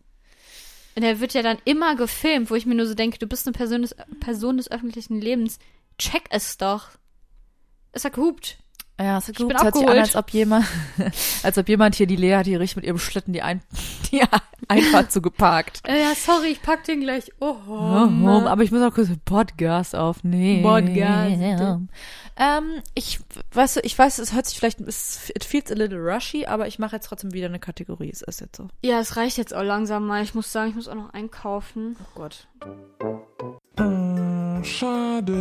Und 0.96 1.02
der 1.02 1.20
wird 1.20 1.34
ja 1.34 1.42
dann 1.42 1.58
immer 1.64 1.94
gefilmt, 1.94 2.50
wo 2.50 2.56
ich 2.56 2.66
mir 2.66 2.74
nur 2.74 2.86
so 2.86 2.94
denke, 2.94 3.18
du 3.18 3.28
bist 3.28 3.46
eine 3.46 3.52
Person 3.52 3.82
des, 3.82 3.94
Person 4.18 4.56
des 4.56 4.68
öffentlichen 4.70 5.20
Lebens. 5.20 5.60
Check 5.98 6.24
es 6.30 6.56
doch. 6.56 6.88
Ist 7.92 8.04
ja 8.04 8.10
gehupt. 8.10 8.58
Ja, 9.00 9.18
es, 9.18 9.26
bin 9.26 9.34
gut, 9.46 9.54
es 9.54 9.62
hört 9.62 9.76
sich 9.76 9.88
an, 9.88 9.98
als 9.98 10.16
ob 10.16 10.30
jemand, 10.30 10.66
als 11.44 11.56
ob 11.56 11.68
jemand 11.68 11.94
hier 11.94 12.08
die 12.08 12.16
Lea 12.16 12.34
hat 12.34 12.46
hier 12.46 12.58
richtig 12.58 12.76
mit 12.76 12.84
ihrem 12.84 12.98
Schlitten 12.98 13.32
die, 13.32 13.42
Ein 13.42 13.62
die 14.10 14.22
Einfahrt 14.66 15.12
zugeparkt. 15.12 15.82
Äh, 15.86 16.00
ja, 16.02 16.14
sorry, 16.16 16.48
ich 16.48 16.62
pack 16.62 16.84
den 16.84 17.00
gleich. 17.00 17.30
Oh, 17.40 17.54
Oh, 17.68 18.46
aber 18.46 18.62
ich 18.62 18.72
muss 18.72 18.82
auch 18.82 18.92
kurz 18.92 19.08
Podcast 19.24 19.94
aufnehmen. 19.94 20.62
Podcast. 20.62 21.80
Ähm, 22.40 22.82
ich, 22.94 23.20
weißt 23.52 23.76
du, 23.76 23.80
ich 23.80 23.98
weiß, 23.98 24.18
es 24.18 24.32
hört 24.32 24.46
sich 24.46 24.58
vielleicht, 24.58 24.80
es 24.80 25.30
it 25.30 25.44
feels 25.44 25.72
a 25.72 25.74
little 25.74 25.98
rushy, 25.98 26.46
aber 26.46 26.66
ich 26.68 26.78
mache 26.78 26.96
jetzt 26.96 27.06
trotzdem 27.06 27.32
wieder 27.32 27.46
eine 27.46 27.58
Kategorie. 27.58 28.10
Es 28.10 28.22
ist 28.22 28.40
jetzt 28.40 28.56
so. 28.56 28.68
Ja, 28.82 29.00
es 29.00 29.16
reicht 29.16 29.38
jetzt 29.38 29.54
auch 29.54 29.62
langsam 29.62 30.06
mal. 30.06 30.22
Ich 30.22 30.34
muss 30.34 30.52
sagen, 30.52 30.70
ich 30.70 30.76
muss 30.76 30.88
auch 30.88 30.94
noch 30.94 31.12
einkaufen. 31.12 31.96
Oh 32.00 32.20
Gott. 32.20 32.46
Oh, 33.80 34.62
schade. 34.62 35.32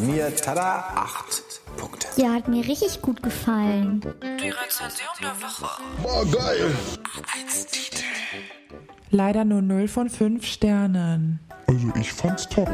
Mir, 0.00 0.34
tada, 0.36 0.84
acht 0.94 1.60
Punkte. 1.78 2.08
Der 2.18 2.32
hat 2.32 2.48
mir 2.48 2.66
richtig 2.66 3.00
gut 3.00 3.22
gefallen. 3.22 4.02
Leider 9.10 9.44
nur 9.44 9.62
0 9.62 9.88
von 9.88 10.10
5 10.10 10.44
Sternen. 10.44 11.40
Also 11.66 11.88
ich 11.98 12.12
fand's 12.12 12.48
top. 12.48 12.68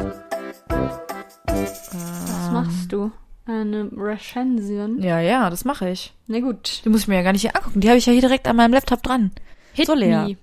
Was 1.47 2.51
machst 2.53 2.93
du? 2.93 3.13
Eine 3.47 3.91
Recension? 3.95 5.03
Ja, 5.03 5.21
ja, 5.21 5.51
das 5.51 5.65
mache 5.65 5.91
ich. 5.91 6.15
Na 6.27 6.41
gut. 6.41 6.83
Die 6.85 6.89
muss 6.89 7.03
ich 7.03 7.09
mir 7.09 7.17
ja 7.17 7.23
gar 7.23 7.33
nicht 7.33 7.43
hier 7.43 7.55
angucken. 7.55 7.81
Die 7.81 7.89
habe 7.89 7.99
ich 7.99 8.07
ja 8.07 8.13
hier 8.13 8.23
direkt 8.23 8.49
an 8.49 8.57
meinem 8.57 8.73
Laptop 8.73 9.03
dran. 9.03 9.33
Hit 9.75 9.87
so 9.87 9.95
leer. 9.95 10.25
me. 10.25 10.37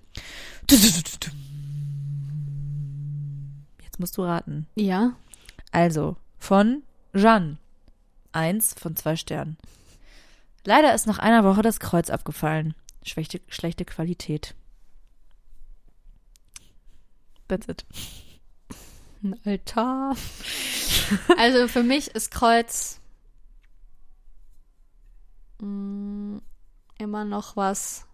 Jetzt 3.84 4.00
musst 4.00 4.18
du 4.18 4.22
raten. 4.22 4.68
Ja. 4.76 5.14
Also, 5.72 6.16
von 6.38 6.84
Jeanne. 7.14 7.58
Eins 8.34 8.74
von 8.74 8.96
zwei 8.96 9.16
Sternen. 9.16 9.58
Leider 10.66 10.94
ist 10.94 11.08
nach 11.08 11.20
einer 11.20 11.44
Woche 11.44 11.62
das 11.62 11.80
Kreuz 11.80 12.10
abgefallen. 12.10 12.76
Schlechte, 13.04 13.42
schlechte 13.48 13.84
Qualität. 13.86 14.54
That's 17.48 17.68
it. 17.68 17.86
Ein 19.24 19.40
Altar. 19.46 20.16
also 21.38 21.68
für 21.68 21.84
mich 21.84 22.08
ist 22.10 22.32
Kreuz 22.32 23.00
mm, 25.60 26.38
immer 26.98 27.26
noch 27.26 27.56
was 27.56 28.06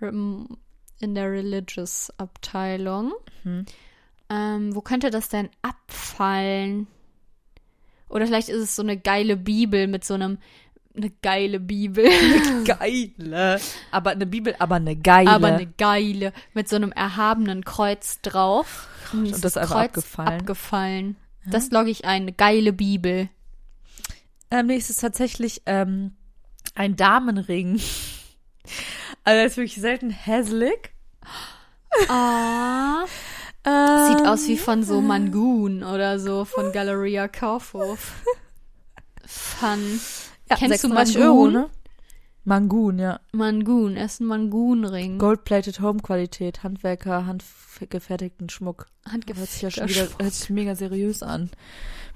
rem- 0.00 0.56
in 1.00 1.14
der 1.14 1.30
Religious 1.30 2.12
Abteilung. 2.18 3.12
Mhm. 3.44 3.66
Ähm, 4.28 4.74
wo 4.74 4.80
könnte 4.80 5.10
das 5.10 5.28
denn 5.28 5.48
abfallen? 5.62 6.86
Oder 8.12 8.26
vielleicht 8.26 8.50
ist 8.50 8.62
es 8.62 8.76
so 8.76 8.82
eine 8.82 8.98
geile 8.98 9.36
Bibel 9.36 9.86
mit 9.88 10.04
so 10.04 10.14
einem 10.14 10.38
eine 10.94 11.10
geile 11.22 11.58
Bibel. 11.58 12.04
Geile. 12.64 13.58
Aber 13.90 14.10
eine 14.10 14.26
Bibel, 14.26 14.54
aber 14.58 14.74
eine 14.74 14.94
geile. 14.94 15.30
Aber 15.30 15.46
eine 15.46 15.66
geile 15.66 16.34
mit 16.52 16.68
so 16.68 16.76
einem 16.76 16.92
erhabenen 16.92 17.64
Kreuz 17.64 18.20
drauf. 18.20 18.88
Und, 19.10 19.20
und 19.20 19.32
das 19.32 19.52
ist 19.52 19.56
einfach 19.56 19.84
abgefallen. 19.84 20.40
abgefallen. 20.40 21.16
Das 21.46 21.70
logge 21.70 21.88
ich 21.88 22.04
ein. 22.04 22.22
Eine 22.22 22.32
geile 22.32 22.74
Bibel. 22.74 23.30
Ähm, 24.50 24.66
nee, 24.66 24.76
es 24.76 24.90
ist 24.90 25.00
tatsächlich 25.00 25.62
ähm, 25.64 26.12
ein 26.74 26.96
Damenring. 26.96 27.80
Also 29.24 29.38
er 29.38 29.46
ist 29.46 29.56
wirklich 29.56 29.80
selten 29.80 30.10
hässlich. 30.10 30.90
Ah. 32.08 33.04
Ähm, 33.64 34.06
Sieht 34.16 34.26
aus 34.26 34.48
wie 34.48 34.56
von 34.58 34.82
so 34.82 35.00
Mangun 35.00 35.82
oder 35.84 36.18
so 36.18 36.44
von 36.44 36.72
Galeria 36.72 37.28
Kaufhof. 37.28 38.12
Fun. 39.26 40.00
ja, 40.50 40.56
Kennst 40.56 40.84
du 40.84 40.88
36 40.88 41.18
Mangun? 41.18 41.28
Euro, 41.28 41.50
ne? 41.50 41.70
Mangun, 42.44 42.98
ja. 42.98 43.20
Mangun, 43.32 43.96
er 43.96 44.06
ist 44.06 44.20
ein 44.20 44.26
Mangun-Ring. 44.26 45.18
Gold-plated 45.18 45.78
Home-Qualität, 45.80 46.64
Handwerker, 46.64 47.24
handgefertigten 47.26 48.48
Schmuck. 48.48 48.86
Hört 49.08 49.48
sich 49.48 49.62
ja 49.62 49.70
schon 49.70 49.88
wieder, 49.88 50.06
Schmuck. 50.06 50.22
hört 50.22 50.34
sich 50.34 50.50
mega 50.50 50.74
seriös 50.74 51.22
an. 51.22 51.50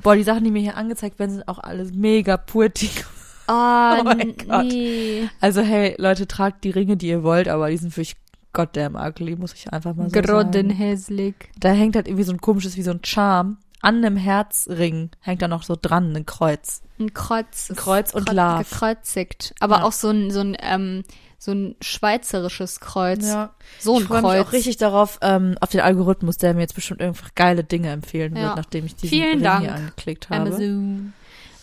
Boah, 0.03 0.17
die 0.17 0.25
Sachen, 0.25 0.43
die 0.43 0.51
mir 0.51 0.63
hier 0.63 0.77
angezeigt 0.77 1.21
werden, 1.21 1.31
sind 1.31 1.47
auch 1.49 1.61
alles 1.61 1.93
mega 1.93 2.37
poetik. 2.37 3.07
Ah, 3.47 3.99
Oh 4.01 4.03
mein 4.03 4.37
Gott. 4.37 4.67
nee. 4.67 5.29
Also 5.41 5.61
hey, 5.63 5.95
Leute, 5.99 6.27
tragt 6.27 6.65
die 6.65 6.71
Ringe, 6.71 6.97
die 6.97 7.07
ihr 7.07 7.23
wollt, 7.23 7.47
aber 7.47 7.71
die 7.71 7.77
sind 7.77 7.97
wirklich 7.97 8.17
goddamn 8.57 8.97
ugly, 8.97 9.37
muss 9.37 9.53
ich 9.55 9.73
einfach 9.73 9.95
mal 9.95 10.09
so 10.09 10.15
sagen. 10.15 10.27
Grottenhässlich. 10.27 11.35
Da 11.61 11.69
hängt 11.71 11.95
halt 11.97 12.09
irgendwie 12.09 12.25
so 12.25 12.33
ein 12.33 12.41
komisches, 12.41 12.77
wie 12.77 12.83
so 12.83 12.91
ein 12.91 13.01
Charme. 13.05 13.59
An 13.83 13.97
einem 14.05 14.17
Herzring 14.17 15.11
hängt 15.21 15.43
da 15.43 15.49
noch 15.49 15.63
so 15.63 15.77
dran, 15.81 16.17
ein 16.17 16.27
Kreuz. 16.27 16.83
Ein 16.99 17.13
Kreuz. 17.15 17.69
Ein 17.71 17.77
Kreuz 17.77 18.15
und 18.15 18.33
Love. 18.33 18.65
Gekreuzigt. 18.65 19.55
Aber 19.61 19.79
Ja. 19.79 19.83
auch 19.85 19.93
so 19.93 20.09
ein, 20.11 20.31
so 20.31 20.41
ein, 20.41 20.57
ähm, 20.61 21.05
so 21.39 21.53
ein 21.53 21.77
schweizerisches 21.83 22.81
Kreuz. 22.81 23.27
Ja. 23.27 23.51
So 23.79 23.97
ein 23.97 24.01
ich 24.03 24.09
freue 24.09 24.23
Kreuz. 24.23 24.39
mich 24.39 24.47
auch 24.47 24.53
richtig 24.53 24.77
darauf, 24.79 25.19
ähm, 25.21 25.57
auf 25.61 25.69
den 25.69 25.81
Algorithmus, 25.83 26.39
der 26.39 26.55
mir 26.55 26.63
jetzt 26.63 26.75
bestimmt 26.75 27.03
einfach 27.03 27.35
geile 27.35 27.63
Dinge 27.63 27.91
empfehlen 27.91 28.35
Ja. 28.35 28.43
wird, 28.45 28.57
nachdem 28.57 28.87
ich 28.87 28.97
diesen 28.97 29.11
Vielen 29.19 29.31
Ring 29.35 29.43
Dank, 29.43 29.65
hier 29.65 29.75
angeklickt 29.75 30.31
habe. 30.31 30.41
Amazon. 30.49 31.13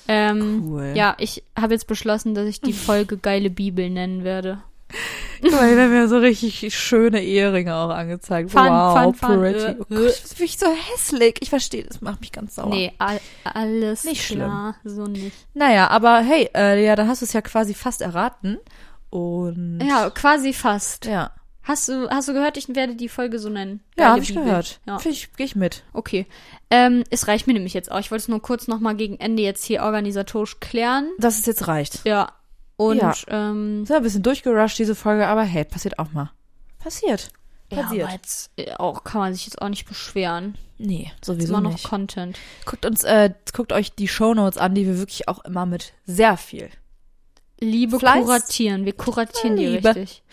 Ähm, 0.08 0.64
Cool. 0.68 0.91
Ja, 0.96 1.16
ich 1.18 1.44
habe 1.60 1.74
jetzt 1.74 1.88
beschlossen, 1.88 2.36
dass 2.36 2.48
ich 2.48 2.62
die 2.62 2.74
Folge 2.74 3.18
Geile 3.18 3.50
Bibel 3.50 3.89
nennen 3.89 4.24
werde. 4.24 4.60
Guck 5.41 5.52
mal, 5.52 5.68
hier 5.68 5.78
werden 5.78 5.91
mir 5.91 6.08
so 6.08 6.18
richtig 6.18 6.74
schöne 6.78 7.22
Eheringe 7.22 7.76
auch 7.76 7.89
angezeigt. 7.89 8.52
Fun, 8.52 8.66
wow, 8.68 9.04
fun, 9.04 9.14
fun. 9.16 9.39
pretty. 9.39 9.60
Äh, 9.60 9.76
Oh 9.80 9.86
Gott, 9.89 10.06
das 10.08 10.20
ist 10.24 10.39
wirklich 10.39 10.58
so 10.58 10.68
hässlich. 10.68 11.36
Ich 11.41 11.50
verstehe, 11.50 11.84
das 11.84 12.02
macht 12.02 12.22
mich 12.22 12.32
ganz 12.32 12.56
sauer. 12.56 12.70
Nee, 12.70 12.94
all, 13.00 13.20
alles 13.44 14.04
Nicht 14.06 14.26
klar, 14.28 14.76
so 14.84 15.04
nicht. 15.06 15.36
Naja, 15.54 15.88
aber 15.89 16.20
hey, 16.20 16.50
äh, 16.56 16.84
ja, 16.86 16.96
dann 16.96 17.08
hast 17.08 17.22
du 17.22 17.26
es 17.26 17.34
ja 17.34 17.41
quasi 17.41 17.74
fast 17.74 18.02
erraten. 18.02 18.58
Und 19.10 19.80
Ja, 19.88 20.10
quasi 20.10 20.54
fast. 20.54 21.06
ja, 21.06 21.32
Hast 21.66 21.88
du, 21.88 22.10
hast 22.10 22.28
du 22.28 22.34
gehört, 22.34 22.58
ich 22.58 22.68
werde 22.76 22.96
die 22.96 23.08
Folge 23.08 23.39
so 23.39 23.48
nennen? 23.48 23.80
ja 23.98 24.10
habe 24.10 24.20
ich 24.20 24.34
gehört. 24.34 24.82
Ja. 24.86 25.00
Finde 25.00 25.18
ich, 25.18 25.32
gehe 25.34 25.46
ich 25.46 25.56
mit. 25.56 25.84
Okay. 25.94 26.26
Ähm, 26.70 27.06
es 27.10 27.28
reicht 27.30 27.48
mir 27.48 27.54
nämlich 27.54 27.74
jetzt 27.74 27.89
auch. 27.89 28.00
Ich 28.00 28.12
wollte 28.12 28.24
es 28.24 28.28
nur 28.28 28.41
kurz 28.41 28.68
nochmal 28.68 28.96
gegen 28.96 29.18
Ende 29.18 29.44
jetzt 29.44 29.64
hier 29.64 29.84
organisatorisch 29.84 30.60
klären. 30.60 31.10
Dass 31.20 31.39
es 31.39 31.46
jetzt 31.46 31.68
reicht. 31.70 32.02
Ja. 32.06 32.34
Und 32.89 32.97
Ja. 32.97 33.13
ähm, 33.27 33.84
Ist 33.84 33.91
ein 33.91 34.03
bisschen 34.03 34.23
durchgerusht, 34.23 34.77
diese 34.79 34.95
Folge, 34.95 35.27
aber 35.27 35.43
hey, 35.43 35.63
passiert 35.65 35.99
auch 35.99 36.11
mal. 36.11 36.31
Passiert. 36.79 37.29
ja, 37.71 37.84
Passiert. 37.84 38.03
aber 38.05 38.13
jetzt 38.13 38.51
äh, 38.57 38.73
auch 38.73 39.03
kann 39.03 39.21
man 39.21 39.34
sich 39.34 39.45
jetzt 39.45 39.61
auch 39.61 39.69
nicht 39.69 39.88
beschweren. 39.88 40.55
nee, 40.77 41.11
sowieso 41.23 41.53
immer 41.53 41.61
noch 41.61 41.71
nicht. 41.73 41.86
Content. 41.88 42.38
Guckt 42.65 42.86
uns, 42.86 43.03
äh, 43.03 43.31
guckt 43.53 43.71
euch 43.73 43.93
die 43.95 44.07
Shownotes 44.07 44.57
an, 44.57 44.75
die 44.75 44.86
wir 44.86 44.97
wirklich 44.99 45.27
auch 45.27 45.43
immer 45.45 45.65
mit 45.65 45.93
sehr 46.05 46.38
viel 46.38 46.69
Liebe 47.59 47.99
Fleiß. 47.99 48.25
kuratieren. 48.25 48.84
Wir 48.86 48.93
kuratieren 48.93 49.55
die 49.55 49.67
Liebe. 49.67 49.95
richtig. 49.95 50.23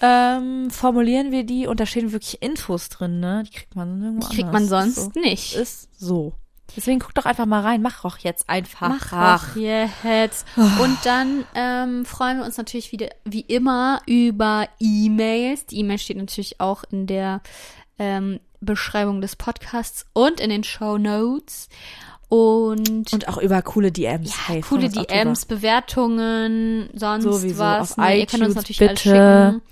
ähm, 0.00 0.70
formulieren 0.70 1.30
wir 1.30 1.44
die 1.44 1.66
und 1.66 1.78
da 1.80 1.84
stehen 1.84 2.12
wirklich 2.12 2.40
Infos 2.40 2.88
drin, 2.88 3.20
ne? 3.20 3.42
Die 3.46 3.50
kriegt 3.50 3.76
man 3.76 4.02
irgendwo 4.02 4.28
Die 4.28 4.36
kriegt 4.36 4.50
man 4.52 4.66
sonst 4.66 4.96
Ist 4.96 5.16
nicht. 5.16 5.52
so. 5.54 5.60
Ist 5.60 5.88
so. 6.00 6.32
Deswegen 6.76 6.98
guckt 7.00 7.18
doch 7.18 7.26
einfach 7.26 7.46
mal 7.46 7.62
rein. 7.62 7.82
Mach 7.82 8.02
doch 8.02 8.18
jetzt 8.18 8.48
einfach. 8.48 8.88
Mach 8.88 9.12
auch 9.12 9.56
jetzt. 9.56 10.46
Und 10.56 10.98
dann 11.04 11.44
ähm, 11.54 12.04
freuen 12.04 12.38
wir 12.38 12.44
uns 12.44 12.56
natürlich 12.56 12.92
wieder, 12.92 13.08
wie 13.24 13.40
immer, 13.42 14.00
über 14.06 14.68
E-Mails. 14.78 15.66
Die 15.66 15.78
E-Mail 15.80 15.98
steht 15.98 16.16
natürlich 16.16 16.60
auch 16.60 16.84
in 16.90 17.06
der 17.06 17.40
ähm, 17.98 18.40
Beschreibung 18.60 19.20
des 19.20 19.36
Podcasts 19.36 20.06
und 20.12 20.40
in 20.40 20.50
den 20.50 20.64
Show 20.64 20.98
Notes. 20.98 21.68
Und, 22.28 23.12
Und 23.12 23.28
auch 23.28 23.38
über 23.38 23.60
coole 23.62 23.90
DMs. 23.90 24.30
ja, 24.30 24.36
hey, 24.46 24.60
coole 24.60 24.88
DMs, 24.88 25.46
Bewertungen, 25.46 26.88
sonst 26.94 27.24
Sowieso, 27.24 27.58
was. 27.58 27.92
auf 27.92 27.96
Ne, 27.96 28.20
ihr 28.20 28.26
könnt 28.26 28.44
uns 28.44 28.52
iTunes 28.52 28.54
natürlich 28.54 28.80
alles 28.82 29.02
bitte. 29.02 29.60
schicken. 29.60 29.62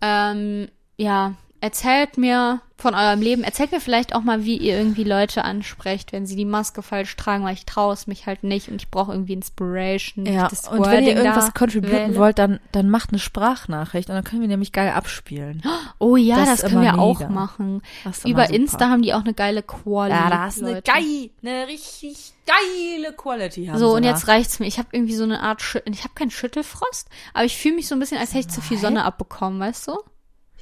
Ähm, 0.00 0.68
ja, 0.98 1.34
erzählt 1.60 2.16
mir 2.16 2.60
von 2.80 2.94
eurem 2.94 3.20
Leben. 3.20 3.42
Erzählt 3.44 3.72
mir 3.72 3.80
vielleicht 3.80 4.14
auch 4.14 4.22
mal, 4.22 4.44
wie 4.44 4.56
ihr 4.56 4.76
irgendwie 4.76 5.04
Leute 5.04 5.44
ansprecht, 5.44 6.12
wenn 6.12 6.26
sie 6.26 6.36
die 6.36 6.44
Maske 6.44 6.82
falsch 6.82 7.14
tragen, 7.16 7.44
weil 7.44 7.54
ich 7.54 7.66
traue 7.66 7.92
es 7.92 8.06
mich 8.06 8.26
halt 8.26 8.42
nicht 8.44 8.68
und 8.68 8.82
ich 8.82 8.90
brauche 8.90 9.12
irgendwie 9.12 9.34
Inspiration. 9.34 10.26
Ja, 10.26 10.48
und 10.70 10.86
wenn 10.86 11.04
ihr 11.04 11.16
irgendwas 11.16 11.54
contributen 11.54 12.16
wollt, 12.16 12.38
dann, 12.38 12.60
dann 12.72 12.88
macht 12.90 13.10
eine 13.10 13.18
Sprachnachricht 13.18 14.08
und 14.08 14.14
dann 14.14 14.24
können 14.24 14.40
wir 14.42 14.48
nämlich 14.48 14.72
geil 14.72 14.90
abspielen. 14.90 15.62
Oh 15.98 16.16
ja, 16.16 16.36
Das 16.36 16.60
das, 16.60 16.70
können 16.70 16.82
wir 16.82 16.90
immer 16.94 17.02
auch 17.02 17.18
mega. 17.20 17.30
machen. 17.30 17.82
Über 18.24 18.46
super. 18.46 18.50
Insta 18.50 18.88
haben 18.88 19.02
die 19.02 19.14
auch 19.14 19.20
eine 19.24 19.34
geile 19.34 19.62
Quali. 19.62 20.12
Ja, 20.12 20.30
da 20.30 20.38
hast 20.40 20.60
du 20.60 20.66
eine 20.66 20.82
geil, 20.82 21.30
eine 21.42 21.66
richtig 21.66 22.32
geile 22.46 23.12
Quality. 23.12 23.66
Haben 23.66 23.78
So, 23.78 23.94
und 23.94 24.04
da. 24.04 24.10
jetzt 24.10 24.28
reicht's 24.28 24.58
mir. 24.58 24.66
Ich 24.66 24.78
habe 24.78 24.88
irgendwie 24.92 25.14
so 25.14 25.24
eine 25.24 25.40
Art 25.40 25.62
Schü 25.62 25.80
ich 25.84 26.02
habe 26.04 26.14
keinen 26.14 26.30
Schüttelfrost, 26.30 27.08
aber 27.34 27.44
ich 27.44 27.56
fühle 27.56 27.76
mich 27.76 27.88
so 27.88 27.94
ein 27.94 27.98
bisschen, 28.00 28.18
als 28.18 28.30
hätte 28.30 28.40
ich 28.40 28.48
zu 28.48 28.60
viel 28.60 28.78
Sonne 28.78 29.04
abbekommen, 29.04 29.60
weißt 29.60 29.88
du? 29.88 29.98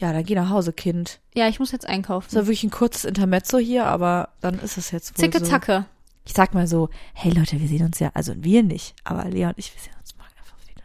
Ja, 0.00 0.12
dann 0.12 0.24
geh 0.24 0.34
nach 0.34 0.50
Hause, 0.50 0.72
Kind. 0.72 1.20
Ja, 1.34 1.48
ich 1.48 1.58
muss 1.58 1.72
jetzt 1.72 1.86
einkaufen. 1.86 2.26
Das 2.28 2.36
war 2.36 2.46
wirklich 2.46 2.64
ein 2.64 2.70
kurzes 2.70 3.04
Intermezzo 3.04 3.58
hier, 3.58 3.86
aber 3.86 4.28
dann 4.40 4.58
ist 4.60 4.78
es 4.78 4.90
jetzt 4.90 5.16
wohl 5.18 5.24
Zicke 5.24 5.40
so. 5.40 5.46
zacke. 5.46 5.86
Ich 6.24 6.34
sag 6.34 6.54
mal 6.54 6.66
so, 6.66 6.90
hey 7.14 7.32
Leute, 7.32 7.58
wir 7.58 7.68
sehen 7.68 7.86
uns 7.86 7.98
ja, 7.98 8.10
also 8.14 8.34
wir 8.36 8.62
nicht, 8.62 8.94
aber 9.02 9.24
Lea 9.24 9.46
und 9.46 9.54
ich, 9.56 9.74
wir 9.74 9.80
sehen 9.80 9.94
uns 9.98 10.14
morgen 10.16 10.30
einfach 10.38 10.56
wieder. 10.68 10.84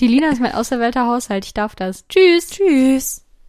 Die 0.00 0.08
Lina 0.08 0.30
ist 0.30 0.40
mein 0.40 0.54
auserwählter 0.54 1.06
Haushalt. 1.06 1.44
Ich 1.44 1.54
darf 1.54 1.74
das. 1.74 2.06
Tschüss. 2.08 2.48
Tschüss. 2.50 3.24